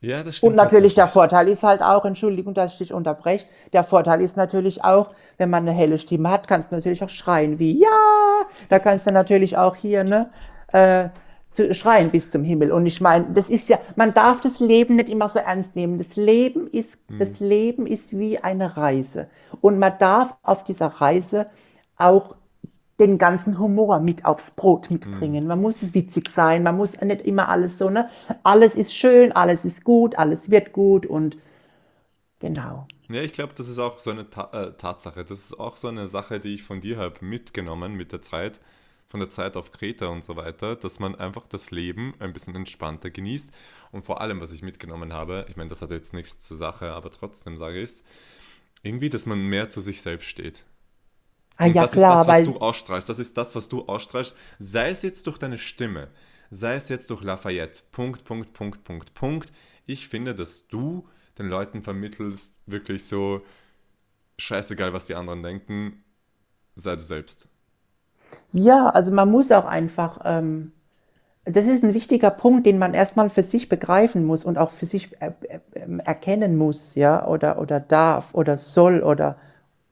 ja, 0.00 0.24
das 0.24 0.38
stimmt. 0.38 0.50
Und 0.50 0.56
natürlich 0.56 0.96
der. 0.96 1.06
Vorteil 1.06 1.46
ist 1.48 1.62
halt 1.62 1.80
auch, 1.80 2.04
Entschuldigung, 2.04 2.54
dass 2.54 2.72
ich 2.72 2.78
dich 2.78 2.92
unterbreche, 2.92 3.46
der 3.72 3.84
Vorteil 3.84 4.20
ist 4.20 4.36
natürlich 4.36 4.82
auch, 4.82 5.14
wenn 5.36 5.50
man 5.50 5.68
eine 5.68 5.76
helle 5.76 5.98
Stimme 5.98 6.28
hat, 6.28 6.48
kannst 6.48 6.72
du 6.72 6.76
natürlich 6.76 7.04
auch 7.04 7.08
schreien 7.08 7.60
wie 7.60 7.78
ja, 7.78 7.88
da 8.68 8.80
kannst 8.80 9.06
du 9.06 9.12
natürlich 9.12 9.56
auch 9.56 9.76
hier, 9.76 10.02
ne, 10.02 10.28
äh, 10.72 11.08
zu 11.54 11.74
schreien 11.74 12.10
bis 12.10 12.30
zum 12.30 12.44
Himmel. 12.44 12.72
Und 12.72 12.86
ich 12.86 13.00
meine, 13.00 13.26
das 13.32 13.48
ist 13.48 13.68
ja, 13.68 13.78
man 13.96 14.12
darf 14.12 14.40
das 14.40 14.60
Leben 14.60 14.96
nicht 14.96 15.08
immer 15.08 15.28
so 15.28 15.38
ernst 15.38 15.76
nehmen. 15.76 15.98
Das 15.98 16.16
Leben 16.16 16.66
ist, 16.68 16.98
mhm. 17.08 17.18
das 17.18 17.40
Leben 17.40 17.86
ist 17.86 18.18
wie 18.18 18.38
eine 18.38 18.76
Reise. 18.76 19.28
Und 19.60 19.78
man 19.78 19.94
darf 19.98 20.34
auf 20.42 20.64
dieser 20.64 20.86
Reise 20.86 21.46
auch 21.96 22.34
den 22.98 23.18
ganzen 23.18 23.58
Humor 23.58 24.00
mit 24.00 24.24
aufs 24.24 24.52
Brot 24.52 24.90
mitbringen. 24.90 25.44
Mhm. 25.44 25.48
Man 25.48 25.60
muss 25.60 25.94
witzig 25.94 26.28
sein, 26.28 26.62
man 26.62 26.76
muss 26.76 27.00
nicht 27.00 27.22
immer 27.22 27.48
alles 27.48 27.78
so, 27.78 27.90
ne? 27.90 28.08
Alles 28.42 28.76
ist 28.76 28.94
schön, 28.94 29.32
alles 29.32 29.64
ist 29.64 29.84
gut, 29.84 30.16
alles 30.16 30.50
wird 30.50 30.72
gut 30.72 31.06
und 31.06 31.36
genau. 32.38 32.86
Ja, 33.08 33.20
ich 33.22 33.32
glaube, 33.32 33.52
das 33.56 33.68
ist 33.68 33.78
auch 33.78 34.00
so 34.00 34.10
eine 34.10 34.30
Ta 34.30 34.50
äh, 34.52 34.72
Tatsache. 34.76 35.24
Das 35.24 35.38
ist 35.38 35.58
auch 35.58 35.76
so 35.76 35.88
eine 35.88 36.08
Sache, 36.08 36.40
die 36.40 36.54
ich 36.54 36.62
von 36.62 36.80
dir 36.80 36.96
habe 36.98 37.24
mitgenommen 37.24 37.94
mit 37.94 38.12
der 38.12 38.22
Zeit, 38.22 38.60
von 39.14 39.20
der 39.20 39.30
Zeit 39.30 39.56
auf 39.56 39.70
Kreta 39.70 40.08
und 40.08 40.24
so 40.24 40.34
weiter, 40.34 40.74
dass 40.74 40.98
man 40.98 41.14
einfach 41.14 41.46
das 41.46 41.70
Leben 41.70 42.14
ein 42.18 42.32
bisschen 42.32 42.56
entspannter 42.56 43.10
genießt. 43.10 43.52
Und 43.92 44.04
vor 44.04 44.20
allem, 44.20 44.40
was 44.40 44.50
ich 44.50 44.62
mitgenommen 44.62 45.12
habe, 45.12 45.46
ich 45.48 45.56
meine, 45.56 45.68
das 45.70 45.82
hat 45.82 45.92
jetzt 45.92 46.14
nichts 46.14 46.40
zur 46.40 46.56
Sache, 46.56 46.90
aber 46.90 47.12
trotzdem 47.12 47.56
sage 47.56 47.78
ich 47.78 47.84
es, 47.84 48.04
irgendwie, 48.82 49.10
dass 49.10 49.26
man 49.26 49.46
mehr 49.46 49.68
zu 49.68 49.80
sich 49.80 50.02
selbst 50.02 50.26
steht. 50.26 50.64
Ah, 51.58 51.66
ja, 51.66 51.82
das 51.82 51.92
klar, 51.92 52.22
ist 52.22 52.26
das, 52.26 52.38
was 52.38 52.44
du 52.44 52.58
ausstrahlst. 52.58 53.08
Das 53.08 53.20
ist 53.20 53.36
das, 53.36 53.54
was 53.54 53.68
du 53.68 53.84
ausstrahlst. 53.86 54.34
Sei 54.58 54.90
es 54.90 55.02
jetzt 55.02 55.28
durch 55.28 55.38
deine 55.38 55.58
Stimme, 55.58 56.10
sei 56.50 56.74
es 56.74 56.88
jetzt 56.88 57.08
durch 57.10 57.22
Lafayette. 57.22 57.84
Punkt, 57.92 58.24
Punkt, 58.24 58.52
Punkt, 58.52 58.82
Punkt, 58.82 59.14
Punkt. 59.14 59.52
Ich 59.86 60.08
finde, 60.08 60.34
dass 60.34 60.66
du 60.66 61.08
den 61.38 61.46
Leuten 61.46 61.84
vermittelst, 61.84 62.62
wirklich 62.66 63.04
so 63.04 63.40
scheißegal, 64.40 64.92
was 64.92 65.06
die 65.06 65.14
anderen 65.14 65.44
denken, 65.44 66.02
sei 66.74 66.96
du 66.96 67.02
selbst. 67.04 67.48
Ja, 68.52 68.88
also 68.88 69.10
man 69.10 69.30
muss 69.30 69.50
auch 69.52 69.64
einfach, 69.64 70.20
ähm, 70.24 70.72
das 71.44 71.66
ist 71.66 71.84
ein 71.84 71.94
wichtiger 71.94 72.30
Punkt, 72.30 72.66
den 72.66 72.78
man 72.78 72.94
erstmal 72.94 73.30
für 73.30 73.42
sich 73.42 73.68
begreifen 73.68 74.24
muss 74.24 74.44
und 74.44 74.58
auch 74.58 74.70
für 74.70 74.86
sich 74.86 75.10
er, 75.20 75.34
er, 75.42 75.60
erkennen 76.04 76.56
muss, 76.56 76.94
ja, 76.94 77.26
oder, 77.26 77.58
oder 77.58 77.80
darf 77.80 78.34
oder 78.34 78.56
soll 78.56 79.02
oder 79.02 79.36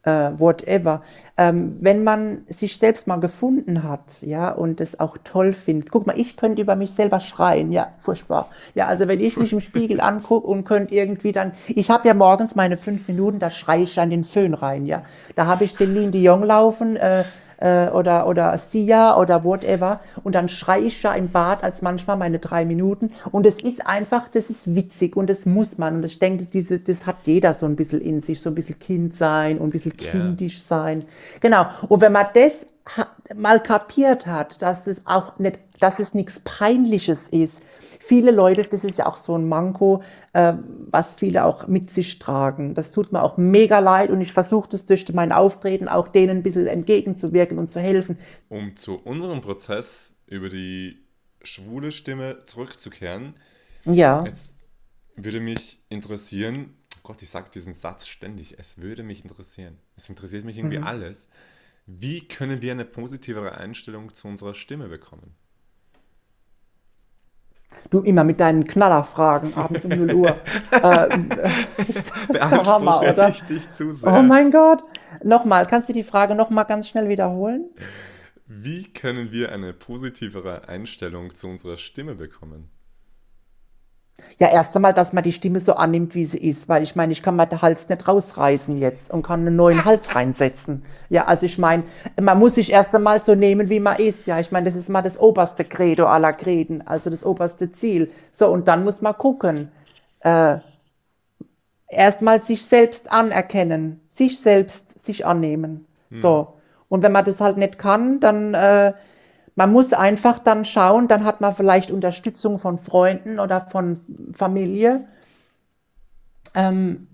äh, 0.04 0.30
whatever. 0.36 1.02
Ähm, 1.36 1.76
wenn 1.80 2.04
man 2.04 2.44
sich 2.48 2.76
selbst 2.76 3.06
mal 3.06 3.20
gefunden 3.20 3.82
hat, 3.82 4.20
ja, 4.20 4.50
und 4.50 4.80
es 4.80 4.98
auch 4.98 5.16
toll 5.22 5.52
findet. 5.52 5.90
Guck 5.90 6.06
mal, 6.06 6.18
ich 6.18 6.36
könnte 6.36 6.62
über 6.62 6.76
mich 6.76 6.92
selber 6.92 7.20
schreien, 7.20 7.72
ja, 7.72 7.92
furchtbar. 7.98 8.48
Ja, 8.74 8.86
also 8.86 9.08
wenn 9.08 9.20
ich 9.20 9.36
mich 9.36 9.52
im 9.52 9.60
Spiegel 9.60 10.00
angucke 10.00 10.46
und 10.46 10.64
könnte 10.64 10.94
irgendwie 10.94 11.32
dann, 11.32 11.52
ich 11.68 11.90
habe 11.90 12.08
ja 12.08 12.14
morgens 12.14 12.54
meine 12.54 12.76
fünf 12.76 13.06
Minuten, 13.08 13.38
da 13.38 13.50
schreie 13.50 13.82
ich 13.82 13.98
an 14.00 14.10
den 14.10 14.24
Föhn 14.24 14.54
rein, 14.54 14.86
ja. 14.86 15.02
Da 15.36 15.46
habe 15.46 15.64
ich 15.64 15.72
Celine 15.72 16.10
Dion 16.10 16.42
laufen, 16.42 16.96
äh, 16.96 17.24
äh, 17.62 17.88
oder, 17.90 18.26
oder 18.26 18.58
Sia 18.58 19.16
oder 19.16 19.44
whatever. 19.44 20.00
Und 20.24 20.34
dann 20.34 20.48
schreie 20.48 20.82
ich 20.82 21.02
ja 21.02 21.14
im 21.14 21.30
Bad 21.30 21.62
als 21.62 21.80
manchmal 21.80 22.16
meine 22.16 22.40
drei 22.40 22.64
Minuten. 22.64 23.12
Und 23.30 23.46
es 23.46 23.60
ist 23.62 23.86
einfach, 23.86 24.28
das 24.28 24.50
ist 24.50 24.74
witzig 24.74 25.16
und 25.16 25.30
das 25.30 25.46
muss 25.46 25.78
man. 25.78 25.96
Und 25.96 26.04
ich 26.04 26.18
denke, 26.18 26.44
diese, 26.46 26.80
das 26.80 27.06
hat 27.06 27.16
jeder 27.24 27.54
so 27.54 27.66
ein 27.66 27.76
bisschen 27.76 28.00
in 28.00 28.20
sich, 28.20 28.40
so 28.40 28.50
ein 28.50 28.56
bisschen 28.56 28.80
Kind 28.80 29.14
sein 29.14 29.58
und 29.58 29.68
ein 29.68 29.70
bisschen 29.70 29.96
kindisch 29.96 30.56
yeah. 30.56 30.64
sein. 30.64 31.04
Genau. 31.40 31.66
Und 31.88 32.00
wenn 32.00 32.12
man 32.12 32.26
das 32.34 32.72
mal 33.34 33.60
kapiert 33.60 34.26
hat, 34.26 34.60
dass 34.60 34.88
es 34.88 35.06
auch 35.06 35.38
nicht, 35.38 35.60
dass 35.78 36.00
es 36.00 36.14
nichts 36.14 36.40
Peinliches 36.40 37.28
ist, 37.28 37.62
viele 38.02 38.32
Leute, 38.32 38.62
das 38.64 38.84
ist 38.84 38.98
ja 38.98 39.06
auch 39.06 39.16
so 39.16 39.36
ein 39.36 39.48
Manko, 39.48 40.02
äh, 40.32 40.54
was 40.90 41.14
viele 41.14 41.44
auch 41.44 41.68
mit 41.68 41.90
sich 41.90 42.18
tragen. 42.18 42.74
Das 42.74 42.90
tut 42.90 43.12
mir 43.12 43.22
auch 43.22 43.36
mega 43.36 43.78
leid 43.78 44.10
und 44.10 44.20
ich 44.20 44.32
versuche 44.32 44.68
das 44.70 44.84
durch 44.86 45.10
mein 45.12 45.30
Auftreten 45.30 45.88
auch 45.88 46.08
denen 46.08 46.38
ein 46.38 46.42
bisschen 46.42 46.66
entgegenzuwirken 46.66 47.58
und 47.58 47.70
zu 47.70 47.80
helfen. 47.80 48.18
Um 48.48 48.74
zu 48.74 48.96
unserem 48.96 49.40
Prozess 49.40 50.16
über 50.26 50.48
die 50.48 50.98
schwule 51.42 51.92
Stimme 51.92 52.44
zurückzukehren. 52.44 53.34
Ja. 53.84 54.24
Jetzt 54.24 54.56
würde 55.14 55.40
mich 55.40 55.80
interessieren, 55.88 56.74
oh 56.96 57.00
Gott, 57.04 57.22
ich 57.22 57.30
sage 57.30 57.50
diesen 57.54 57.74
Satz 57.74 58.08
ständig, 58.08 58.58
es 58.58 58.78
würde 58.78 59.04
mich 59.04 59.22
interessieren. 59.22 59.78
Es 59.96 60.08
interessiert 60.08 60.44
mich 60.44 60.58
irgendwie 60.58 60.78
mhm. 60.78 60.84
alles. 60.84 61.28
Wie 61.86 62.26
können 62.26 62.62
wir 62.62 62.72
eine 62.72 62.84
positivere 62.84 63.54
Einstellung 63.58 64.12
zu 64.12 64.26
unserer 64.26 64.54
Stimme 64.54 64.88
bekommen? 64.88 65.34
Du 67.90 68.00
immer 68.00 68.24
mit 68.24 68.40
deinen 68.40 68.64
Knallerfragen 68.64 69.54
abends 69.54 69.84
um 69.84 69.90
0 69.90 70.14
Uhr. 70.14 70.28
äh, 70.70 70.80
das 71.76 71.88
ist, 71.88 72.12
das 72.28 72.50
der 72.50 72.62
Hammer, 72.64 73.00
oder? 73.00 73.28
Ich 73.28 73.42
dich 73.42 73.70
zu 73.70 73.92
sehr. 73.92 74.12
Oh 74.12 74.22
mein 74.22 74.50
Gott. 74.50 74.82
Nochmal, 75.22 75.66
kannst 75.66 75.88
du 75.88 75.92
die 75.92 76.02
Frage 76.02 76.34
nochmal 76.34 76.64
ganz 76.64 76.88
schnell 76.88 77.08
wiederholen? 77.08 77.70
Wie 78.46 78.92
können 78.92 79.32
wir 79.32 79.52
eine 79.52 79.72
positivere 79.72 80.68
Einstellung 80.68 81.34
zu 81.34 81.48
unserer 81.48 81.76
Stimme 81.76 82.14
bekommen? 82.14 82.70
Ja, 84.38 84.48
erst 84.48 84.74
einmal, 84.74 84.92
dass 84.92 85.12
man 85.12 85.22
die 85.22 85.32
Stimme 85.32 85.60
so 85.60 85.74
annimmt, 85.74 86.14
wie 86.14 86.24
sie 86.24 86.38
ist, 86.38 86.68
weil 86.68 86.82
ich 86.82 86.96
meine, 86.96 87.12
ich 87.12 87.22
kann 87.22 87.36
mal 87.36 87.46
den 87.46 87.62
Hals 87.62 87.88
nicht 87.88 88.08
rausreißen 88.08 88.76
jetzt 88.76 89.10
und 89.10 89.22
kann 89.22 89.40
einen 89.40 89.56
neuen 89.56 89.84
Hals 89.84 90.14
reinsetzen. 90.14 90.84
Ja, 91.08 91.26
also 91.26 91.46
ich 91.46 91.58
meine, 91.58 91.84
man 92.20 92.38
muss 92.38 92.56
sich 92.56 92.72
erst 92.72 92.94
einmal 92.94 93.22
so 93.22 93.34
nehmen, 93.34 93.68
wie 93.68 93.80
man 93.80 93.96
ist. 93.96 94.26
Ja, 94.26 94.40
ich 94.40 94.50
meine, 94.50 94.66
das 94.66 94.74
ist 94.74 94.88
mal 94.88 95.02
das 95.02 95.18
oberste 95.18 95.64
Credo 95.64 96.06
aller 96.06 96.32
Kreden, 96.32 96.86
also 96.86 97.08
das 97.08 97.24
oberste 97.24 97.72
Ziel. 97.72 98.10
So, 98.32 98.48
und 98.48 98.68
dann 98.68 98.84
muss 98.84 99.00
man 99.00 99.16
gucken. 99.16 99.70
Äh, 100.20 100.58
erstmal 101.88 102.42
sich 102.42 102.64
selbst 102.64 103.12
anerkennen, 103.12 104.00
sich 104.08 104.40
selbst 104.40 105.04
sich 105.04 105.24
annehmen. 105.26 105.86
Hm. 106.10 106.16
So. 106.18 106.54
Und 106.88 107.02
wenn 107.02 107.12
man 107.12 107.24
das 107.24 107.40
halt 107.40 107.56
nicht 107.56 107.78
kann, 107.78 108.20
dann 108.20 108.54
äh, 108.54 108.92
man 109.54 109.72
muss 109.72 109.92
einfach 109.92 110.38
dann 110.38 110.64
schauen, 110.64 111.08
dann 111.08 111.24
hat 111.24 111.40
man 111.40 111.54
vielleicht 111.54 111.90
Unterstützung 111.90 112.58
von 112.58 112.78
Freunden 112.78 113.38
oder 113.38 113.60
von 113.60 114.00
Familie. 114.32 115.06
Ähm, 116.54 117.08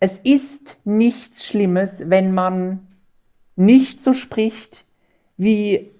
es 0.00 0.18
ist 0.18 0.80
nichts 0.84 1.46
Schlimmes, 1.46 2.02
wenn 2.06 2.32
man 2.32 2.86
nicht 3.54 4.02
so 4.02 4.12
spricht, 4.12 4.84
wie 5.36 5.90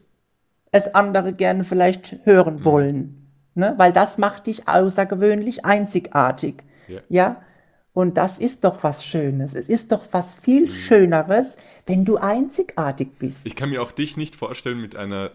es 0.73 0.95
andere 0.95 1.33
gerne 1.33 1.65
vielleicht 1.65 2.19
hören 2.25 2.65
wollen. 2.65 3.27
Ne? 3.55 3.75
Weil 3.79 3.93
das 3.93 4.19
macht 4.19 4.47
dich 4.47 4.69
außergewöhnlich 4.69 5.65
einzigartig. 5.65 6.63
Ja. 6.89 7.01
ja? 7.09 7.43
Und 7.97 8.19
das 8.19 8.39
ist 8.39 8.63
doch 8.65 8.83
was 8.83 9.07
Schönes. 9.07 9.55
Es 9.55 9.71
ist 9.71 9.91
doch 9.91 10.05
was 10.11 10.35
viel 10.35 10.67
mhm. 10.67 10.71
Schöneres, 10.71 11.57
wenn 11.87 12.05
du 12.05 12.19
einzigartig 12.19 13.09
bist. 13.19 13.47
Ich 13.47 13.57
kann 13.57 13.71
mir 13.71 13.81
auch 13.81 13.91
dich 13.91 14.19
nicht 14.19 14.37
vorstellen 14.37 14.83
mit 14.83 14.97
einer 14.97 15.31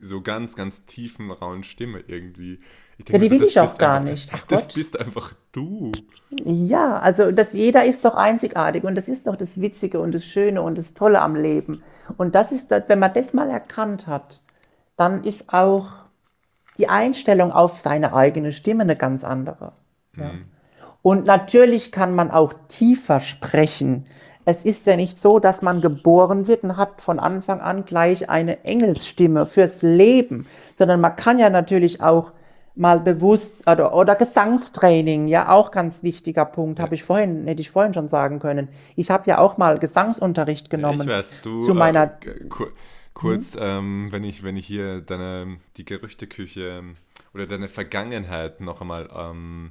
so 0.00 0.22
ganz, 0.22 0.56
ganz 0.56 0.86
tiefen, 0.86 1.30
rauen 1.30 1.62
Stimme 1.62 2.02
irgendwie. 2.06 2.60
Denke, 2.96 3.12
ja, 3.12 3.18
die 3.18 3.30
will 3.30 3.42
ich 3.42 3.60
auch 3.60 3.76
gar 3.76 4.00
nicht. 4.00 4.30
Ach 4.32 4.46
das 4.46 4.68
Gott. 4.68 4.74
bist 4.76 4.98
einfach 4.98 5.34
du. 5.52 5.92
Ja, 6.42 6.98
also 7.00 7.32
das, 7.32 7.52
jeder 7.52 7.84
ist 7.84 8.06
doch 8.06 8.14
einzigartig 8.14 8.84
und 8.84 8.94
das 8.94 9.08
ist 9.08 9.26
doch 9.26 9.36
das 9.36 9.60
Witzige 9.60 10.00
und 10.00 10.12
das 10.12 10.24
Schöne 10.24 10.62
und 10.62 10.78
das 10.78 10.94
Tolle 10.94 11.20
am 11.20 11.36
Leben. 11.36 11.82
Und 12.16 12.34
das 12.34 12.50
ist, 12.50 12.70
wenn 12.70 12.98
man 12.98 13.12
das 13.12 13.34
mal 13.34 13.50
erkannt 13.50 14.06
hat, 14.06 14.40
dann 14.96 15.22
ist 15.22 15.52
auch 15.52 15.88
die 16.78 16.88
Einstellung 16.88 17.52
auf 17.52 17.78
seine 17.78 18.14
eigene 18.14 18.54
Stimme 18.54 18.84
eine 18.84 18.96
ganz 18.96 19.22
andere. 19.22 19.72
Ja. 20.16 20.32
Mhm. 20.32 20.55
Und 21.06 21.24
natürlich 21.24 21.92
kann 21.92 22.16
man 22.16 22.32
auch 22.32 22.52
tiefer 22.66 23.20
sprechen. 23.20 24.06
Es 24.44 24.64
ist 24.64 24.88
ja 24.88 24.96
nicht 24.96 25.20
so, 25.20 25.38
dass 25.38 25.62
man 25.62 25.80
geboren 25.80 26.48
wird 26.48 26.64
und 26.64 26.76
hat 26.76 27.00
von 27.00 27.20
Anfang 27.20 27.60
an 27.60 27.84
gleich 27.84 28.28
eine 28.28 28.64
Engelsstimme 28.64 29.46
fürs 29.46 29.82
Leben, 29.82 30.48
sondern 30.74 31.00
man 31.00 31.14
kann 31.14 31.38
ja 31.38 31.48
natürlich 31.48 32.00
auch 32.00 32.32
mal 32.74 32.98
bewusst 32.98 33.70
oder, 33.70 33.94
oder 33.94 34.16
Gesangstraining, 34.16 35.28
ja 35.28 35.48
auch 35.48 35.70
ganz 35.70 36.02
wichtiger 36.02 36.44
Punkt, 36.44 36.80
habe 36.80 36.96
ich 36.96 37.04
vorhin, 37.04 37.46
hätte 37.46 37.60
ich 37.60 37.70
vorhin 37.70 37.94
schon 37.94 38.08
sagen 38.08 38.40
können. 38.40 38.66
Ich 38.96 39.08
habe 39.08 39.30
ja 39.30 39.38
auch 39.38 39.58
mal 39.58 39.78
Gesangsunterricht 39.78 40.70
genommen. 40.70 41.02
Ich 41.02 41.06
weiß, 41.06 41.36
du, 41.44 41.60
zu 41.60 41.72
meiner 41.72 42.18
äh, 42.24 42.48
kur 42.48 42.66
kurz, 43.14 43.54
mhm. 43.54 43.62
ähm, 43.62 44.08
wenn 44.10 44.24
ich 44.24 44.42
wenn 44.42 44.56
ich 44.56 44.66
hier 44.66 45.02
deine 45.02 45.58
die 45.76 45.84
Gerüchteküche 45.84 46.78
ähm, 46.80 46.96
oder 47.32 47.46
deine 47.46 47.68
Vergangenheit 47.68 48.60
noch 48.60 48.80
einmal 48.80 49.08
ähm, 49.16 49.70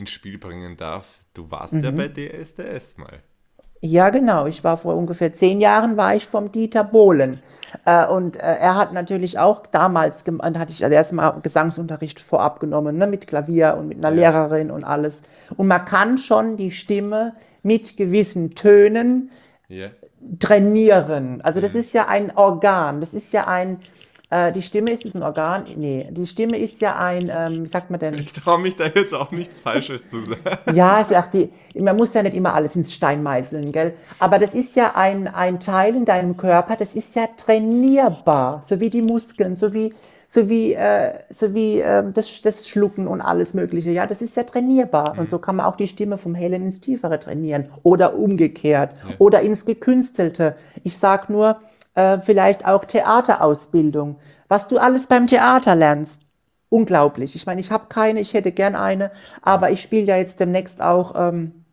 ins 0.00 0.10
Spiel 0.10 0.38
bringen 0.38 0.76
darf. 0.76 1.20
Du 1.34 1.50
warst 1.50 1.74
mhm. 1.74 1.84
ja 1.84 1.90
bei 1.92 2.08
DSDS 2.08 2.96
mal. 2.98 3.22
Ja, 3.82 4.10
genau. 4.10 4.46
Ich 4.46 4.62
war 4.62 4.76
vor 4.76 4.94
ungefähr 4.96 5.32
zehn 5.32 5.60
Jahren, 5.60 5.96
war 5.96 6.14
ich 6.14 6.26
vom 6.26 6.52
Dieter 6.52 6.84
Bohlen. 6.84 7.40
Äh, 7.86 8.06
und 8.06 8.36
äh, 8.36 8.40
er 8.40 8.76
hat 8.76 8.92
natürlich 8.92 9.38
auch 9.38 9.66
damals, 9.66 10.24
dann 10.24 10.58
hatte 10.58 10.72
ich 10.72 10.84
also 10.84 10.94
erstmal 10.94 11.40
Gesangsunterricht 11.40 12.20
vorab 12.20 12.60
genommen, 12.60 12.98
ne, 12.98 13.06
mit 13.06 13.26
Klavier 13.26 13.76
und 13.78 13.88
mit 13.88 14.04
einer 14.04 14.14
ja. 14.14 14.30
Lehrerin 14.30 14.70
und 14.70 14.84
alles. 14.84 15.22
Und 15.56 15.66
man 15.66 15.84
kann 15.84 16.18
schon 16.18 16.56
die 16.56 16.72
Stimme 16.72 17.34
mit 17.62 17.96
gewissen 17.96 18.54
Tönen 18.54 19.30
ja. 19.68 19.88
trainieren. 20.38 21.40
Also 21.40 21.60
das 21.60 21.72
mhm. 21.72 21.80
ist 21.80 21.94
ja 21.94 22.08
ein 22.08 22.36
Organ, 22.36 23.00
das 23.00 23.14
ist 23.14 23.32
ja 23.32 23.46
ein, 23.46 23.78
äh, 24.30 24.52
die 24.52 24.62
Stimme 24.62 24.92
ist, 24.92 25.04
ist 25.04 25.16
ein 25.16 25.22
Organ. 25.22 25.64
Nee, 25.76 26.08
die 26.10 26.26
Stimme 26.26 26.56
ist 26.56 26.80
ja 26.80 26.96
ein, 26.96 27.30
ähm, 27.34 27.64
wie 27.64 27.68
sagt 27.68 27.90
man 27.90 27.98
denn? 27.98 28.14
Ich 28.14 28.32
traue 28.32 28.60
mich 28.60 28.76
da 28.76 28.86
jetzt 28.86 29.12
auch 29.12 29.32
nichts 29.32 29.60
Falsches 29.60 30.08
zu 30.08 30.20
sagen. 30.20 30.76
ja, 30.76 31.04
auch 31.04 31.26
die, 31.26 31.50
man 31.74 31.96
muss 31.96 32.14
ja 32.14 32.22
nicht 32.22 32.36
immer 32.36 32.54
alles 32.54 32.76
ins 32.76 32.94
Stein 32.94 33.22
meißeln, 33.22 33.72
gell? 33.72 33.94
Aber 34.20 34.38
das 34.38 34.54
ist 34.54 34.76
ja 34.76 34.92
ein, 34.94 35.26
ein 35.26 35.58
Teil 35.58 35.96
in 35.96 36.04
deinem 36.04 36.36
Körper, 36.36 36.76
das 36.76 36.94
ist 36.94 37.14
ja 37.16 37.28
trainierbar, 37.36 38.62
so 38.64 38.78
wie 38.78 38.88
die 38.88 39.02
Muskeln, 39.02 39.56
so 39.56 39.74
wie, 39.74 39.92
sowie, 40.30 40.74
äh, 40.74 41.14
sowie 41.30 41.80
äh, 41.80 42.04
das, 42.14 42.40
das 42.42 42.68
Schlucken 42.68 43.08
und 43.08 43.20
alles 43.20 43.52
Mögliche. 43.52 43.90
Ja, 43.90 44.06
das 44.06 44.22
ist 44.22 44.36
ja 44.36 44.44
trainierbar. 44.44 45.18
Und 45.18 45.28
so 45.28 45.40
kann 45.40 45.56
man 45.56 45.66
auch 45.66 45.74
die 45.74 45.88
Stimme 45.88 46.18
vom 46.18 46.36
Hellen 46.36 46.62
ins 46.62 46.80
Tiefere 46.80 47.18
trainieren 47.18 47.66
oder 47.82 48.16
umgekehrt 48.16 48.94
oder 49.18 49.40
ins 49.40 49.64
Gekünstelte. 49.64 50.54
Ich 50.84 50.96
sag 50.96 51.30
nur, 51.30 51.56
äh, 51.94 52.18
vielleicht 52.20 52.66
auch 52.66 52.84
Theaterausbildung. 52.84 54.16
Was 54.48 54.68
du 54.68 54.78
alles 54.78 55.06
beim 55.06 55.26
Theater 55.26 55.74
lernst. 55.74 56.22
Unglaublich. 56.68 57.34
Ich 57.34 57.46
meine, 57.46 57.60
ich 57.60 57.72
habe 57.72 57.86
keine, 57.88 58.20
ich 58.20 58.32
hätte 58.32 58.52
gern 58.52 58.76
eine, 58.76 59.10
aber 59.42 59.72
ich 59.72 59.82
spiele 59.82 60.06
ja 60.06 60.16
jetzt 60.16 60.38
demnächst 60.38 60.80
auch 60.80 61.14
ähm, 61.16 61.64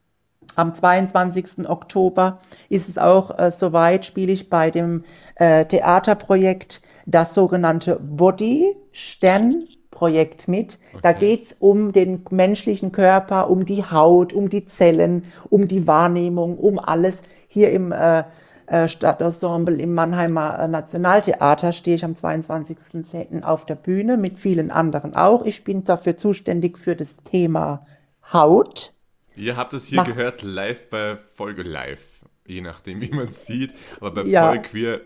am 0.55 0.73
22. 0.73 1.69
Oktober 1.69 2.39
ist 2.69 2.89
es 2.89 2.97
auch 2.97 3.37
äh, 3.37 3.51
soweit, 3.51 4.05
spiele 4.05 4.31
ich 4.31 4.49
bei 4.49 4.71
dem 4.71 5.03
äh, 5.35 5.65
Theaterprojekt 5.65 6.81
das 7.05 7.35
sogenannte 7.35 7.99
Body 8.01 8.75
Stern 8.91 9.65
Projekt 9.91 10.47
mit. 10.47 10.79
Da 11.01 11.09
Okay. 11.09 11.19
geht's 11.19 11.53
um 11.59 11.91
den 11.91 12.23
menschlichen 12.29 12.91
Körper, 12.91 13.49
um 13.49 13.65
die 13.65 13.83
Haut, 13.83 14.33
um 14.33 14.49
die 14.49 14.65
Zellen, 14.65 15.25
um 15.49 15.67
die 15.67 15.87
Wahrnehmung, 15.87 16.57
um 16.57 16.79
alles. 16.79 17.21
Hier 17.47 17.71
im 17.71 17.91
äh, 17.91 18.23
äh, 18.67 18.87
Stadtensemble 18.87 19.75
im 19.81 19.93
Mannheimer 19.93 20.59
äh, 20.59 20.67
Nationaltheater 20.67 21.73
stehe 21.73 21.95
ich 21.95 22.05
am 22.05 22.13
22.10. 22.13 23.43
auf 23.43 23.65
der 23.65 23.75
Bühne 23.75 24.17
mit 24.17 24.39
vielen 24.39 24.71
anderen 24.71 25.15
auch. 25.15 25.45
Ich 25.45 25.63
bin 25.63 25.83
dafür 25.83 26.17
zuständig 26.17 26.77
für 26.77 26.95
das 26.95 27.17
Thema 27.17 27.85
Haut. 28.33 28.93
Ihr 29.35 29.55
habt 29.55 29.73
es 29.73 29.87
hier 29.87 29.97
Mach- 29.97 30.05
gehört, 30.07 30.41
live 30.43 30.89
bei 30.89 31.17
Folge 31.35 31.63
Live. 31.63 32.21
Je 32.45 32.61
nachdem, 32.61 33.01
wie 33.01 33.09
man 33.11 33.27
es 33.27 33.45
sieht. 33.45 33.73
Aber 33.99 34.11
bei 34.11 34.23
Ja. 34.29 34.47
Voll 34.49 34.61
Queer 34.61 35.01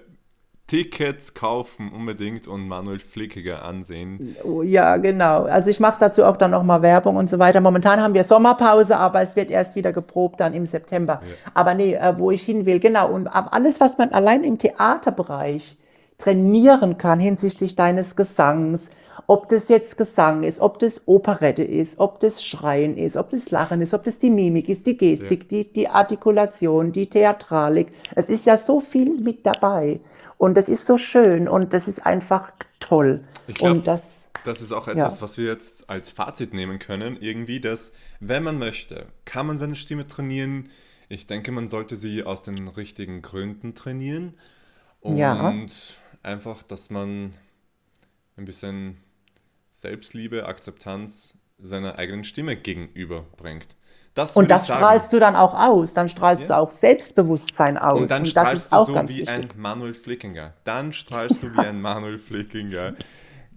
Tickets 0.71 1.33
kaufen 1.33 1.91
unbedingt 1.91 2.47
und 2.47 2.65
Manuel 2.65 2.99
Flickiger 2.99 3.65
ansehen. 3.65 4.37
Ja, 4.63 4.95
genau. 4.95 5.43
Also 5.43 5.69
ich 5.69 5.81
mache 5.81 5.99
dazu 5.99 6.23
auch 6.23 6.37
dann 6.37 6.51
nochmal 6.51 6.81
Werbung 6.81 7.17
und 7.17 7.29
so 7.29 7.39
weiter. 7.39 7.59
Momentan 7.59 7.99
haben 7.99 8.13
wir 8.13 8.23
Sommerpause, 8.23 8.95
aber 8.95 9.21
es 9.21 9.35
wird 9.35 9.51
erst 9.51 9.75
wieder 9.75 9.91
geprobt 9.91 10.39
dann 10.39 10.53
im 10.53 10.65
September. 10.65 11.21
Aber 11.53 11.73
nee, 11.73 11.95
äh, 11.95 12.17
wo 12.17 12.31
ich 12.31 12.43
hin 12.43 12.65
will, 12.65 12.79
genau. 12.79 13.11
Und 13.11 13.27
alles, 13.27 13.81
was 13.81 13.97
man 13.97 14.13
allein 14.13 14.45
im 14.45 14.59
Theaterbereich 14.59 15.77
trainieren 16.17 16.97
kann 16.97 17.19
hinsichtlich 17.19 17.75
deines 17.75 18.15
Gesangs, 18.15 18.91
ob 19.27 19.49
das 19.49 19.67
jetzt 19.67 19.97
Gesang 19.97 20.43
ist, 20.43 20.61
ob 20.61 20.79
das 20.79 21.05
Operette 21.05 21.63
ist, 21.63 21.99
ob 21.99 22.21
das 22.21 22.45
Schreien 22.45 22.95
ist, 22.95 23.17
ob 23.17 23.29
das 23.31 23.51
Lachen 23.51 23.81
ist, 23.81 23.93
ob 23.93 24.05
das 24.05 24.19
die 24.19 24.29
Mimik 24.29 24.69
ist, 24.69 24.87
die 24.87 24.95
Gestik, 24.95 25.49
die, 25.49 25.71
die 25.71 25.89
Artikulation, 25.89 26.93
die 26.93 27.09
Theatralik. 27.09 27.87
Es 28.15 28.29
ist 28.29 28.45
ja 28.45 28.57
so 28.57 28.79
viel 28.79 29.19
mit 29.19 29.45
dabei. 29.45 29.99
Und 30.41 30.55
das 30.55 30.69
ist 30.69 30.87
so 30.87 30.97
schön 30.97 31.47
und 31.47 31.71
das 31.71 31.87
ist 31.87 32.03
einfach 32.03 32.51
toll. 32.79 33.23
Ich 33.45 33.53
glaub, 33.59 33.73
und 33.73 33.85
das, 33.85 34.27
Das 34.43 34.59
ist 34.59 34.71
auch 34.71 34.87
etwas, 34.87 35.17
Ja. 35.17 35.21
was 35.21 35.37
wir 35.37 35.45
jetzt 35.45 35.87
als 35.87 36.11
Fazit 36.11 36.51
nehmen 36.55 36.79
können. 36.79 37.15
Irgendwie, 37.21 37.59
dass, 37.59 37.93
wenn 38.19 38.41
man 38.41 38.57
möchte, 38.57 39.05
kann 39.23 39.45
man 39.45 39.59
seine 39.59 39.75
Stimme 39.75 40.07
trainieren. 40.07 40.69
Ich 41.09 41.27
denke, 41.27 41.51
man 41.51 41.67
sollte 41.67 41.95
sie 41.95 42.23
aus 42.23 42.41
den 42.41 42.67
richtigen 42.69 43.21
Gründen 43.21 43.75
trainieren. 43.75 44.35
Und 44.99 45.19
Ja. 45.19 45.53
einfach, 46.23 46.63
dass 46.63 46.89
man 46.89 47.35
ein 48.35 48.45
bisschen 48.45 48.97
Selbstliebe, 49.69 50.47
Akzeptanz 50.47 51.37
seiner 51.59 51.99
eigenen 51.99 52.23
Stimme 52.23 52.55
gegenüberbringt. 52.55 53.75
Das 54.13 54.35
und 54.35 54.51
das 54.51 54.65
strahlst 54.65 55.13
du 55.13 55.19
dann 55.19 55.35
auch 55.37 55.53
aus. 55.53 55.93
Dann 55.93 56.09
strahlst 56.09 56.43
Ja. 56.43 56.47
du 56.49 56.57
auch 56.57 56.69
Selbstbewusstsein 56.69 57.77
aus. 57.77 58.01
Und 58.01 58.11
dann 58.11 58.23
das 58.23 58.31
strahlst 58.31 58.71
du 58.73 58.83
so 58.85 58.95
wie 58.95 59.07
wichtig. 59.07 59.29
ein 59.29 59.49
Manuel 59.55 59.93
Flickinger. 59.93 60.53
Dann 60.65 60.91
strahlst 60.91 61.41
du 61.43 61.53
wie 61.53 61.59
ein 61.59 61.81
Manuel 61.81 62.19
Flickinger, 62.19 62.93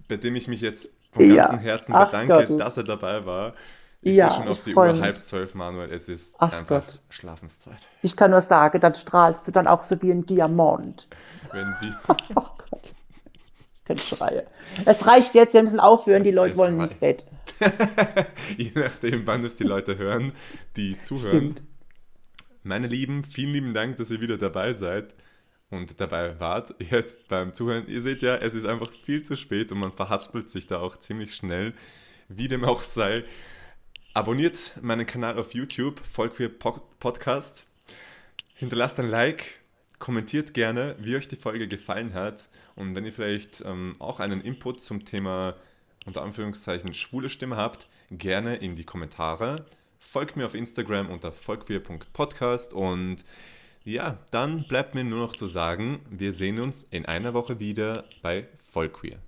bei 0.07 0.17
dem 0.17 0.35
ich 0.35 0.47
mich 0.47 0.61
jetzt 0.61 0.91
von 1.11 1.25
Ja. 1.29 1.43
ganzem 1.43 1.59
Herzen 1.59 1.93
Ach 1.95 2.05
bedanke, 2.07 2.45
Gott. 2.47 2.59
dass 2.59 2.77
er 2.77 2.83
dabei 2.85 3.25
war. 3.25 3.53
Ich 4.01 4.15
Ja, 4.15 4.29
sehe 4.29 4.37
schon 4.39 4.47
auf 4.47 4.61
die 4.61 4.75
Uhr 4.75 4.93
mich. 4.93 5.01
halb 5.01 5.23
zwölf, 5.23 5.55
Manuel. 5.55 5.91
Es 5.91 6.07
ist 6.07 6.35
Ach 6.39 6.53
einfach 6.53 6.85
Gott. 6.85 6.99
Schlafenszeit. 7.09 7.89
Ich 8.01 8.15
kann 8.15 8.31
nur 8.31 8.41
sagen, 8.41 8.79
dann 8.79 8.95
strahlst 8.95 9.47
du 9.47 9.51
dann 9.51 9.67
auch 9.67 9.83
so 9.83 10.01
wie 10.01 10.11
ein 10.11 10.25
Diamant. 10.25 11.07
Wenn 11.51 11.75
die, 11.81 11.91
Oh 12.35 12.43
Gott. 12.69 12.93
Schreie. 13.97 14.47
Es 14.85 15.05
reicht 15.05 15.35
jetzt, 15.35 15.53
wir 15.53 15.63
müssen 15.63 15.79
aufhören, 15.79 16.23
die 16.23 16.31
Leute 16.31 16.53
Es 16.53 16.57
wollen 16.57 16.79
ins 16.79 16.95
Bett. 16.95 17.23
je 18.57 18.71
nachdem, 18.73 19.25
wann 19.27 19.43
es 19.43 19.55
die 19.55 19.63
Leute 19.63 19.97
hören, 19.97 20.33
die 20.75 20.99
zuhören. 20.99 21.29
Stimmt. 21.29 21.63
Meine 22.63 22.87
Lieben, 22.87 23.23
vielen 23.23 23.53
lieben 23.53 23.73
Dank, 23.73 23.97
dass 23.97 24.09
ihr 24.09 24.21
wieder 24.21 24.37
dabei 24.37 24.73
seid 24.73 25.13
und 25.69 25.99
dabei 26.01 26.39
wart. 26.39 26.73
Jetzt 26.79 27.27
beim 27.27 27.53
Zuhören. 27.53 27.87
Ihr 27.87 28.01
seht 28.01 28.21
ja, 28.21 28.35
es 28.37 28.55
ist 28.55 28.65
einfach 28.65 28.91
viel 28.91 29.21
zu 29.21 29.35
spät 29.35 29.71
und 29.71 29.79
man 29.79 29.91
verhaspelt 29.91 30.49
sich 30.49 30.65
da 30.65 30.79
auch 30.79 30.97
ziemlich 30.97 31.35
schnell. 31.35 31.73
Wie 32.27 32.47
dem 32.47 32.65
auch 32.65 32.81
sei. 32.81 33.23
Abonniert 34.15 34.73
meinen 34.81 35.05
Kanal 35.05 35.37
auf 35.37 35.53
YouTube, 35.53 35.99
folgt 35.99 36.39
mir 36.39 36.49
Podcast. 36.49 37.67
Hinterlasst 38.55 38.99
ein 38.99 39.09
Like, 39.09 39.59
kommentiert 39.99 40.53
gerne, 40.53 40.95
wie 40.99 41.15
euch 41.15 41.27
die 41.27 41.35
Folge 41.35 41.67
gefallen 41.67 42.13
hat. 42.13 42.49
Und 42.75 42.95
wenn 42.95 43.05
ihr 43.05 43.13
vielleicht 43.13 43.63
ähm, 43.65 43.95
auch 43.99 44.19
einen 44.19 44.41
Input 44.41 44.81
zum 44.81 45.05
Thema 45.05 45.55
unter 46.05 46.21
Anführungszeichen 46.21 46.93
schwule 46.93 47.29
Stimme 47.29 47.57
habt, 47.57 47.87
gerne 48.11 48.55
in 48.55 48.75
die 48.75 48.83
Kommentare. 48.83 49.65
Folgt 49.99 50.37
mir 50.37 50.45
auf 50.45 50.55
Instagram 50.55 51.09
unter 51.09 51.31
folgqueer.podcast 51.31 52.73
und 52.73 53.25
ja, 53.83 54.17
dann 54.31 54.67
bleibt 54.67 54.95
mir 54.95 55.03
nur 55.03 55.19
noch 55.19 55.35
zu 55.35 55.47
sagen, 55.47 55.99
wir 56.09 56.31
sehen 56.31 56.59
uns 56.59 56.87
in 56.89 57.05
einer 57.05 57.33
Woche 57.33 57.59
wieder 57.59 58.05
bei 58.21 58.47
Vollqueer. 58.63 59.24